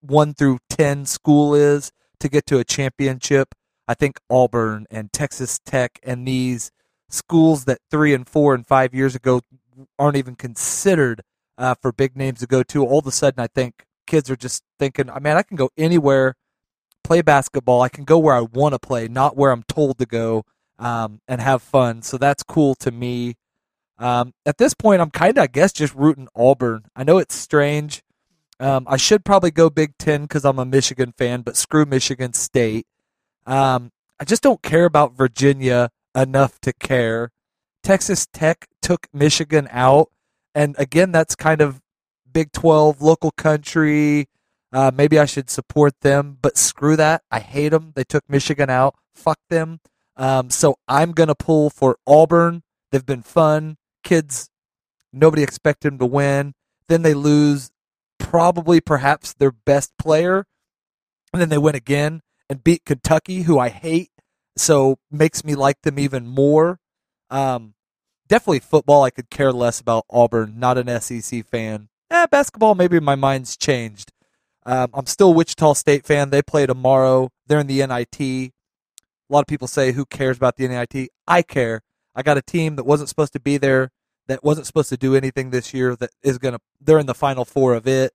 one 0.00 0.34
through 0.34 0.58
10 0.70 1.06
school 1.06 1.54
is 1.54 1.92
to 2.20 2.28
get 2.28 2.46
to 2.46 2.58
a 2.58 2.64
championship. 2.64 3.54
I 3.86 3.94
think 3.94 4.20
Auburn 4.28 4.86
and 4.90 5.12
Texas 5.12 5.58
Tech 5.64 5.98
and 6.02 6.26
these 6.26 6.70
schools 7.08 7.64
that 7.64 7.78
three 7.90 8.12
and 8.12 8.28
four 8.28 8.54
and 8.54 8.66
five 8.66 8.94
years 8.94 9.14
ago 9.14 9.40
aren't 9.98 10.16
even 10.16 10.36
considered 10.36 11.22
uh, 11.56 11.74
for 11.80 11.92
big 11.92 12.16
names 12.16 12.40
to 12.40 12.46
go 12.46 12.62
to. 12.62 12.84
All 12.84 12.98
of 12.98 13.06
a 13.06 13.12
sudden, 13.12 13.40
I 13.40 13.46
think 13.46 13.86
kids 14.06 14.30
are 14.30 14.36
just 14.36 14.62
thinking, 14.78 15.08
I 15.10 15.18
mean, 15.20 15.36
I 15.36 15.42
can 15.42 15.56
go 15.56 15.70
anywhere, 15.76 16.34
play 17.02 17.22
basketball. 17.22 17.80
I 17.82 17.88
can 17.88 18.04
go 18.04 18.18
where 18.18 18.34
I 18.34 18.40
want 18.40 18.74
to 18.74 18.78
play, 18.78 19.08
not 19.08 19.36
where 19.36 19.50
I'm 19.50 19.64
told 19.64 19.98
to 19.98 20.06
go, 20.06 20.44
um, 20.78 21.20
and 21.28 21.40
have 21.40 21.62
fun. 21.62 22.02
So 22.02 22.18
that's 22.18 22.42
cool 22.42 22.74
to 22.76 22.90
me. 22.90 23.36
Um, 23.98 24.32
at 24.46 24.58
this 24.58 24.74
point, 24.74 25.00
I'm 25.00 25.10
kind 25.10 25.36
of, 25.36 25.42
I 25.42 25.46
guess, 25.48 25.72
just 25.72 25.94
rooting 25.94 26.28
Auburn. 26.34 26.86
I 26.94 27.04
know 27.04 27.18
it's 27.18 27.34
strange. 27.34 28.02
Um, 28.60 28.86
I 28.88 28.96
should 28.96 29.24
probably 29.24 29.50
go 29.50 29.70
Big 29.70 29.96
Ten 29.98 30.22
because 30.22 30.44
I'm 30.44 30.58
a 30.58 30.64
Michigan 30.64 31.12
fan, 31.16 31.42
but 31.42 31.56
screw 31.56 31.84
Michigan 31.84 32.32
State. 32.32 32.86
Um, 33.46 33.90
I 34.20 34.24
just 34.24 34.42
don't 34.42 34.62
care 34.62 34.84
about 34.84 35.16
Virginia 35.16 35.90
enough 36.14 36.60
to 36.60 36.72
care. 36.72 37.30
Texas 37.82 38.26
Tech 38.32 38.66
took 38.82 39.06
Michigan 39.12 39.68
out, 39.70 40.10
and 40.54 40.74
again, 40.78 41.12
that's 41.12 41.36
kind 41.36 41.60
of 41.60 41.80
Big 42.30 42.52
12, 42.52 43.00
local 43.00 43.30
country. 43.30 44.28
Uh, 44.72 44.90
maybe 44.94 45.18
I 45.18 45.24
should 45.24 45.48
support 45.48 45.94
them, 46.02 46.36
but 46.42 46.58
screw 46.58 46.94
that. 46.96 47.22
I 47.30 47.40
hate 47.40 47.70
them. 47.70 47.92
They 47.94 48.04
took 48.04 48.28
Michigan 48.28 48.68
out. 48.68 48.96
Fuck 49.14 49.38
them. 49.48 49.80
Um, 50.18 50.50
so 50.50 50.76
I'm 50.88 51.12
going 51.12 51.28
to 51.28 51.34
pull 51.34 51.70
for 51.70 51.96
Auburn. 52.06 52.62
They've 52.90 53.06
been 53.06 53.22
fun. 53.22 53.76
Kids, 54.02 54.50
nobody 55.12 55.42
expected 55.42 55.92
them 55.92 55.98
to 56.00 56.06
win. 56.06 56.54
Then 56.88 57.02
they 57.02 57.14
lose 57.14 57.70
probably 58.18 58.80
perhaps 58.80 59.32
their 59.32 59.52
best 59.52 59.92
player. 59.96 60.44
And 61.32 61.40
then 61.40 61.48
they 61.48 61.58
win 61.58 61.74
again 61.74 62.22
and 62.50 62.64
beat 62.64 62.84
Kentucky, 62.84 63.42
who 63.42 63.58
I 63.58 63.68
hate. 63.68 64.10
So 64.56 64.98
makes 65.10 65.44
me 65.44 65.54
like 65.54 65.82
them 65.82 65.98
even 65.98 66.26
more. 66.26 66.80
Um, 67.30 67.74
definitely 68.26 68.60
football. 68.60 69.04
I 69.04 69.10
could 69.10 69.30
care 69.30 69.52
less 69.52 69.80
about 69.80 70.04
Auburn. 70.10 70.58
Not 70.58 70.78
an 70.78 71.00
SEC 71.00 71.46
fan. 71.46 71.88
Eh, 72.10 72.26
basketball. 72.26 72.74
Maybe 72.74 72.98
my 72.98 73.14
mind's 73.14 73.56
changed. 73.56 74.12
Um, 74.66 74.90
I'm 74.92 75.06
still 75.06 75.32
Wichita 75.32 75.74
State 75.74 76.04
fan. 76.04 76.30
They 76.30 76.42
play 76.42 76.66
tomorrow. 76.66 77.30
They're 77.46 77.60
in 77.60 77.68
the 77.68 77.86
NIT. 77.86 78.52
A 79.28 79.32
lot 79.32 79.40
of 79.40 79.46
people 79.46 79.68
say, 79.68 79.92
"Who 79.92 80.06
cares 80.06 80.36
about 80.36 80.56
the 80.56 80.66
NIT?" 80.66 81.10
I 81.26 81.42
care. 81.42 81.82
I 82.14 82.22
got 82.22 82.38
a 82.38 82.42
team 82.42 82.76
that 82.76 82.84
wasn't 82.84 83.08
supposed 83.08 83.32
to 83.34 83.40
be 83.40 83.58
there, 83.58 83.90
that 84.26 84.44
wasn't 84.44 84.66
supposed 84.66 84.88
to 84.90 84.96
do 84.96 85.14
anything 85.14 85.50
this 85.50 85.74
year. 85.74 85.96
That 85.96 86.10
is 86.22 86.38
gonna. 86.38 86.58
They're 86.80 86.98
in 86.98 87.06
the 87.06 87.14
Final 87.14 87.44
Four 87.44 87.74
of 87.74 87.86
it. 87.86 88.12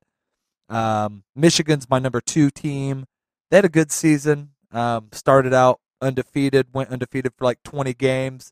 Um, 0.70 1.24
Michigan's 1.36 1.90
my 1.90 2.00
number 2.00 2.22
two 2.22 2.50
team. 2.50 3.06
They 3.50 3.58
had 3.58 3.66
a 3.66 3.70
good 3.70 3.92
season. 3.92 4.52
Um, 4.72 5.10
started 5.12 5.54
out 5.54 5.80
undefeated, 6.02 6.68
went 6.74 6.90
undefeated 6.90 7.34
for 7.36 7.46
like 7.46 7.62
20 7.64 7.94
games. 7.94 8.52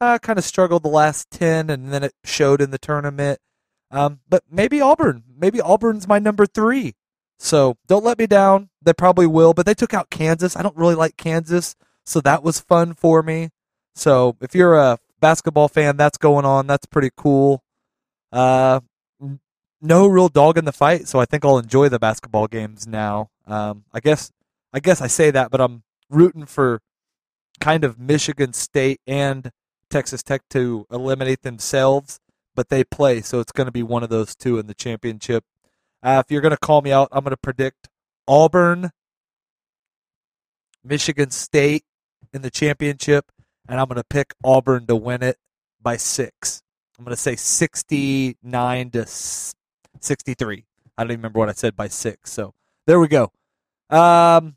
Uh, 0.00 0.18
kind 0.18 0.38
of 0.38 0.44
struggled 0.44 0.82
the 0.82 0.88
last 0.88 1.30
10, 1.30 1.70
and 1.70 1.92
then 1.92 2.02
it 2.02 2.14
showed 2.24 2.60
in 2.60 2.70
the 2.70 2.78
tournament. 2.78 3.38
Um, 3.90 4.20
but 4.28 4.44
maybe 4.50 4.80
Auburn. 4.80 5.24
Maybe 5.36 5.60
Auburn's 5.60 6.08
my 6.08 6.18
number 6.18 6.46
three. 6.46 6.94
So 7.38 7.76
don't 7.86 8.04
let 8.04 8.18
me 8.18 8.26
down. 8.26 8.70
They 8.82 8.92
probably 8.92 9.26
will, 9.26 9.54
but 9.54 9.66
they 9.66 9.74
took 9.74 9.94
out 9.94 10.10
Kansas. 10.10 10.56
I 10.56 10.62
don't 10.62 10.76
really 10.76 10.94
like 10.94 11.16
Kansas, 11.16 11.76
so 12.10 12.20
that 12.20 12.42
was 12.42 12.58
fun 12.58 12.94
for 12.94 13.22
me. 13.22 13.50
So 13.94 14.36
if 14.40 14.52
you're 14.52 14.76
a 14.76 14.98
basketball 15.20 15.68
fan, 15.68 15.96
that's 15.96 16.18
going 16.18 16.44
on. 16.44 16.66
That's 16.66 16.86
pretty 16.86 17.10
cool. 17.16 17.62
Uh, 18.32 18.80
no 19.80 20.06
real 20.06 20.28
dog 20.28 20.58
in 20.58 20.64
the 20.64 20.72
fight, 20.72 21.06
so 21.06 21.20
I 21.20 21.24
think 21.24 21.44
I'll 21.44 21.58
enjoy 21.58 21.88
the 21.88 22.00
basketball 22.00 22.48
games 22.48 22.86
now. 22.86 23.30
Um, 23.46 23.84
I 23.92 24.00
guess 24.00 24.32
I 24.72 24.80
guess 24.80 25.00
I 25.00 25.06
say 25.06 25.30
that, 25.30 25.50
but 25.50 25.60
I'm 25.60 25.84
rooting 26.08 26.46
for 26.46 26.80
kind 27.60 27.84
of 27.84 27.98
Michigan 27.98 28.52
State 28.52 29.00
and 29.06 29.52
Texas 29.88 30.22
Tech 30.22 30.42
to 30.50 30.86
eliminate 30.90 31.42
themselves, 31.42 32.18
but 32.56 32.70
they 32.70 32.82
play, 32.82 33.20
so 33.20 33.38
it's 33.38 33.52
going 33.52 33.66
to 33.66 33.72
be 33.72 33.82
one 33.82 34.02
of 34.02 34.10
those 34.10 34.34
two 34.34 34.58
in 34.58 34.66
the 34.66 34.74
championship. 34.74 35.44
Uh, 36.02 36.22
if 36.24 36.30
you're 36.30 36.40
going 36.40 36.50
to 36.50 36.58
call 36.58 36.82
me 36.82 36.90
out, 36.90 37.08
I'm 37.12 37.22
going 37.22 37.30
to 37.32 37.36
predict 37.36 37.88
Auburn, 38.26 38.90
Michigan 40.84 41.30
State 41.30 41.84
in 42.32 42.42
the 42.42 42.50
championship, 42.50 43.32
and 43.68 43.80
I'm 43.80 43.86
going 43.86 43.96
to 43.96 44.04
pick 44.04 44.34
Auburn 44.44 44.86
to 44.86 44.96
win 44.96 45.22
it 45.22 45.38
by 45.80 45.96
six. 45.96 46.62
I'm 46.98 47.04
going 47.04 47.16
to 47.16 47.20
say 47.20 47.36
69 47.36 48.90
to 48.90 49.06
63. 49.06 50.64
I 50.98 51.02
don't 51.02 51.10
even 51.10 51.20
remember 51.20 51.38
what 51.38 51.48
I 51.48 51.52
said 51.52 51.76
by 51.76 51.88
six. 51.88 52.30
So 52.30 52.54
there 52.86 53.00
we 53.00 53.08
go. 53.08 53.32
Um, 53.88 54.56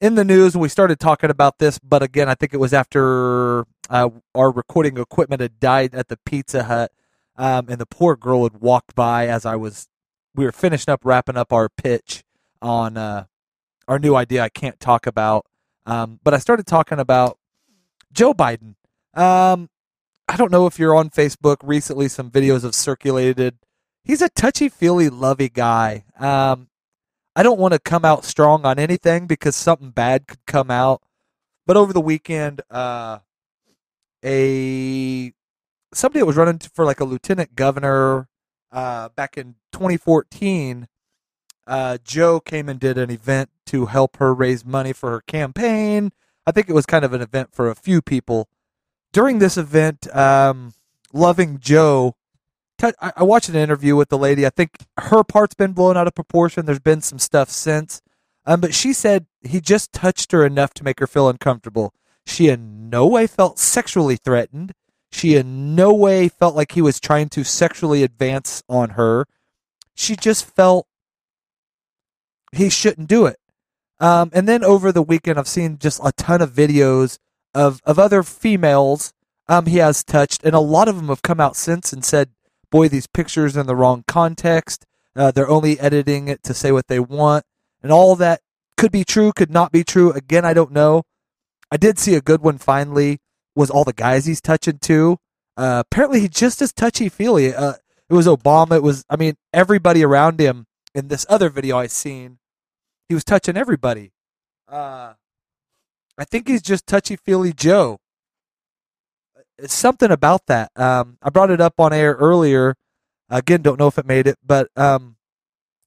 in 0.00 0.16
the 0.16 0.24
news, 0.24 0.56
we 0.56 0.68
started 0.68 0.98
talking 0.98 1.30
about 1.30 1.58
this, 1.58 1.78
but 1.78 2.02
again, 2.02 2.28
I 2.28 2.34
think 2.34 2.52
it 2.52 2.56
was 2.58 2.74
after 2.74 3.64
uh, 3.88 4.08
our 4.34 4.50
recording 4.50 4.96
equipment 4.98 5.40
had 5.40 5.60
died 5.60 5.94
at 5.94 6.08
the 6.08 6.18
Pizza 6.24 6.64
Hut, 6.64 6.90
um, 7.36 7.66
and 7.68 7.78
the 7.78 7.86
poor 7.86 8.16
girl 8.16 8.42
had 8.42 8.60
walked 8.60 8.94
by 8.94 9.28
as 9.28 9.46
I 9.46 9.56
was. 9.56 9.86
We 10.34 10.44
were 10.44 10.52
finishing 10.52 10.90
up, 10.90 11.04
wrapping 11.04 11.36
up 11.36 11.52
our 11.52 11.68
pitch 11.68 12.24
on 12.60 12.96
uh, 12.96 13.26
our 13.86 13.98
new 13.98 14.14
idea. 14.14 14.42
I 14.42 14.48
can't 14.48 14.80
talk 14.80 15.06
about, 15.06 15.46
um, 15.86 16.20
but 16.22 16.34
I 16.34 16.38
started 16.38 16.66
talking 16.66 16.98
about 16.98 17.38
Joe 18.12 18.34
Biden. 18.34 18.74
Um, 19.14 19.68
I 20.28 20.36
don't 20.36 20.52
know 20.52 20.66
if 20.66 20.78
you're 20.78 20.94
on 20.94 21.10
Facebook. 21.10 21.56
Recently, 21.62 22.08
some 22.08 22.30
videos 22.30 22.62
have 22.62 22.74
circulated. 22.74 23.58
He's 24.04 24.22
a 24.22 24.28
touchy 24.30 24.68
feely, 24.68 25.08
lovey 25.08 25.48
guy. 25.48 26.04
Um, 26.18 26.68
I 27.34 27.42
don't 27.42 27.58
want 27.58 27.72
to 27.72 27.78
come 27.78 28.04
out 28.04 28.24
strong 28.24 28.64
on 28.66 28.78
anything 28.78 29.26
because 29.26 29.56
something 29.56 29.90
bad 29.90 30.26
could 30.26 30.44
come 30.46 30.70
out. 30.70 31.02
But 31.66 31.76
over 31.76 31.92
the 31.92 32.00
weekend, 32.00 32.60
uh, 32.70 33.18
a 34.24 35.32
somebody 35.94 36.20
that 36.20 36.26
was 36.26 36.36
running 36.36 36.58
for 36.58 36.84
like 36.84 37.00
a 37.00 37.04
lieutenant 37.04 37.54
governor 37.54 38.28
uh, 38.70 39.10
back 39.10 39.36
in 39.36 39.56
2014, 39.72 40.88
uh, 41.66 41.98
Joe 42.04 42.40
came 42.40 42.68
and 42.68 42.80
did 42.80 42.98
an 42.98 43.10
event 43.10 43.50
to 43.66 43.86
help 43.86 44.16
her 44.16 44.34
raise 44.34 44.64
money 44.64 44.92
for 44.92 45.10
her 45.10 45.20
campaign. 45.20 46.12
I 46.46 46.52
think 46.52 46.68
it 46.68 46.74
was 46.74 46.86
kind 46.86 47.04
of 47.04 47.12
an 47.12 47.22
event 47.22 47.50
for 47.52 47.70
a 47.70 47.74
few 47.74 48.02
people. 48.02 48.48
During 49.12 49.38
this 49.38 49.56
event, 49.56 50.14
um, 50.14 50.72
Loving 51.12 51.58
Joe 51.60 52.16
I 53.00 53.22
watched 53.22 53.48
an 53.48 53.54
interview 53.54 53.94
with 53.96 54.08
the 54.08 54.18
lady. 54.18 54.44
I 54.44 54.50
think 54.50 54.70
her 54.98 55.22
part's 55.22 55.54
been 55.54 55.72
blown 55.72 55.96
out 55.96 56.06
of 56.06 56.14
proportion. 56.14 56.66
There's 56.66 56.80
been 56.80 57.00
some 57.00 57.18
stuff 57.18 57.48
since. 57.48 58.02
Um, 58.44 58.60
but 58.60 58.74
she 58.74 58.92
said 58.92 59.26
he 59.42 59.60
just 59.60 59.92
touched 59.92 60.32
her 60.32 60.44
enough 60.44 60.74
to 60.74 60.84
make 60.84 60.98
her 60.98 61.06
feel 61.06 61.28
uncomfortable. 61.28 61.94
She 62.26 62.48
in 62.48 62.90
no 62.90 63.06
way 63.06 63.26
felt 63.26 63.58
sexually 63.58 64.16
threatened. 64.16 64.72
She 65.12 65.36
in 65.36 65.76
no 65.76 65.92
way 65.94 66.28
felt 66.28 66.56
like 66.56 66.72
he 66.72 66.82
was 66.82 66.98
trying 66.98 67.28
to 67.30 67.44
sexually 67.44 68.02
advance 68.02 68.62
on 68.68 68.90
her. 68.90 69.26
She 69.94 70.16
just 70.16 70.44
felt 70.44 70.86
he 72.52 72.68
shouldn't 72.68 73.08
do 73.08 73.26
it. 73.26 73.36
Um, 73.98 74.30
and 74.32 74.48
then 74.48 74.64
over 74.64 74.92
the 74.92 75.02
weekend, 75.02 75.38
I've 75.38 75.48
seen 75.48 75.78
just 75.78 76.00
a 76.04 76.12
ton 76.12 76.42
of 76.42 76.52
videos 76.52 77.18
of, 77.54 77.80
of 77.84 77.98
other 77.98 78.22
females 78.22 79.12
um, 79.48 79.66
he 79.66 79.78
has 79.78 80.04
touched, 80.04 80.44
and 80.44 80.54
a 80.54 80.60
lot 80.60 80.88
of 80.88 80.96
them 80.96 81.08
have 81.08 81.22
come 81.22 81.40
out 81.40 81.56
since 81.56 81.92
and 81.92 82.04
said, 82.04 82.30
boy, 82.70 82.88
these 82.88 83.06
pictures 83.06 83.56
in 83.56 83.66
the 83.66 83.76
wrong 83.76 84.04
context. 84.06 84.86
Uh, 85.14 85.30
they're 85.30 85.48
only 85.48 85.78
editing 85.78 86.28
it 86.28 86.42
to 86.42 86.54
say 86.54 86.72
what 86.72 86.88
they 86.88 86.98
want. 86.98 87.44
And 87.82 87.92
all 87.92 88.16
that 88.16 88.40
could 88.76 88.92
be 88.92 89.04
true, 89.04 89.32
could 89.32 89.50
not 89.50 89.70
be 89.70 89.84
true. 89.84 90.10
Again, 90.12 90.44
I 90.44 90.54
don't 90.54 90.72
know. 90.72 91.02
I 91.70 91.76
did 91.76 91.98
see 91.98 92.14
a 92.14 92.20
good 92.20 92.40
one 92.40 92.58
finally, 92.58 93.18
was 93.54 93.70
all 93.70 93.84
the 93.84 93.92
guys 93.92 94.24
he's 94.24 94.40
touching 94.40 94.78
too. 94.78 95.18
Uh, 95.56 95.82
apparently, 95.86 96.20
he's 96.20 96.30
just 96.30 96.62
as 96.62 96.72
touchy 96.72 97.08
feely. 97.08 97.54
Uh, 97.54 97.74
it 98.08 98.14
was 98.14 98.26
Obama. 98.26 98.76
It 98.76 98.82
was, 98.82 99.04
I 99.10 99.16
mean, 99.16 99.34
everybody 99.52 100.04
around 100.04 100.40
him 100.40 100.66
in 100.94 101.08
this 101.08 101.26
other 101.28 101.50
video 101.50 101.78
I 101.78 101.88
seen, 101.88 102.38
he 103.08 103.14
was 103.14 103.24
touching 103.24 103.56
everybody. 103.56 104.12
Uh, 104.68 105.14
I 106.18 106.24
think 106.24 106.48
he's 106.48 106.62
just 106.62 106.86
touchy 106.86 107.16
feely 107.16 107.52
Joe. 107.52 107.98
It's 109.58 109.74
something 109.74 110.10
about 110.10 110.46
that. 110.46 110.70
Um, 110.76 111.18
I 111.22 111.30
brought 111.30 111.50
it 111.50 111.60
up 111.60 111.78
on 111.78 111.92
air 111.92 112.14
earlier. 112.14 112.74
Again, 113.28 113.62
don't 113.62 113.78
know 113.78 113.86
if 113.86 113.98
it 113.98 114.06
made 114.06 114.26
it, 114.26 114.36
but 114.44 114.68
um, 114.76 115.16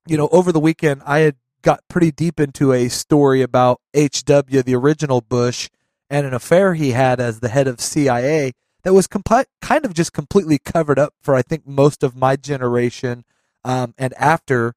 you 0.08 0.17
know, 0.17 0.30
over 0.32 0.51
the 0.51 0.60
weekend 0.60 1.01
I 1.06 1.19
had 1.19 1.36
got 1.62 1.82
pretty 1.89 2.12
deep 2.12 2.39
into 2.39 2.73
a 2.73 2.88
story 2.89 3.41
about 3.41 3.82
H.W. 3.93 4.62
the 4.62 4.75
original 4.75 5.21
Bush 5.21 5.69
and 6.10 6.25
an 6.25 6.34
affair 6.34 6.75
he 6.75 6.91
had 6.91 7.19
as 7.19 7.39
the 7.39 7.49
head 7.49 7.67
of 7.67 7.82
CIA 7.82 8.51
that 8.84 8.93
was 8.93 9.08
kind 9.08 9.86
of 9.86 9.93
just 9.93 10.13
completely 10.13 10.60
covered 10.60 10.99
up 10.99 11.13
for 11.21 11.36
I 11.36 11.41
think 11.41 11.67
most 11.67 12.04
of 12.04 12.15
my 12.15 12.36
generation 12.36 13.25
um, 13.63 13.95
and 13.97 14.13
after, 14.13 14.75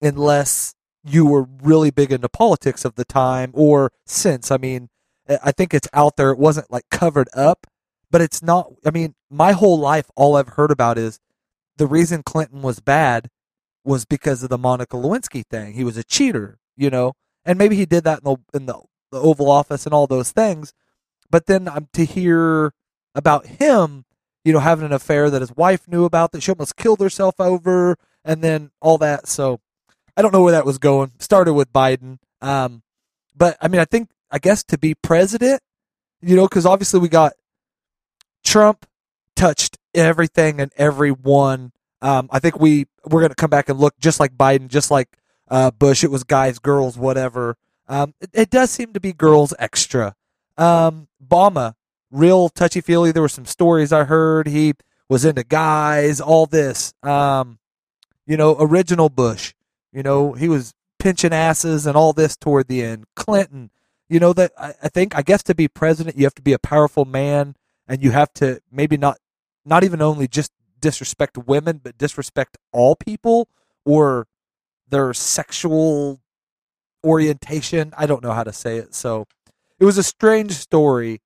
unless 0.00 0.74
you 1.04 1.24
were 1.26 1.46
really 1.62 1.90
big 1.90 2.12
into 2.12 2.28
politics 2.28 2.84
of 2.84 2.94
the 2.94 3.04
time 3.04 3.50
or 3.54 3.92
since. 4.04 4.50
I 4.50 4.56
mean, 4.56 4.88
I 5.42 5.52
think 5.52 5.72
it's 5.72 5.88
out 5.92 6.16
there. 6.16 6.30
It 6.30 6.38
wasn't 6.38 6.70
like 6.70 6.84
covered 6.90 7.28
up, 7.34 7.66
but 8.10 8.20
it's 8.20 8.42
not. 8.42 8.72
I 8.84 8.90
mean, 8.90 9.14
my 9.30 9.52
whole 9.52 9.78
life, 9.78 10.10
all 10.16 10.36
I've 10.36 10.48
heard 10.48 10.70
about 10.70 10.98
is 10.98 11.20
the 11.76 11.86
reason 11.86 12.22
Clinton 12.22 12.62
was 12.62 12.80
bad 12.80 13.30
was 13.84 14.04
because 14.04 14.42
of 14.42 14.50
the 14.50 14.58
Monica 14.58 14.96
Lewinsky 14.96 15.44
thing. 15.46 15.74
He 15.74 15.84
was 15.84 15.96
a 15.96 16.04
cheater, 16.04 16.58
you 16.76 16.90
know, 16.90 17.14
and 17.44 17.58
maybe 17.58 17.76
he 17.76 17.86
did 17.86 18.04
that 18.04 18.20
in 18.20 18.24
the 18.24 18.36
in 18.52 18.66
the, 18.66 18.80
the 19.10 19.20
Oval 19.20 19.50
Office 19.50 19.86
and 19.86 19.94
all 19.94 20.06
those 20.06 20.32
things. 20.32 20.72
But 21.30 21.46
then 21.46 21.68
um, 21.68 21.88
to 21.92 22.04
hear 22.04 22.72
about 23.14 23.46
him, 23.46 24.04
you 24.44 24.52
know, 24.52 24.58
having 24.58 24.84
an 24.84 24.92
affair 24.92 25.30
that 25.30 25.42
his 25.42 25.54
wife 25.56 25.86
knew 25.86 26.04
about 26.04 26.32
that 26.32 26.42
she 26.42 26.50
almost 26.50 26.76
killed 26.76 27.00
herself 27.00 27.36
over, 27.38 27.96
and 28.24 28.42
then 28.42 28.70
all 28.80 28.98
that. 28.98 29.28
So 29.28 29.60
I 30.20 30.22
don't 30.22 30.34
know 30.34 30.42
where 30.42 30.52
that 30.52 30.66
was 30.66 30.76
going. 30.76 31.12
Started 31.18 31.54
with 31.54 31.72
Biden, 31.72 32.18
um, 32.42 32.82
but 33.34 33.56
I 33.58 33.68
mean, 33.68 33.80
I 33.80 33.86
think 33.86 34.10
I 34.30 34.38
guess 34.38 34.62
to 34.64 34.76
be 34.76 34.94
president, 34.94 35.62
you 36.20 36.36
know, 36.36 36.46
because 36.46 36.66
obviously 36.66 37.00
we 37.00 37.08
got 37.08 37.32
Trump 38.44 38.84
touched 39.34 39.78
everything 39.94 40.60
and 40.60 40.70
everyone. 40.76 41.72
Um, 42.02 42.28
I 42.30 42.38
think 42.38 42.60
we 42.60 42.84
we're 43.06 43.22
gonna 43.22 43.34
come 43.34 43.48
back 43.48 43.70
and 43.70 43.78
look 43.78 43.98
just 43.98 44.20
like 44.20 44.36
Biden, 44.36 44.68
just 44.68 44.90
like 44.90 45.08
uh, 45.48 45.70
Bush. 45.70 46.04
It 46.04 46.10
was 46.10 46.22
guys, 46.22 46.58
girls, 46.58 46.98
whatever. 46.98 47.56
Um, 47.88 48.12
it, 48.20 48.28
it 48.34 48.50
does 48.50 48.70
seem 48.70 48.92
to 48.92 49.00
be 49.00 49.14
girls 49.14 49.54
extra. 49.58 50.14
Um, 50.58 51.08
Obama, 51.26 51.76
real 52.10 52.50
touchy 52.50 52.82
feely. 52.82 53.10
There 53.10 53.22
were 53.22 53.28
some 53.30 53.46
stories 53.46 53.90
I 53.90 54.04
heard. 54.04 54.48
He 54.48 54.74
was 55.08 55.24
into 55.24 55.44
guys, 55.44 56.20
all 56.20 56.44
this. 56.44 56.92
Um, 57.02 57.58
you 58.26 58.36
know, 58.36 58.54
original 58.60 59.08
Bush. 59.08 59.54
You 59.92 60.02
know, 60.02 60.32
he 60.32 60.48
was 60.48 60.74
pinching 60.98 61.32
asses 61.32 61.86
and 61.86 61.96
all 61.96 62.12
this 62.12 62.36
toward 62.36 62.68
the 62.68 62.82
end. 62.82 63.06
Clinton. 63.16 63.70
You 64.08 64.18
know 64.18 64.32
that 64.32 64.52
I, 64.58 64.74
I 64.82 64.88
think 64.88 65.16
I 65.16 65.22
guess 65.22 65.42
to 65.44 65.54
be 65.54 65.68
president 65.68 66.16
you 66.16 66.24
have 66.24 66.34
to 66.34 66.42
be 66.42 66.52
a 66.52 66.58
powerful 66.58 67.04
man 67.04 67.54
and 67.86 68.02
you 68.02 68.10
have 68.10 68.32
to 68.34 68.60
maybe 68.70 68.96
not 68.96 69.18
not 69.64 69.84
even 69.84 70.02
only 70.02 70.26
just 70.26 70.50
disrespect 70.80 71.38
women 71.38 71.80
but 71.82 71.96
disrespect 71.96 72.58
all 72.72 72.96
people 72.96 73.48
or 73.84 74.26
their 74.88 75.14
sexual 75.14 76.20
orientation. 77.04 77.94
I 77.96 78.06
don't 78.06 78.22
know 78.22 78.32
how 78.32 78.44
to 78.44 78.52
say 78.52 78.78
it. 78.78 78.94
So 78.94 79.26
it 79.78 79.84
was 79.84 79.96
a 79.96 80.02
strange 80.02 80.52
story. 80.52 81.20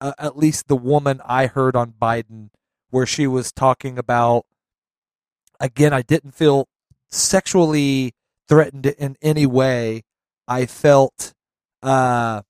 Uh, 0.00 0.12
at 0.16 0.36
least 0.36 0.68
the 0.68 0.76
woman 0.76 1.20
I 1.24 1.48
heard 1.48 1.74
on 1.74 1.92
Biden, 2.00 2.50
where 2.90 3.06
she 3.06 3.26
was 3.26 3.50
talking 3.50 3.98
about. 3.98 4.46
Again, 5.58 5.92
I 5.92 6.02
didn't 6.02 6.36
feel 6.36 6.68
sexually 7.08 8.12
threatened 8.48 8.86
in 8.86 9.16
any 9.22 9.46
way, 9.46 10.02
I 10.46 10.66
felt 10.66 11.34
uh, 11.82 12.42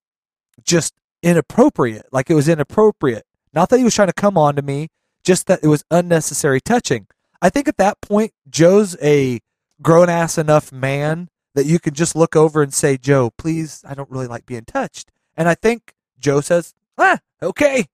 just 0.62 0.94
inappropriate. 1.22 2.06
Like 2.12 2.30
it 2.30 2.34
was 2.34 2.48
inappropriate. 2.48 3.24
Not 3.52 3.70
that 3.70 3.78
he 3.78 3.84
was 3.84 3.94
trying 3.94 4.08
to 4.08 4.14
come 4.14 4.38
on 4.38 4.56
to 4.56 4.62
me, 4.62 4.88
just 5.24 5.46
that 5.46 5.60
it 5.62 5.68
was 5.68 5.84
unnecessary 5.90 6.60
touching. 6.60 7.06
I 7.40 7.50
think 7.50 7.68
at 7.68 7.76
that 7.78 8.00
point, 8.00 8.32
Joe's 8.48 8.96
a 9.02 9.40
grown 9.80 10.08
ass 10.08 10.38
enough 10.38 10.72
man 10.72 11.28
that 11.54 11.66
you 11.66 11.78
can 11.78 11.94
just 11.94 12.14
look 12.14 12.36
over 12.36 12.62
and 12.62 12.72
say, 12.72 12.96
Joe, 12.96 13.30
please, 13.36 13.82
I 13.86 13.94
don't 13.94 14.10
really 14.10 14.26
like 14.26 14.46
being 14.46 14.64
touched. 14.64 15.10
And 15.36 15.48
I 15.48 15.54
think 15.54 15.92
Joe 16.18 16.40
says, 16.40 16.74
ah, 16.96 17.18
okay, 17.42 17.86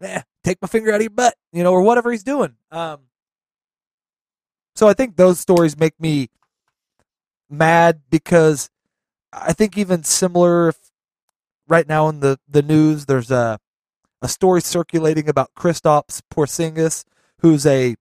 yeah, 0.00 0.22
take 0.44 0.60
my 0.60 0.68
finger 0.68 0.90
out 0.92 0.96
of 0.96 1.02
your 1.02 1.10
butt, 1.10 1.34
you 1.52 1.62
know, 1.62 1.72
or 1.72 1.82
whatever 1.82 2.10
he's 2.10 2.24
doing. 2.24 2.56
Um, 2.70 3.00
so 4.76 4.88
I 4.88 4.92
think 4.92 5.16
those 5.16 5.40
stories 5.40 5.76
make 5.76 5.98
me 6.00 6.28
mad 7.50 8.02
because 8.10 8.70
I 9.32 9.52
think 9.52 9.76
even 9.76 10.04
similar 10.04 10.72
right 11.66 11.88
now 11.88 12.08
in 12.08 12.20
the, 12.20 12.38
the 12.48 12.62
news, 12.62 13.06
there's 13.06 13.30
a, 13.30 13.58
a 14.22 14.28
story 14.28 14.60
circulating 14.60 15.28
about 15.28 15.54
Kristaps 15.56 16.20
Porzingis, 16.32 17.04
who's 17.40 17.66
a 17.66 17.96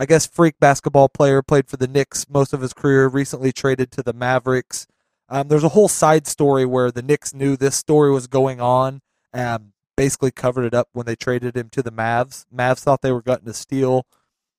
I 0.00 0.06
guess 0.06 0.28
freak 0.28 0.54
basketball 0.60 1.08
player, 1.08 1.42
played 1.42 1.68
for 1.68 1.76
the 1.76 1.88
Knicks 1.88 2.26
most 2.30 2.52
of 2.52 2.60
his 2.60 2.72
career, 2.72 3.08
recently 3.08 3.50
traded 3.50 3.90
to 3.92 4.02
the 4.02 4.12
Mavericks. 4.12 4.86
Um, 5.28 5.48
there's 5.48 5.64
a 5.64 5.70
whole 5.70 5.88
side 5.88 6.28
story 6.28 6.64
where 6.64 6.92
the 6.92 7.02
Knicks 7.02 7.34
knew 7.34 7.56
this 7.56 7.74
story 7.74 8.12
was 8.12 8.28
going 8.28 8.60
on 8.60 9.00
and 9.32 9.72
basically 9.96 10.30
covered 10.30 10.64
it 10.64 10.74
up 10.74 10.88
when 10.92 11.06
they 11.06 11.16
traded 11.16 11.56
him 11.56 11.68
to 11.70 11.82
the 11.82 11.90
Mavs. 11.90 12.46
Mavs 12.54 12.78
thought 12.80 13.02
they 13.02 13.10
were 13.10 13.22
getting 13.22 13.48
a 13.48 13.54
steal. 13.54 14.06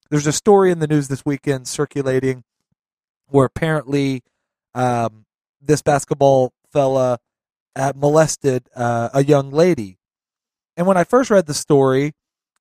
There's 0.09 0.27
a 0.27 0.33
story 0.33 0.71
in 0.71 0.79
the 0.79 0.87
news 0.87 1.07
this 1.07 1.25
weekend 1.25 1.67
circulating 1.67 2.43
where 3.27 3.45
apparently 3.45 4.23
um, 4.73 5.25
this 5.61 5.81
basketball 5.81 6.53
fella 6.71 7.19
uh, 7.75 7.93
molested 7.95 8.67
uh, 8.75 9.09
a 9.13 9.23
young 9.23 9.51
lady. 9.51 9.97
And 10.75 10.87
when 10.87 10.97
I 10.97 11.03
first 11.03 11.29
read 11.29 11.45
the 11.45 11.53
story, 11.53 12.13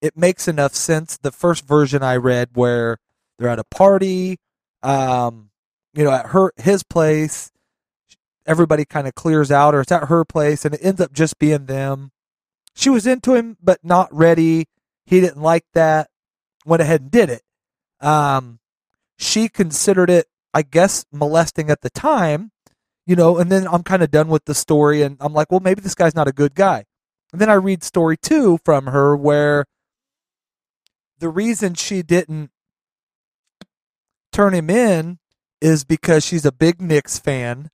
it 0.03 0.17
makes 0.17 0.47
enough 0.47 0.75
sense. 0.75 1.17
The 1.17 1.33
first 1.33 1.67
version 1.67 2.03
I 2.03 2.17
read 2.17 2.51
where 2.55 2.99
they're 3.39 3.49
at 3.49 3.59
a 3.59 3.65
party, 3.65 4.39
um, 4.83 5.51
you 5.95 6.05
know, 6.05 6.13
at 6.13 6.27
her 6.27 6.53
his 6.57 6.83
place, 6.83 7.51
everybody 8.47 8.85
kind 8.85 9.07
of 9.07 9.15
clears 9.15 9.51
out, 9.51 9.75
or 9.75 9.81
it's 9.81 9.93
at 9.93 10.05
her 10.05 10.25
place, 10.25 10.65
and 10.65 10.75
it 10.75 10.81
ends 10.83 11.01
up 11.01 11.13
just 11.13 11.39
being 11.39 11.67
them. 11.67 12.11
She 12.75 12.91
was 12.91 13.07
into 13.07 13.35
him, 13.35 13.57
but 13.63 13.85
not 13.85 14.13
ready. 14.13 14.67
He 15.05 15.21
didn't 15.21 15.43
like 15.43 15.65
that. 15.75 16.08
Went 16.69 16.83
ahead 16.83 17.01
and 17.01 17.11
did 17.11 17.31
it. 17.31 17.43
Um, 18.01 18.61
she 19.17 19.49
considered 19.49 20.11
it, 20.11 20.27
I 20.53 20.63
guess, 20.63 21.07
molesting 21.11 21.71
at 21.71 21.81
the 21.81 21.91
time, 21.91 22.53
you 23.07 23.17
know. 23.17 23.39
And 23.39 23.51
then 23.51 23.67
I'm 23.67 23.83
kind 23.83 24.03
of 24.03 24.11
done 24.11 24.29
with 24.29 24.45
the 24.45 24.55
story, 24.55 25.03
and 25.03 25.17
I'm 25.21 25.33
like, 25.33 25.51
well, 25.51 25.61
maybe 25.61 25.81
this 25.81 25.95
guy's 25.95 26.15
not 26.15 26.29
a 26.29 26.33
good 26.33 26.55
guy. 26.55 26.85
And 27.33 27.41
then 27.41 27.51
I 27.51 27.55
read 27.55 27.83
story 27.83 28.17
two 28.17 28.59
from 28.65 28.87
her 28.87 29.17
where 29.17 29.67
the 31.19 31.29
reason 31.29 31.75
she 31.75 32.03
didn't 32.03 32.51
turn 34.33 34.55
him 34.55 34.71
in 34.71 35.19
is 35.61 35.85
because 35.85 36.25
she's 36.25 36.45
a 36.45 36.53
big 36.53 36.81
Knicks 36.81 37.19
fan. 37.19 37.71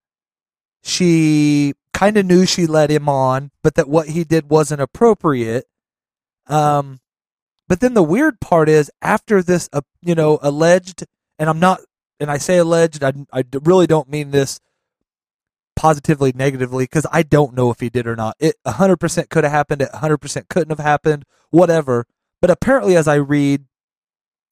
She 0.83 1.75
kind 1.93 2.17
of 2.17 2.27
knew 2.27 2.47
she 2.47 2.67
let 2.67 2.91
him 2.91 3.09
on, 3.09 3.51
but 3.63 3.75
that 3.75 3.89
what 3.89 4.09
he 4.09 4.25
did 4.25 4.51
wasn't 4.51 4.81
appropriate. 4.81 5.67
Um, 6.47 7.01
but 7.69 7.81
then 7.81 7.95
the 7.95 8.03
weird 8.03 8.41
part 8.41 8.69
is 8.69 8.91
after 9.01 9.43
this, 9.43 9.69
uh, 9.73 9.81
you 10.01 10.15
know, 10.15 10.39
alleged, 10.43 11.05
and 11.39 11.49
I'm 11.49 11.61
not, 11.61 11.81
and 12.21 12.31
I 12.31 12.39
say 12.39 12.59
alleged, 12.59 13.03
I, 13.03 13.13
I 13.33 13.45
really 13.63 13.87
don't 13.87 14.09
mean 14.09 14.31
this 14.31 14.61
positively, 15.77 16.33
negatively, 16.35 16.85
because 16.85 17.07
I 17.11 17.23
don't 17.23 17.55
know 17.55 17.71
if 17.71 17.81
he 17.81 17.91
did 17.91 18.07
or 18.07 18.17
not. 18.17 18.37
It 18.39 18.57
100% 18.67 19.29
could 19.29 19.45
have 19.45 19.53
happened. 19.53 19.83
It 19.83 19.91
100% 19.93 20.49
couldn't 20.49 20.71
have 20.71 20.85
happened. 20.85 21.25
Whatever. 21.51 22.07
But 22.41 22.51
apparently, 22.51 22.97
as 22.97 23.09
I 23.09 23.15
read, 23.17 23.65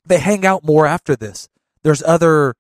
they 0.05 0.19
hang 0.19 0.45
out 0.47 0.65
more 0.65 0.87
after 0.87 1.15
this. 1.15 1.49
There's 1.83 2.03
other 2.03 2.55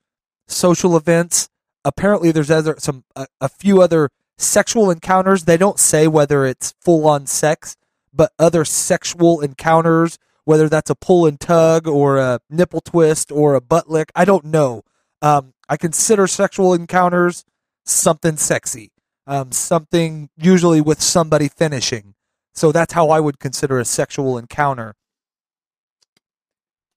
social 0.46 0.96
events. 0.96 1.48
Apparently, 1.84 2.32
there's 2.32 2.50
other 2.50 2.76
some 2.78 3.04
a, 3.16 3.26
a 3.40 3.48
few 3.48 3.80
other 3.80 4.10
sexual 4.38 4.90
encounters. 4.90 5.44
They 5.44 5.56
don't 5.56 5.78
say 5.78 6.06
whether 6.06 6.44
it's 6.44 6.74
full 6.80 7.06
on 7.08 7.26
sex, 7.26 7.76
but 8.12 8.32
other 8.38 8.64
sexual 8.64 9.40
encounters, 9.40 10.18
whether 10.44 10.68
that's 10.68 10.90
a 10.90 10.94
pull 10.94 11.26
and 11.26 11.38
tug 11.38 11.86
or 11.86 12.18
a 12.18 12.40
nipple 12.50 12.80
twist 12.80 13.30
or 13.30 13.54
a 13.54 13.60
butt 13.60 13.88
lick. 13.88 14.10
I 14.14 14.24
don't 14.24 14.44
know. 14.44 14.82
Um, 15.20 15.54
I 15.68 15.76
consider 15.76 16.26
sexual 16.26 16.74
encounters 16.74 17.44
something 17.84 18.36
sexy, 18.36 18.90
um, 19.26 19.52
something 19.52 20.30
usually 20.36 20.80
with 20.80 21.00
somebody 21.00 21.48
finishing. 21.48 22.14
So 22.54 22.72
that's 22.72 22.92
how 22.92 23.10
I 23.10 23.20
would 23.20 23.38
consider 23.38 23.78
a 23.78 23.84
sexual 23.84 24.36
encounter. 24.36 24.94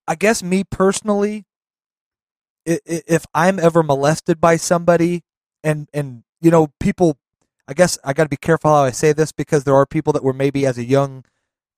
I 0.08 0.16
guess 0.16 0.44
me 0.44 0.64
personally, 0.64 1.46
if 2.66 3.26
I'm 3.34 3.60
ever 3.60 3.84
molested 3.84 4.42
by 4.42 4.58
somebody, 4.58 5.24
and 5.64 5.88
and 5.94 6.24
you 6.42 6.52
know 6.52 6.70
people, 6.80 7.18
I 7.68 7.74
guess 7.74 7.98
I 8.04 8.14
got 8.14 8.24
to 8.24 8.30
be 8.30 8.38
careful 8.38 8.72
how 8.72 8.84
I 8.84 8.92
say 8.92 9.14
this 9.14 9.32
because 9.32 9.64
there 9.64 9.76
are 9.76 9.86
people 9.86 10.14
that 10.14 10.24
were 10.24 10.34
maybe 10.34 10.66
as 10.66 10.78
a 10.78 10.84
young 10.84 11.24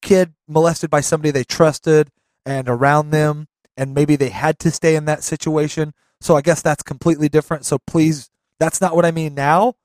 kid 0.02 0.34
molested 0.48 0.90
by 0.90 1.02
somebody 1.02 1.32
they 1.32 1.44
trusted 1.44 2.10
and 2.46 2.70
around 2.70 3.10
them, 3.10 3.48
and 3.76 3.94
maybe 3.94 4.16
they 4.16 4.30
had 4.30 4.60
to 4.60 4.72
stay 4.72 4.96
in 4.96 5.06
that 5.06 5.24
situation. 5.24 5.94
So 6.22 6.36
I 6.36 6.42
guess 6.42 6.62
that's 6.62 6.84
completely 6.84 7.30
different. 7.30 7.66
So 7.66 7.78
please, 7.78 8.30
that's 8.60 8.82
not 8.82 8.96
what 8.96 9.06
I 9.06 9.12
mean 9.12 9.36
now. 9.36 9.76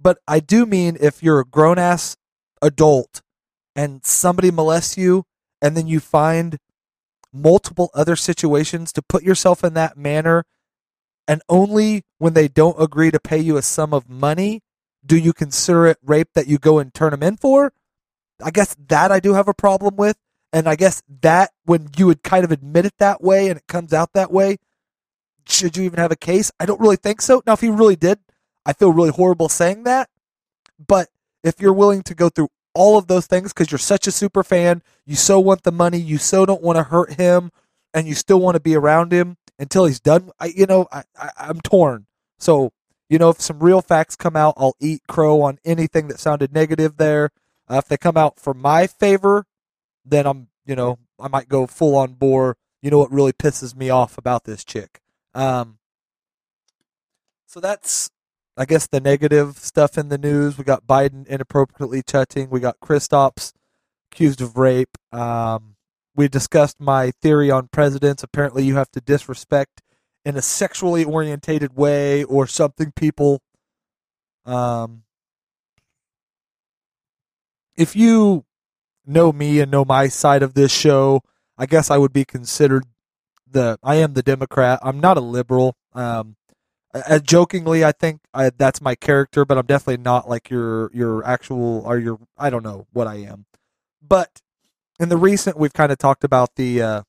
But 0.00 0.18
I 0.26 0.40
do 0.40 0.66
mean 0.66 0.96
if 1.00 1.22
you're 1.22 1.40
a 1.40 1.44
grown 1.44 1.78
ass 1.78 2.16
adult 2.60 3.22
and 3.76 4.04
somebody 4.04 4.50
molests 4.50 4.96
you, 4.96 5.24
and 5.60 5.76
then 5.76 5.86
you 5.86 6.00
find 6.00 6.58
multiple 7.32 7.90
other 7.94 8.16
situations 8.16 8.92
to 8.92 9.02
put 9.02 9.22
yourself 9.22 9.64
in 9.64 9.74
that 9.74 9.96
manner 9.96 10.44
and 11.26 11.40
only 11.48 12.02
when 12.18 12.34
they 12.34 12.48
don't 12.48 12.80
agree 12.80 13.10
to 13.10 13.20
pay 13.20 13.38
you 13.38 13.56
a 13.56 13.62
sum 13.62 13.94
of 13.94 14.08
money 14.08 14.60
do 15.04 15.16
you 15.16 15.32
consider 15.32 15.86
it 15.86 15.96
rape 16.04 16.28
that 16.34 16.46
you 16.46 16.58
go 16.58 16.78
and 16.78 16.92
turn 16.92 17.10
them 17.10 17.22
in 17.22 17.36
for 17.36 17.72
i 18.42 18.50
guess 18.50 18.76
that 18.88 19.12
i 19.12 19.20
do 19.20 19.34
have 19.34 19.48
a 19.48 19.54
problem 19.54 19.96
with 19.96 20.16
and 20.52 20.68
i 20.68 20.76
guess 20.76 21.02
that 21.20 21.50
when 21.64 21.88
you 21.96 22.06
would 22.06 22.22
kind 22.22 22.44
of 22.44 22.52
admit 22.52 22.86
it 22.86 22.94
that 22.98 23.22
way 23.22 23.48
and 23.48 23.58
it 23.58 23.66
comes 23.66 23.92
out 23.92 24.12
that 24.12 24.32
way 24.32 24.56
should 25.46 25.76
you 25.76 25.84
even 25.84 25.98
have 25.98 26.12
a 26.12 26.16
case 26.16 26.50
i 26.60 26.66
don't 26.66 26.80
really 26.80 26.96
think 26.96 27.20
so 27.20 27.42
now 27.46 27.52
if 27.52 27.62
you 27.62 27.72
really 27.72 27.96
did 27.96 28.18
i 28.66 28.72
feel 28.72 28.92
really 28.92 29.10
horrible 29.10 29.48
saying 29.48 29.84
that 29.84 30.08
but 30.86 31.08
if 31.42 31.60
you're 31.60 31.72
willing 31.72 32.02
to 32.02 32.14
go 32.14 32.28
through 32.28 32.48
all 32.74 32.98
of 32.98 33.06
those 33.06 33.26
things 33.26 33.52
because 33.52 33.70
you're 33.70 33.78
such 33.78 34.06
a 34.06 34.12
super 34.12 34.42
fan. 34.42 34.82
You 35.06 35.16
so 35.16 35.38
want 35.40 35.62
the 35.62 35.72
money. 35.72 35.98
You 35.98 36.18
so 36.18 36.46
don't 36.46 36.62
want 36.62 36.76
to 36.76 36.84
hurt 36.84 37.14
him, 37.14 37.50
and 37.92 38.06
you 38.06 38.14
still 38.14 38.40
want 38.40 38.54
to 38.54 38.60
be 38.60 38.74
around 38.74 39.12
him 39.12 39.36
until 39.58 39.84
he's 39.84 40.00
done. 40.00 40.30
I, 40.40 40.46
you 40.46 40.66
know, 40.66 40.86
I, 40.92 41.04
I, 41.16 41.30
I'm 41.38 41.60
torn. 41.60 42.06
So, 42.38 42.72
you 43.08 43.18
know, 43.18 43.30
if 43.30 43.40
some 43.40 43.60
real 43.60 43.82
facts 43.82 44.16
come 44.16 44.36
out, 44.36 44.54
I'll 44.56 44.76
eat 44.80 45.02
crow 45.06 45.42
on 45.42 45.58
anything 45.64 46.08
that 46.08 46.18
sounded 46.18 46.52
negative 46.52 46.96
there. 46.96 47.30
Uh, 47.68 47.76
if 47.76 47.88
they 47.88 47.96
come 47.96 48.16
out 48.16 48.38
for 48.38 48.54
my 48.54 48.86
favor, 48.86 49.44
then 50.04 50.26
I'm, 50.26 50.48
you 50.66 50.74
know, 50.74 50.98
I 51.18 51.28
might 51.28 51.48
go 51.48 51.66
full 51.66 51.96
on 51.96 52.14
bore. 52.14 52.56
You 52.80 52.90
know 52.90 52.98
what 52.98 53.12
really 53.12 53.32
pisses 53.32 53.76
me 53.76 53.90
off 53.90 54.18
about 54.18 54.44
this 54.44 54.64
chick? 54.64 55.00
Um, 55.34 55.78
so 57.46 57.60
that's 57.60 58.10
I 58.56 58.66
guess 58.66 58.86
the 58.86 59.00
negative 59.00 59.56
stuff 59.58 59.96
in 59.96 60.08
the 60.08 60.18
news. 60.18 60.58
We 60.58 60.64
got 60.64 60.86
Biden 60.86 61.26
inappropriately 61.26 62.02
touching. 62.02 62.50
We 62.50 62.60
got 62.60 62.80
Kristaps 62.80 63.52
accused 64.10 64.42
of 64.42 64.58
rape. 64.58 64.98
Um, 65.10 65.76
we 66.14 66.28
discussed 66.28 66.78
my 66.78 67.12
theory 67.22 67.50
on 67.50 67.68
presidents. 67.68 68.22
Apparently, 68.22 68.64
you 68.64 68.76
have 68.76 68.90
to 68.90 69.00
disrespect 69.00 69.80
in 70.24 70.36
a 70.36 70.42
sexually 70.42 71.02
orientated 71.02 71.76
way 71.76 72.24
or 72.24 72.46
something. 72.46 72.92
People, 72.94 73.40
um, 74.44 75.04
if 77.76 77.96
you 77.96 78.44
know 79.06 79.32
me 79.32 79.60
and 79.60 79.70
know 79.70 79.84
my 79.84 80.08
side 80.08 80.42
of 80.42 80.54
this 80.54 80.72
show, 80.72 81.22
I 81.58 81.66
guess 81.66 81.90
I 81.90 81.98
would 81.98 82.12
be 82.12 82.24
considered 82.24 82.84
the. 83.50 83.78
I 83.82 83.96
am 83.96 84.14
the 84.14 84.22
Democrat. 84.22 84.80
I'm 84.82 85.00
not 85.00 85.16
a 85.16 85.20
liberal. 85.20 85.76
Um, 85.92 86.36
jokingly, 87.22 87.84
I 87.84 87.92
think 87.92 88.20
I, 88.34 88.50
that's 88.50 88.80
my 88.80 88.94
character, 88.94 89.44
but 89.44 89.58
I'm 89.58 89.66
definitely 89.66 90.02
not 90.02 90.28
like 90.28 90.50
your 90.50 90.90
your 90.92 91.24
actual 91.24 91.82
or 91.84 91.98
your 91.98 92.18
I 92.36 92.50
don't 92.50 92.64
know 92.64 92.86
what 92.92 93.06
I 93.06 93.16
am. 93.16 93.46
But 94.06 94.40
in 95.00 95.08
the 95.08 95.16
recent, 95.16 95.56
we've 95.56 95.72
kind 95.72 95.92
of 95.92 95.98
talked 95.98 96.24
about 96.24 96.56
the 96.56 96.82
uh, 96.82 97.02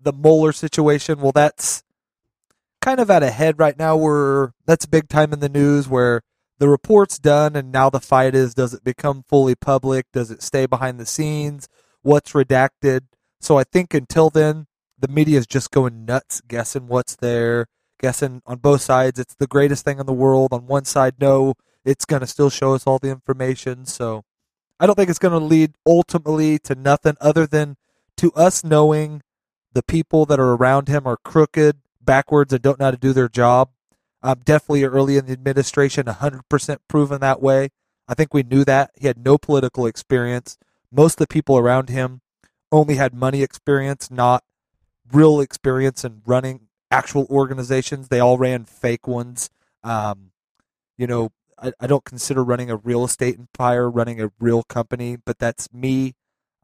the 0.00 0.12
Mueller 0.12 0.52
situation. 0.52 1.20
Well, 1.20 1.32
that's 1.32 1.84
kind 2.80 2.98
of 2.98 3.10
at 3.10 3.22
a 3.22 3.30
head 3.30 3.58
right 3.58 3.78
now. 3.78 3.96
Where 3.96 4.52
that's 4.66 4.86
big 4.86 5.08
time 5.08 5.32
in 5.32 5.40
the 5.40 5.48
news. 5.48 5.88
Where 5.88 6.22
the 6.62 6.68
report's 6.68 7.18
done, 7.18 7.56
and 7.56 7.72
now 7.72 7.90
the 7.90 7.98
fight 7.98 8.36
is: 8.36 8.54
does 8.54 8.72
it 8.72 8.84
become 8.84 9.24
fully 9.28 9.56
public? 9.56 10.06
Does 10.12 10.30
it 10.30 10.42
stay 10.42 10.64
behind 10.64 11.00
the 11.00 11.04
scenes? 11.04 11.68
What's 12.02 12.30
redacted? 12.30 13.00
So 13.40 13.58
I 13.58 13.64
think 13.64 13.92
until 13.94 14.30
then, 14.30 14.68
the 14.96 15.08
media 15.08 15.40
is 15.40 15.48
just 15.48 15.72
going 15.72 16.04
nuts 16.04 16.40
guessing 16.46 16.86
what's 16.86 17.16
there 17.16 17.66
guessing 17.98 18.42
on 18.46 18.58
both 18.58 18.80
sides. 18.80 19.18
It's 19.18 19.34
the 19.34 19.48
greatest 19.48 19.84
thing 19.84 19.98
in 19.98 20.06
the 20.06 20.12
world. 20.12 20.52
On 20.52 20.68
one 20.68 20.84
side, 20.84 21.14
no, 21.20 21.54
it's 21.84 22.04
going 22.04 22.20
to 22.20 22.28
still 22.28 22.48
show 22.48 22.74
us 22.74 22.86
all 22.86 23.00
the 23.00 23.10
information. 23.10 23.84
So 23.84 24.22
I 24.78 24.86
don't 24.86 24.94
think 24.94 25.10
it's 25.10 25.18
going 25.18 25.36
to 25.36 25.44
lead 25.44 25.74
ultimately 25.84 26.60
to 26.60 26.76
nothing 26.76 27.16
other 27.20 27.44
than 27.44 27.76
to 28.18 28.30
us 28.34 28.62
knowing 28.62 29.22
the 29.72 29.82
people 29.82 30.26
that 30.26 30.38
are 30.38 30.54
around 30.54 30.86
him 30.86 31.08
are 31.08 31.16
crooked, 31.16 31.78
backwards, 32.00 32.52
and 32.52 32.62
don't 32.62 32.78
know 32.78 32.84
how 32.84 32.90
to 32.92 32.96
do 32.96 33.12
their 33.12 33.28
job. 33.28 33.70
Um, 34.22 34.40
definitely 34.44 34.84
early 34.84 35.16
in 35.16 35.26
the 35.26 35.32
administration, 35.32 36.06
100% 36.06 36.76
proven 36.88 37.20
that 37.20 37.42
way. 37.42 37.70
I 38.06 38.14
think 38.14 38.32
we 38.32 38.42
knew 38.42 38.64
that. 38.64 38.92
He 38.96 39.06
had 39.06 39.18
no 39.18 39.38
political 39.38 39.86
experience. 39.86 40.58
Most 40.90 41.14
of 41.14 41.18
the 41.18 41.26
people 41.26 41.58
around 41.58 41.88
him 41.88 42.20
only 42.70 42.96
had 42.96 43.14
money 43.14 43.42
experience, 43.42 44.10
not 44.10 44.44
real 45.12 45.40
experience 45.40 46.04
in 46.04 46.22
running 46.24 46.68
actual 46.90 47.26
organizations. 47.30 48.08
They 48.08 48.20
all 48.20 48.38
ran 48.38 48.64
fake 48.64 49.06
ones. 49.06 49.50
Um, 49.82 50.30
you 50.96 51.06
know, 51.06 51.30
I, 51.58 51.72
I 51.80 51.86
don't 51.86 52.04
consider 52.04 52.44
running 52.44 52.70
a 52.70 52.76
real 52.76 53.04
estate 53.04 53.38
empire, 53.38 53.90
running 53.90 54.20
a 54.20 54.30
real 54.38 54.62
company, 54.62 55.16
but 55.16 55.38
that's 55.38 55.72
me. 55.72 56.14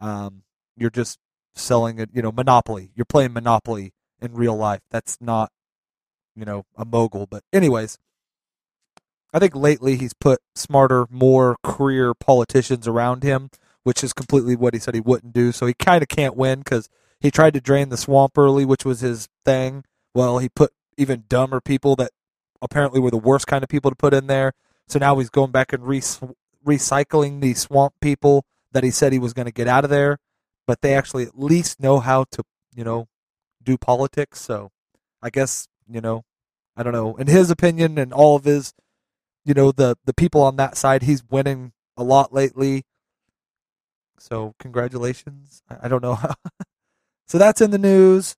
Um, 0.00 0.42
you're 0.76 0.90
just 0.90 1.18
selling 1.54 1.98
it, 1.98 2.10
you 2.12 2.22
know, 2.22 2.32
monopoly. 2.32 2.90
You're 2.94 3.04
playing 3.04 3.32
monopoly 3.32 3.92
in 4.20 4.34
real 4.34 4.56
life. 4.56 4.80
That's 4.90 5.18
not, 5.20 5.50
you 6.38 6.44
know, 6.44 6.64
a 6.76 6.84
mogul. 6.84 7.26
But 7.26 7.42
anyways, 7.52 7.98
I 9.34 9.38
think 9.38 9.54
lately 9.54 9.96
he's 9.96 10.14
put 10.14 10.40
smarter, 10.54 11.06
more 11.10 11.56
career 11.62 12.14
politicians 12.14 12.86
around 12.86 13.22
him, 13.22 13.50
which 13.82 14.04
is 14.04 14.12
completely 14.12 14.56
what 14.56 14.74
he 14.74 14.80
said 14.80 14.94
he 14.94 15.00
wouldn't 15.00 15.32
do. 15.32 15.52
So 15.52 15.66
he 15.66 15.74
kind 15.74 16.02
of 16.02 16.08
can't 16.08 16.36
win 16.36 16.60
because 16.60 16.88
he 17.20 17.30
tried 17.30 17.54
to 17.54 17.60
drain 17.60 17.88
the 17.88 17.96
swamp 17.96 18.38
early, 18.38 18.64
which 18.64 18.84
was 18.84 19.00
his 19.00 19.28
thing. 19.44 19.84
Well, 20.14 20.38
he 20.38 20.48
put 20.48 20.72
even 20.96 21.24
dumber 21.28 21.60
people 21.60 21.96
that 21.96 22.12
apparently 22.62 23.00
were 23.00 23.10
the 23.10 23.18
worst 23.18 23.46
kind 23.46 23.62
of 23.62 23.68
people 23.68 23.90
to 23.90 23.96
put 23.96 24.14
in 24.14 24.28
there. 24.28 24.52
So 24.86 24.98
now 24.98 25.18
he's 25.18 25.30
going 25.30 25.50
back 25.50 25.72
and 25.72 25.86
re- 25.86 26.02
recycling 26.64 27.40
the 27.40 27.54
swamp 27.54 27.94
people 28.00 28.44
that 28.72 28.84
he 28.84 28.90
said 28.90 29.12
he 29.12 29.18
was 29.18 29.32
going 29.32 29.46
to 29.46 29.52
get 29.52 29.68
out 29.68 29.84
of 29.84 29.90
there, 29.90 30.18
but 30.66 30.82
they 30.82 30.94
actually 30.94 31.24
at 31.24 31.38
least 31.38 31.80
know 31.80 32.00
how 32.00 32.24
to, 32.30 32.42
you 32.74 32.84
know, 32.84 33.08
do 33.62 33.76
politics. 33.76 34.40
So 34.40 34.70
I 35.22 35.30
guess, 35.30 35.68
you 35.88 36.00
know, 36.00 36.24
I 36.78 36.84
don't 36.84 36.92
know. 36.92 37.16
In 37.16 37.26
his 37.26 37.50
opinion 37.50 37.98
and 37.98 38.12
all 38.12 38.36
of 38.36 38.44
his, 38.44 38.72
you 39.44 39.52
know, 39.52 39.72
the 39.72 39.96
the 40.04 40.14
people 40.14 40.42
on 40.42 40.54
that 40.56 40.76
side, 40.76 41.02
he's 41.02 41.24
winning 41.28 41.72
a 41.96 42.04
lot 42.04 42.32
lately. 42.32 42.84
So 44.20 44.54
congratulations. 44.60 45.62
I, 45.68 45.88
don't 45.88 46.02
know 46.02 46.14
how. 46.14 46.34
so 47.26 47.36
that's 47.36 47.60
in 47.60 47.72
the 47.72 47.78
news. 47.78 48.36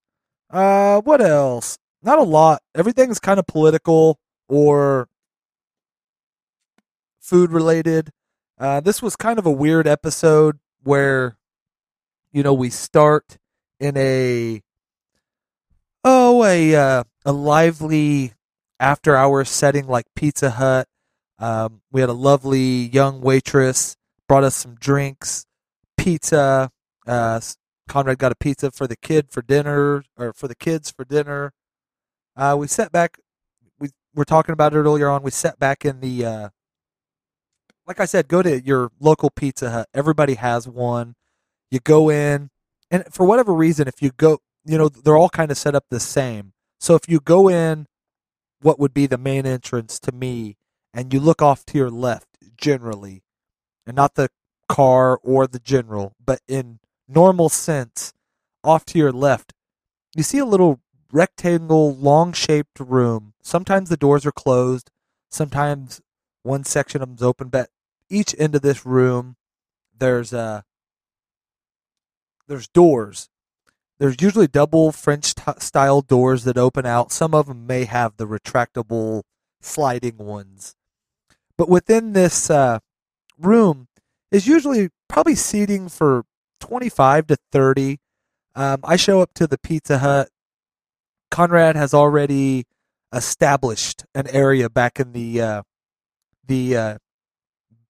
Uh, 0.49 1.03
what 1.03 1.21
else? 1.21 1.79
Not 2.03 2.19
a 2.19 2.23
lot. 2.23 2.63
Everything's 2.75 3.19
kind 3.19 3.39
of 3.39 3.47
political 3.47 4.19
or 4.49 5.09
food 7.21 7.53
related. 7.53 8.11
Uh, 8.59 8.81
this 8.81 9.03
was 9.03 9.17
kind 9.17 9.39
of 9.39 9.45
a 9.45 9.51
weird 9.51 9.87
episode 9.87 10.59
where, 10.83 11.37
you 12.33 12.43
know, 12.43 12.55
we 12.55 12.71
start 12.71 13.37
in 13.79 13.97
a 13.99 14.63
a 16.45 16.75
uh, 16.75 17.05
a 17.25 17.33
lively 17.33 18.33
after 18.79 19.17
hours 19.17 19.49
setting 19.49 19.87
like 19.87 20.07
Pizza 20.17 20.51
Hut. 20.51 20.87
Um, 21.39 21.83
we 21.91 22.01
had 22.01 22.11
a 22.11 22.15
lovely 22.15 22.87
young 22.87 23.21
waitress 23.21 23.97
brought 24.31 24.45
us 24.45 24.55
some 24.55 24.77
drinks, 24.77 25.45
pizza. 25.97 26.71
Uh, 27.05 27.41
Conrad 27.89 28.19
got 28.19 28.31
a 28.31 28.37
pizza 28.37 28.71
for 28.71 28.87
the 28.87 28.95
kid 28.95 29.27
for 29.29 29.43
dinner 29.43 30.05
or 30.17 30.33
for 30.33 30.47
the 30.47 30.55
kids 30.55 30.89
for 30.89 31.05
dinner. 31.05 31.53
Uh, 32.37 32.55
we 32.57 32.69
sat 32.69 32.93
back. 32.93 33.19
We 33.81 33.89
were 34.15 34.25
talking 34.25 34.53
about 34.53 34.73
it 34.73 34.77
earlier 34.77 35.09
on. 35.09 35.25
We 35.25 35.33
sat 35.33 35.59
back 35.59 35.85
in 35.85 35.99
the 35.99 36.25
uh, 36.25 36.49
like 37.89 37.99
I 37.99 38.05
said, 38.05 38.29
go 38.29 38.41
to 38.41 38.61
your 38.61 38.93
local 39.01 39.31
Pizza 39.31 39.69
Hut. 39.69 39.89
Everybody 39.93 40.35
has 40.35 40.69
one. 40.69 41.17
You 41.73 41.81
go 41.81 42.09
in, 42.09 42.51
and 42.89 43.05
for 43.11 43.27
whatever 43.27 43.53
reason, 43.53 43.89
if 43.89 44.01
you 44.01 44.13
go, 44.17 44.39
you 44.65 44.79
know, 44.79 44.89
they're 44.89 45.17
all 45.17 45.29
kind 45.29 45.51
of 45.51 45.59
set 45.59 45.75
up 45.75 45.85
the 45.91 46.01
same. 46.01 46.53
So 46.79 46.95
if 46.95 47.09
you 47.09 47.21
go 47.21 47.49
in, 47.49 47.87
what 48.61 48.79
would 48.79 48.93
be 48.93 49.07
the 49.07 49.19
main 49.19 49.47
entrance 49.47 49.99
to 50.01 50.13
me, 50.13 50.57
and 50.93 51.13
you 51.13 51.21
look 51.21 51.41
off 51.41 51.65
to 51.67 51.79
your 51.79 51.91
left, 51.91 52.29
generally, 52.57 53.23
and 53.87 53.97
not 53.97 54.15
the 54.15 54.29
car 54.69 55.19
or 55.23 55.47
the 55.47 55.59
general, 55.59 56.15
but 56.25 56.41
in 56.47 56.79
normal 57.09 57.49
sense, 57.49 58.13
off 58.63 58.85
to 58.87 58.99
your 58.99 59.13
left, 59.13 59.55
you 60.15 60.23
see 60.23 60.39
a 60.39 60.45
little 60.45 60.81
rectangle, 61.13 61.95
long 61.97 62.33
shaped 62.33 62.79
room. 62.79 63.33
Sometimes 63.43 63.89
the 63.89 63.97
doors 63.97 64.27
are 64.27 64.33
closed, 64.33 64.91
sometimes 65.31 66.01
one 66.43 66.65
section 66.65 67.03
of 67.03 67.09
them's 67.09 67.23
open, 67.23 67.49
but 67.49 67.71
each 68.11 68.35
end 68.39 68.55
of 68.55 68.63
this 68.63 68.85
room, 68.85 69.37
there's 69.97 70.35
uh, 70.35 70.63
there's 72.47 72.69
doors. 72.69 73.30
There's 74.01 74.17
usually 74.19 74.47
double 74.49 74.93
French 74.93 75.35
t- 75.35 75.43
style 75.59 76.01
doors 76.01 76.45
that 76.45 76.57
open 76.57 76.87
out. 76.87 77.13
Some 77.13 77.35
of 77.35 77.47
them 77.47 77.67
may 77.67 77.85
have 77.85 78.17
the 78.17 78.27
retractable 78.27 79.23
sliding 79.61 80.17
ones. 80.17 80.75
But 81.59 81.69
within 81.69 82.15
this 82.15 82.49
uh, 82.49 82.79
room 83.39 83.89
is 84.33 84.47
usually 84.47 84.89
probably 85.07 85.35
seating 85.35 85.91
for 85.91 86.25
25 86.61 87.27
to 87.27 87.37
30. 87.53 87.99
Um, 88.55 88.81
I 88.83 88.97
show 88.97 89.21
up 89.21 89.35
to 89.35 89.47
the 89.47 89.59
Pizza 89.59 89.99
Hut. 89.99 90.31
Conrad 91.31 91.77
has 91.77 91.93
already 91.93 92.65
established 93.13 94.07
an 94.15 94.29
area 94.29 94.71
back 94.71 94.99
in 94.99 95.13
the 95.13 95.43
uh, 95.43 95.63
the 96.47 96.77
uh, 96.77 96.99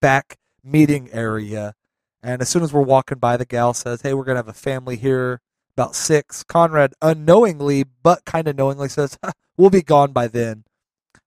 back 0.00 0.38
meeting 0.64 1.08
area. 1.12 1.74
And 2.20 2.42
as 2.42 2.48
soon 2.48 2.64
as 2.64 2.72
we're 2.72 2.82
walking 2.82 3.18
by, 3.18 3.36
the 3.36 3.46
gal 3.46 3.74
says, 3.74 4.02
Hey, 4.02 4.12
we're 4.12 4.24
going 4.24 4.34
to 4.34 4.40
have 4.40 4.48
a 4.48 4.52
family 4.52 4.96
here, 4.96 5.40
about 5.80 5.96
six. 5.96 6.42
Conrad 6.44 6.92
unknowingly, 7.00 7.84
but 8.02 8.24
kind 8.26 8.46
of 8.46 8.56
knowingly 8.56 8.88
says, 8.88 9.18
We'll 9.56 9.70
be 9.70 9.82
gone 9.82 10.12
by 10.12 10.28
then. 10.28 10.64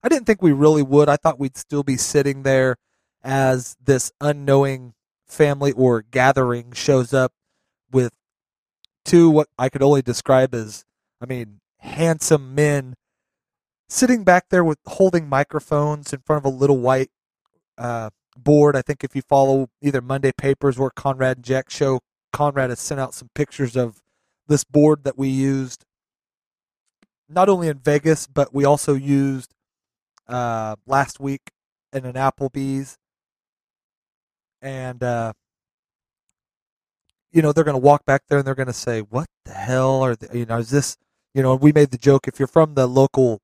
I 0.03 0.09
didn't 0.09 0.25
think 0.25 0.41
we 0.41 0.51
really 0.51 0.83
would. 0.83 1.09
I 1.09 1.17
thought 1.17 1.39
we'd 1.39 1.57
still 1.57 1.83
be 1.83 1.97
sitting 1.97 2.43
there 2.43 2.77
as 3.23 3.75
this 3.83 4.11
unknowing 4.21 4.93
family 5.25 5.71
or 5.71 6.03
gathering 6.03 6.71
shows 6.73 7.13
up 7.13 7.31
with 7.91 8.13
two 9.05 9.29
what 9.29 9.47
I 9.57 9.69
could 9.69 9.81
only 9.81 10.01
describe 10.01 10.53
as, 10.53 10.83
I 11.21 11.25
mean, 11.25 11.59
handsome 11.79 12.53
men 12.53 12.95
sitting 13.89 14.23
back 14.23 14.49
there 14.49 14.63
with 14.63 14.79
holding 14.85 15.27
microphones 15.27 16.13
in 16.13 16.19
front 16.19 16.45
of 16.45 16.53
a 16.53 16.55
little 16.55 16.77
white 16.77 17.09
uh, 17.77 18.09
board. 18.37 18.75
I 18.75 18.81
think 18.81 19.03
if 19.03 19.15
you 19.15 19.21
follow 19.21 19.69
either 19.81 20.01
Monday 20.01 20.31
Papers 20.31 20.77
or 20.77 20.91
Conrad 20.91 21.37
and 21.37 21.45
Jack 21.45 21.69
show, 21.69 22.01
Conrad 22.31 22.69
has 22.69 22.79
sent 22.79 22.99
out 22.99 23.13
some 23.13 23.29
pictures 23.33 23.75
of 23.75 24.02
this 24.47 24.63
board 24.63 25.03
that 25.03 25.17
we 25.17 25.29
used 25.29 25.85
not 27.29 27.49
only 27.49 27.67
in 27.67 27.79
Vegas, 27.79 28.27
but 28.27 28.53
we 28.53 28.65
also 28.65 28.93
used 28.93 29.53
uh, 30.27 30.75
last 30.85 31.19
week 31.19 31.51
in 31.91 32.05
an 32.05 32.13
Applebee's. 32.13 32.97
And, 34.61 35.03
uh, 35.03 35.33
you 37.31 37.41
know, 37.41 37.51
they're 37.51 37.63
going 37.63 37.75
to 37.75 37.81
walk 37.81 38.05
back 38.05 38.23
there 38.27 38.37
and 38.37 38.47
they're 38.47 38.55
going 38.55 38.67
to 38.67 38.73
say, 38.73 39.01
what 39.01 39.27
the 39.45 39.53
hell 39.53 40.01
are, 40.01 40.15
the, 40.15 40.37
you 40.37 40.45
know, 40.45 40.57
is 40.57 40.69
this, 40.69 40.97
you 41.33 41.41
know, 41.41 41.55
we 41.55 41.71
made 41.71 41.91
the 41.91 41.97
joke 41.97 42.27
if 42.27 42.39
you're 42.39 42.47
from 42.47 42.75
the 42.75 42.87
local 42.87 43.41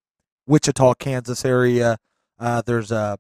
Wichita, 0.48 0.94
Kansas 0.96 1.44
area, 1.44 1.98
uh, 2.40 2.62
there's 2.66 2.92
a 2.92 3.18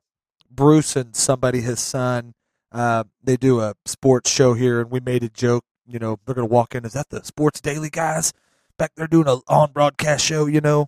Bruce 0.49 0.95
and 0.95 1.15
somebody, 1.15 1.61
his 1.61 1.79
son, 1.79 2.33
uh, 2.71 3.03
they 3.23 3.37
do 3.37 3.59
a 3.59 3.75
sports 3.85 4.31
show 4.31 4.53
here, 4.53 4.79
and 4.79 4.91
we 4.91 4.99
made 4.99 5.23
a 5.23 5.29
joke. 5.29 5.63
You 5.89 5.99
know, 5.99 6.19
they're 6.25 6.35
gonna 6.35 6.47
walk 6.47 6.75
in. 6.75 6.85
Is 6.85 6.93
that 6.93 7.09
the 7.09 7.23
Sports 7.23 7.61
Daily 7.61 7.89
guys 7.89 8.33
back 8.77 8.91
there 8.95 9.07
doing 9.07 9.27
a 9.27 9.39
on 9.47 9.71
broadcast 9.71 10.23
show? 10.25 10.45
You 10.45 10.61
know, 10.61 10.87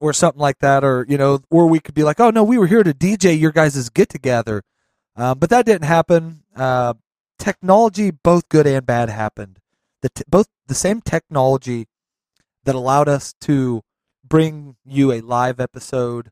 or 0.00 0.12
something 0.12 0.40
like 0.40 0.58
that, 0.58 0.84
or 0.84 1.06
you 1.08 1.16
know, 1.16 1.40
or 1.50 1.66
we 1.66 1.80
could 1.80 1.94
be 1.94 2.02
like, 2.02 2.20
oh 2.20 2.30
no, 2.30 2.44
we 2.44 2.58
were 2.58 2.66
here 2.66 2.82
to 2.82 2.92
DJ 2.92 3.38
your 3.38 3.52
guys' 3.52 3.88
get 3.88 4.08
together, 4.08 4.62
um, 5.16 5.38
but 5.38 5.50
that 5.50 5.66
didn't 5.66 5.84
happen. 5.84 6.42
Uh, 6.54 6.94
technology, 7.38 8.10
both 8.10 8.48
good 8.48 8.66
and 8.66 8.86
bad, 8.86 9.08
happened. 9.08 9.58
The 10.02 10.08
t- 10.10 10.24
both 10.28 10.48
the 10.66 10.74
same 10.74 11.00
technology 11.00 11.86
that 12.64 12.74
allowed 12.74 13.08
us 13.08 13.34
to 13.42 13.82
bring 14.26 14.76
you 14.84 15.12
a 15.12 15.20
live 15.20 15.60
episode 15.60 16.30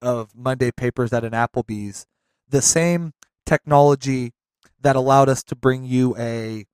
of 0.00 0.34
Monday 0.34 0.70
Papers 0.70 1.12
at 1.12 1.24
an 1.24 1.32
Applebee's, 1.32 2.06
the 2.48 2.62
same 2.62 3.12
technology 3.46 4.32
that 4.84 4.96
allowed 4.96 5.28
us 5.28 5.42
to 5.42 5.56
bring 5.56 5.84
you 5.84 6.16
a 6.16 6.66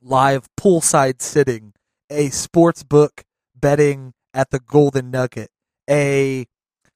live 0.00 0.48
poolside 0.58 1.20
sitting, 1.20 1.72
a 2.10 2.28
sports 2.28 2.82
book 2.82 3.24
betting 3.54 4.12
at 4.32 4.50
the 4.50 4.60
Golden 4.60 5.10
Nugget, 5.10 5.50
a 5.88 6.46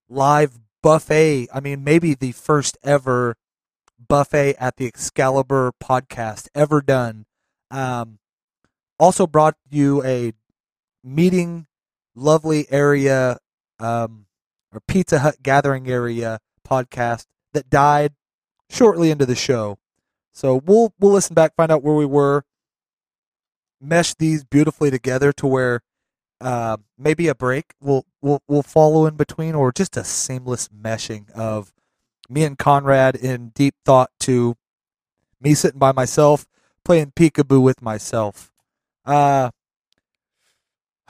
live 0.08 0.58
buffet. 0.82 1.48
I 1.52 1.60
mean, 1.60 1.82
maybe 1.82 2.14
the 2.14 2.32
first 2.32 2.76
ever 2.84 3.36
buffet 3.98 4.54
at 4.58 4.76
the 4.76 4.86
Excalibur 4.86 5.72
podcast 5.82 6.48
ever 6.54 6.80
done. 6.80 7.24
Um, 7.70 8.18
also 8.98 9.26
brought 9.26 9.56
you 9.70 10.04
a 10.04 10.32
meeting 11.02 11.66
lovely 12.14 12.66
area 12.70 13.38
um, 13.80 14.26
or 14.72 14.80
Pizza 14.86 15.20
Hut 15.20 15.36
gathering 15.42 15.88
area 15.88 16.38
podcast 16.66 17.24
that 17.54 17.70
died 17.70 18.12
shortly 18.68 19.10
into 19.10 19.24
the 19.24 19.34
show. 19.34 19.78
So 20.32 20.62
we'll 20.64 20.92
we'll 20.98 21.12
listen 21.12 21.34
back, 21.34 21.54
find 21.56 21.72
out 21.72 21.82
where 21.82 21.94
we 21.94 22.06
were, 22.06 22.44
mesh 23.80 24.14
these 24.14 24.44
beautifully 24.44 24.90
together 24.90 25.32
to 25.34 25.46
where 25.46 25.80
uh, 26.40 26.76
maybe 26.96 27.28
a 27.28 27.34
break 27.34 27.74
will 27.80 28.06
will 28.22 28.42
will 28.48 28.62
follow 28.62 29.06
in 29.06 29.16
between, 29.16 29.54
or 29.54 29.72
just 29.72 29.96
a 29.96 30.04
seamless 30.04 30.68
meshing 30.68 31.30
of 31.32 31.72
me 32.28 32.44
and 32.44 32.58
Conrad 32.58 33.16
in 33.16 33.48
deep 33.50 33.74
thought 33.84 34.10
to 34.20 34.56
me 35.40 35.54
sitting 35.54 35.78
by 35.78 35.92
myself 35.92 36.46
playing 36.84 37.12
peekaboo 37.12 37.60
with 37.60 37.82
myself. 37.82 38.52
Uh, 39.04 39.50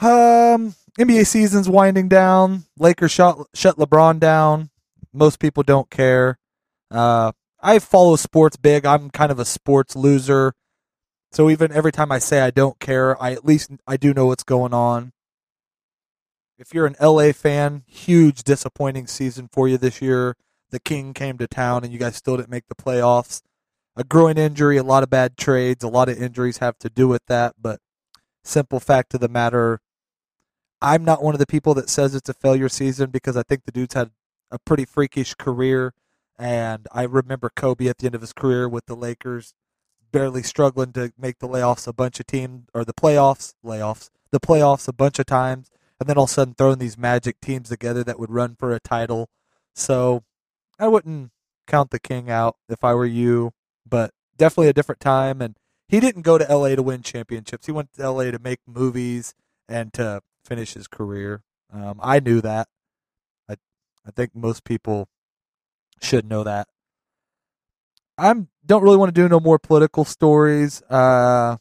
um, 0.01 0.75
NBA 0.99 1.27
season's 1.27 1.69
winding 1.69 2.09
down. 2.09 2.65
Lakers 2.79 3.13
shut 3.13 3.39
shut 3.55 3.77
LeBron 3.77 4.19
down. 4.19 4.71
Most 5.13 5.39
people 5.39 5.63
don't 5.63 5.91
care. 5.91 6.39
Uh, 6.91 7.33
I 7.61 7.79
follow 7.79 8.17
sports 8.17 8.57
big. 8.57 8.87
I'm 8.87 9.11
kind 9.11 9.33
of 9.33 9.39
a 9.39 9.45
sports 9.45 9.97
loser. 9.97 10.55
So 11.33 11.51
even 11.51 11.73
every 11.73 11.93
time 11.93 12.11
I 12.13 12.19
say 12.19 12.41
I 12.41 12.51
don't 12.51 12.79
care, 12.79 13.21
I 13.23 13.33
at 13.33 13.45
least 13.45 13.71
I 13.87 13.97
do 13.97 14.15
know 14.15 14.27
what's 14.27 14.45
going 14.45 14.73
on. 14.73 15.13
If 16.59 16.75
you're 16.75 16.87
an 16.87 16.97
LA 17.01 17.33
fan, 17.33 17.83
huge 17.87 18.43
disappointing 18.43 19.07
season 19.07 19.49
for 19.53 19.69
you 19.69 19.79
this 19.79 20.01
year. 20.01 20.37
The 20.71 20.81
King 20.81 21.15
came 21.15 21.39
to 21.39 21.47
town 21.47 21.85
and 21.85 21.93
you 21.93 21.99
guys 21.99 22.17
still 22.17 22.37
didn't 22.37 22.51
make 22.51 22.69
the 22.69 22.75
playoffs. 22.75 23.43
A 23.97 24.05
groin 24.05 24.39
injury, 24.39 24.77
a 24.77 24.83
lot 24.83 25.03
of 25.03 25.11
bad 25.11 25.37
trades, 25.37 25.83
a 25.83 25.89
lot 25.89 26.09
of 26.09 26.21
injuries 26.21 26.59
have 26.59 26.79
to 26.79 26.89
do 26.89 27.09
with 27.09 27.23
that, 27.27 27.55
but 27.61 27.81
simple 28.45 28.81
fact 28.81 29.15
of 29.15 29.21
the 29.21 29.29
matter, 29.29 29.81
I'm 30.81 31.05
not 31.05 31.23
one 31.23 31.35
of 31.35 31.41
the 31.41 31.47
people 31.47 31.75
that 31.75 31.91
says 31.91 32.15
it's 32.15 32.29
a 32.29 32.35
failure 32.35 32.69
season 32.69 33.11
because 33.11 33.37
I 33.37 33.43
think 33.43 33.65
the 33.65 33.73
dude's 33.73 33.95
had 33.95 34.11
a 34.51 34.59
pretty 34.59 34.85
freakish 34.85 35.35
career 35.35 35.95
and 36.39 36.87
I 36.93 37.03
remember 37.03 37.51
Kobe 37.55 37.89
at 37.89 37.99
the 37.99 38.07
end 38.07 38.15
of 38.15 38.21
his 38.21 38.33
career 38.33 38.69
with 38.69 38.87
the 38.87 38.95
Lakers 38.95 39.55
barely 40.13 40.43
struggling 40.43 40.93
to 40.93 41.13
make 41.19 41.39
the 41.39 41.49
layoffs 41.49 41.87
a 41.87 41.93
bunch 41.93 42.21
of 42.21 42.27
teams 42.27 42.67
or 42.73 42.85
the 42.85 42.95
playoffs, 42.95 43.55
layoffs, 43.65 44.11
the 44.31 44.41
playoffs 44.41 44.89
a 44.89 44.93
bunch 44.93 45.19
of 45.19 45.27
times, 45.27 45.71
and 46.01 46.09
then 46.09 46.17
all 46.17 46.25
of 46.25 46.31
a 46.31 46.33
sudden 46.33 46.55
throwing 46.55 46.79
these 46.79 46.97
magic 46.97 47.41
teams 47.41 47.69
together 47.69 48.05
that 48.05 48.19
would 48.19 48.31
run 48.31 48.55
for 48.55 48.73
a 48.73 48.81
title. 48.81 49.29
So 49.75 50.23
I 50.79 50.89
wouldn't 50.89 51.31
count 51.67 51.91
the 51.91 51.99
king 51.99 52.31
out 52.31 52.57
if 52.69 52.85
I 52.85 52.95
were 52.95 53.07
you, 53.07 53.53
but 53.87 54.13
definitely 54.37 54.69
a 54.69 54.73
different 54.73 55.01
time. 55.01 55.43
And 55.43 55.57
he 55.89 56.01
didn't 56.01 56.23
go 56.23 56.39
to 56.39 56.55
LA 56.55 56.77
to 56.77 56.83
win 56.83 57.03
championships. 57.03 57.67
He 57.67 57.73
went 57.73 57.93
to 57.95 58.11
LA 58.11 58.31
to 58.31 58.39
make 58.39 58.61
movies 58.67 59.35
and 59.69 59.93
to 59.95 60.23
finish 60.45 60.75
his 60.75 60.87
career. 60.87 61.43
Um, 61.73 62.01
I 62.03 62.21
knew 62.21 62.41
that. 62.41 62.69
I 63.49 63.57
I 64.07 64.11
think 64.11 64.35
most 64.35 64.65
people 64.65 65.09
should 66.03 66.29
know 66.29 66.45
that. 66.45 66.69
I 68.17 68.35
don't 68.67 68.83
really 68.83 68.97
want 68.97 69.15
to 69.15 69.21
do 69.21 69.29
no 69.29 69.41
more 69.41 69.59
political 69.59 70.05
stories. 70.05 70.83
Uh, 70.83 71.59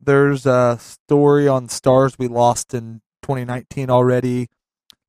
there's 0.00 0.46
a 0.46 0.78
story 0.80 1.46
on 1.48 1.68
stars 1.68 2.18
we 2.18 2.28
lost 2.28 2.72
in 2.72 3.02
2019 3.22 3.90
already. 3.90 4.48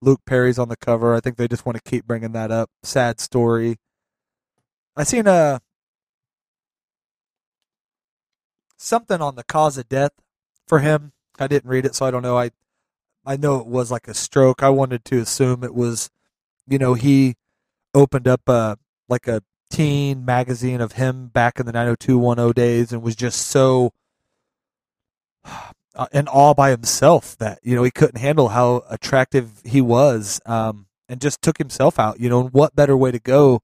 Luke 0.02 0.22
Perry's 0.26 0.60
on 0.60 0.70
the 0.70 0.78
cover. 0.78 1.16
I 1.16 1.20
think 1.20 1.38
they 1.38 1.48
just 1.48 1.66
want 1.66 1.78
to 1.78 1.90
keep 1.90 2.06
bringing 2.06 2.32
that 2.34 2.52
up. 2.52 2.70
Sad 2.84 3.20
story. 3.20 3.78
I 4.96 5.04
seen 5.04 5.28
a 5.28 5.62
something 8.78 9.22
on 9.22 9.36
the 9.36 9.44
cause 9.44 9.78
of 9.78 9.88
death 9.90 10.12
for 10.68 10.80
him. 10.80 11.14
I 11.40 11.48
didn't 11.48 11.70
read 11.70 11.86
it, 11.86 11.96
so 11.96 12.06
I 12.06 12.12
don't 12.12 12.24
know. 12.24 12.38
I 12.38 12.52
I 13.26 13.38
know 13.38 13.60
it 13.60 13.68
was 13.68 13.92
like 13.92 14.08
a 14.08 14.14
stroke. 14.14 14.64
I 14.64 14.70
wanted 14.70 15.06
to 15.06 15.20
assume 15.20 15.64
it 15.64 15.76
was, 15.76 16.10
you 16.68 16.78
know, 16.78 16.94
he 16.94 17.36
opened 17.94 18.28
up 18.28 18.48
a 18.48 18.78
like 19.08 19.28
a 19.28 19.42
teen 19.70 20.26
magazine 20.26 20.82
of 20.82 20.94
him 20.94 21.28
back 21.28 21.60
in 21.60 21.66
the 21.66 21.72
90210 21.72 22.52
days 22.54 22.92
and 22.92 23.02
was 23.02 23.16
just 23.16 23.48
so 23.48 23.94
uh, 25.96 26.08
in 26.12 26.28
awe 26.28 26.54
by 26.54 26.70
himself 26.72 27.38
that 27.38 27.60
you 27.62 27.76
know 27.76 27.84
he 27.84 27.92
couldn't 27.92 28.20
handle 28.20 28.50
how 28.50 28.84
attractive 28.90 29.62
he 29.64 29.82
was 29.82 30.42
um, 30.46 30.88
and 31.08 31.22
just 31.22 31.42
took 31.42 31.58
himself 31.58 32.00
out 32.00 32.20
you 32.20 32.30
know 32.30 32.42
and 32.42 32.54
what 32.54 32.76
better 32.76 32.98
way 32.98 33.12
to 33.12 33.20
go 33.20 33.62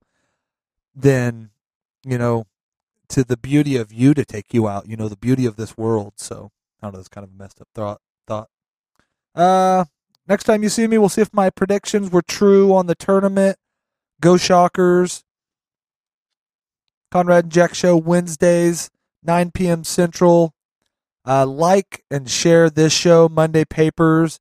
than 0.94 1.50
you 2.04 2.18
know 2.18 2.46
to 3.08 3.22
the 3.24 3.36
beauty 3.36 3.76
of 3.76 3.92
you 3.92 4.14
to 4.14 4.24
take 4.24 4.52
you 4.52 4.68
out 4.68 4.88
you 4.88 4.96
know 4.96 5.08
the 5.08 5.16
beauty 5.16 5.46
of 5.46 5.56
this 5.56 5.76
world. 5.76 6.14
So 6.16 6.50
i 6.80 6.86
don't 6.86 6.94
know 6.94 7.00
it's 7.00 7.08
kind 7.08 7.24
of 7.24 7.30
a 7.30 7.36
messed 7.36 7.60
up 7.60 7.68
thought 7.74 8.00
thought. 8.26 8.48
Uh 9.34 9.84
next 10.28 10.44
time 10.44 10.62
you 10.62 10.68
see 10.68 10.86
me 10.86 10.98
we'll 10.98 11.08
see 11.08 11.22
if 11.22 11.32
my 11.32 11.50
predictions 11.50 12.10
were 12.10 12.22
true 12.22 12.74
on 12.74 12.86
the 12.86 12.94
tournament 12.94 13.58
Go 14.20 14.36
Shockers. 14.36 15.24
Conrad 17.10 17.44
and 17.44 17.52
Jack 17.52 17.74
Show 17.74 17.96
Wednesdays, 17.96 18.90
9 19.22 19.50
p.m. 19.52 19.84
Central. 19.84 20.54
Uh, 21.26 21.44
like 21.44 22.04
and 22.10 22.30
share 22.30 22.70
this 22.70 22.92
show, 22.92 23.28
Monday 23.28 23.64
Papers. 23.64 24.38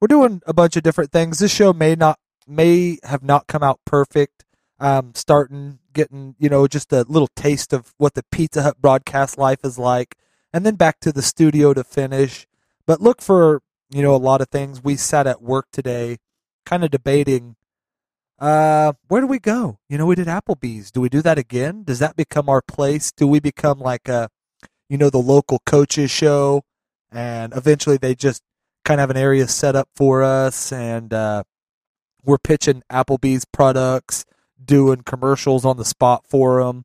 We're 0.00 0.08
doing 0.08 0.42
a 0.46 0.52
bunch 0.52 0.76
of 0.76 0.82
different 0.82 1.10
things. 1.10 1.38
This 1.38 1.52
show 1.52 1.72
may 1.72 1.94
not 1.94 2.18
may 2.46 2.98
have 3.04 3.22
not 3.22 3.46
come 3.46 3.62
out 3.62 3.80
perfect. 3.86 4.44
Um, 4.78 5.12
starting 5.14 5.78
getting 5.94 6.34
you 6.38 6.50
know 6.50 6.66
just 6.66 6.92
a 6.92 7.06
little 7.08 7.30
taste 7.34 7.72
of 7.72 7.94
what 7.96 8.12
the 8.14 8.22
Pizza 8.30 8.62
Hut 8.62 8.82
broadcast 8.82 9.38
life 9.38 9.60
is 9.64 9.78
like, 9.78 10.16
and 10.52 10.66
then 10.66 10.74
back 10.74 11.00
to 11.00 11.12
the 11.12 11.22
studio 11.22 11.72
to 11.72 11.82
finish. 11.82 12.46
But 12.86 13.00
look 13.00 13.22
for 13.22 13.62
you 13.88 14.02
know 14.02 14.14
a 14.14 14.18
lot 14.18 14.42
of 14.42 14.48
things. 14.50 14.84
We 14.84 14.96
sat 14.96 15.26
at 15.26 15.40
work 15.40 15.68
today, 15.72 16.18
kind 16.66 16.84
of 16.84 16.90
debating 16.90 17.56
uh, 18.38 18.92
where 19.08 19.20
do 19.20 19.26
we 19.26 19.38
go? 19.38 19.78
You 19.88 19.98
know, 19.98 20.06
we 20.06 20.14
did 20.14 20.26
Applebee's. 20.26 20.90
Do 20.90 21.00
we 21.00 21.08
do 21.08 21.22
that 21.22 21.38
again? 21.38 21.84
Does 21.84 21.98
that 22.00 22.16
become 22.16 22.48
our 22.48 22.62
place? 22.62 23.10
Do 23.12 23.26
we 23.26 23.40
become 23.40 23.78
like 23.78 24.08
a, 24.08 24.28
you 24.88 24.98
know, 24.98 25.10
the 25.10 25.18
local 25.18 25.60
coaches 25.64 26.10
show, 26.10 26.62
and 27.10 27.54
eventually 27.56 27.96
they 27.96 28.14
just 28.14 28.42
kind 28.84 29.00
of 29.00 29.02
have 29.02 29.10
an 29.10 29.16
area 29.16 29.48
set 29.48 29.74
up 29.74 29.88
for 29.96 30.22
us, 30.22 30.70
and 30.70 31.14
uh, 31.14 31.44
we're 32.24 32.38
pitching 32.38 32.82
Applebee's 32.92 33.46
products, 33.46 34.26
doing 34.62 35.02
commercials 35.02 35.64
on 35.64 35.76
the 35.78 35.84
spot 35.84 36.24
for 36.28 36.62
them, 36.62 36.84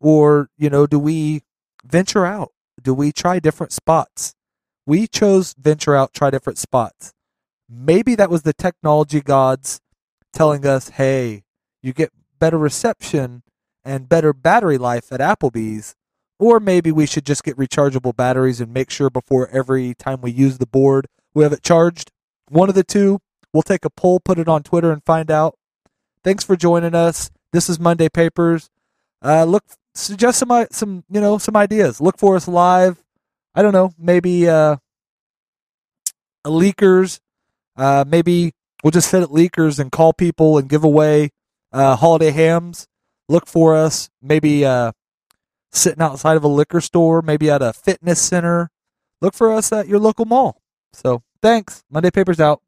or 0.00 0.50
you 0.58 0.68
know, 0.68 0.86
do 0.86 0.98
we 0.98 1.42
venture 1.84 2.26
out? 2.26 2.52
Do 2.82 2.92
we 2.92 3.12
try 3.12 3.38
different 3.38 3.72
spots? 3.72 4.34
We 4.84 5.06
chose 5.06 5.54
venture 5.58 5.94
out, 5.94 6.12
try 6.12 6.30
different 6.30 6.58
spots. 6.58 7.12
Maybe 7.68 8.14
that 8.14 8.30
was 8.30 8.42
the 8.42 8.54
technology 8.54 9.20
gods 9.20 9.80
telling 10.38 10.64
us, 10.64 10.90
hey, 10.90 11.42
you 11.82 11.92
get 11.92 12.12
better 12.38 12.56
reception 12.56 13.42
and 13.84 14.08
better 14.08 14.32
battery 14.32 14.78
life 14.78 15.10
at 15.12 15.18
Applebee's. 15.18 15.96
Or 16.38 16.60
maybe 16.60 16.92
we 16.92 17.06
should 17.06 17.26
just 17.26 17.42
get 17.42 17.56
rechargeable 17.56 18.14
batteries 18.14 18.60
and 18.60 18.72
make 18.72 18.90
sure 18.90 19.10
before 19.10 19.48
every 19.48 19.94
time 19.94 20.20
we 20.20 20.30
use 20.30 20.58
the 20.58 20.66
board 20.66 21.08
we 21.34 21.42
have 21.42 21.52
it 21.52 21.62
charged. 21.62 22.10
One 22.48 22.68
of 22.68 22.74
the 22.74 22.84
two. 22.84 23.20
We'll 23.52 23.62
take 23.62 23.84
a 23.84 23.90
poll, 23.90 24.20
put 24.20 24.38
it 24.38 24.48
on 24.48 24.62
Twitter, 24.62 24.92
and 24.92 25.02
find 25.04 25.30
out. 25.30 25.56
Thanks 26.22 26.44
for 26.44 26.56
joining 26.56 26.94
us. 26.94 27.30
This 27.52 27.68
is 27.68 27.80
Monday 27.80 28.08
Papers. 28.08 28.70
Uh, 29.22 29.44
look, 29.44 29.64
suggest 29.94 30.38
some 30.38 30.66
some 30.70 31.04
you 31.10 31.20
know 31.20 31.38
some 31.38 31.56
ideas. 31.56 32.00
Look 32.00 32.18
for 32.18 32.36
us 32.36 32.46
live. 32.46 33.02
I 33.54 33.62
don't 33.62 33.72
know, 33.72 33.92
maybe 33.98 34.48
uh, 34.48 34.76
leakers, 36.46 37.20
uh, 37.76 38.04
maybe 38.06 38.52
We'll 38.82 38.90
just 38.92 39.10
sit 39.10 39.22
at 39.22 39.28
Leakers 39.30 39.78
and 39.78 39.90
call 39.90 40.12
people 40.12 40.58
and 40.58 40.68
give 40.68 40.84
away 40.84 41.30
uh, 41.72 41.96
holiday 41.96 42.30
hams. 42.30 42.86
Look 43.28 43.46
for 43.46 43.76
us, 43.76 44.08
maybe 44.22 44.64
uh, 44.64 44.92
sitting 45.72 46.02
outside 46.02 46.36
of 46.36 46.44
a 46.44 46.48
liquor 46.48 46.80
store, 46.80 47.20
maybe 47.20 47.50
at 47.50 47.60
a 47.60 47.72
fitness 47.72 48.20
center. 48.20 48.70
Look 49.20 49.34
for 49.34 49.52
us 49.52 49.72
at 49.72 49.88
your 49.88 49.98
local 49.98 50.24
mall. 50.24 50.62
So 50.92 51.22
thanks. 51.42 51.82
Monday 51.90 52.10
Papers 52.10 52.40
out. 52.40 52.62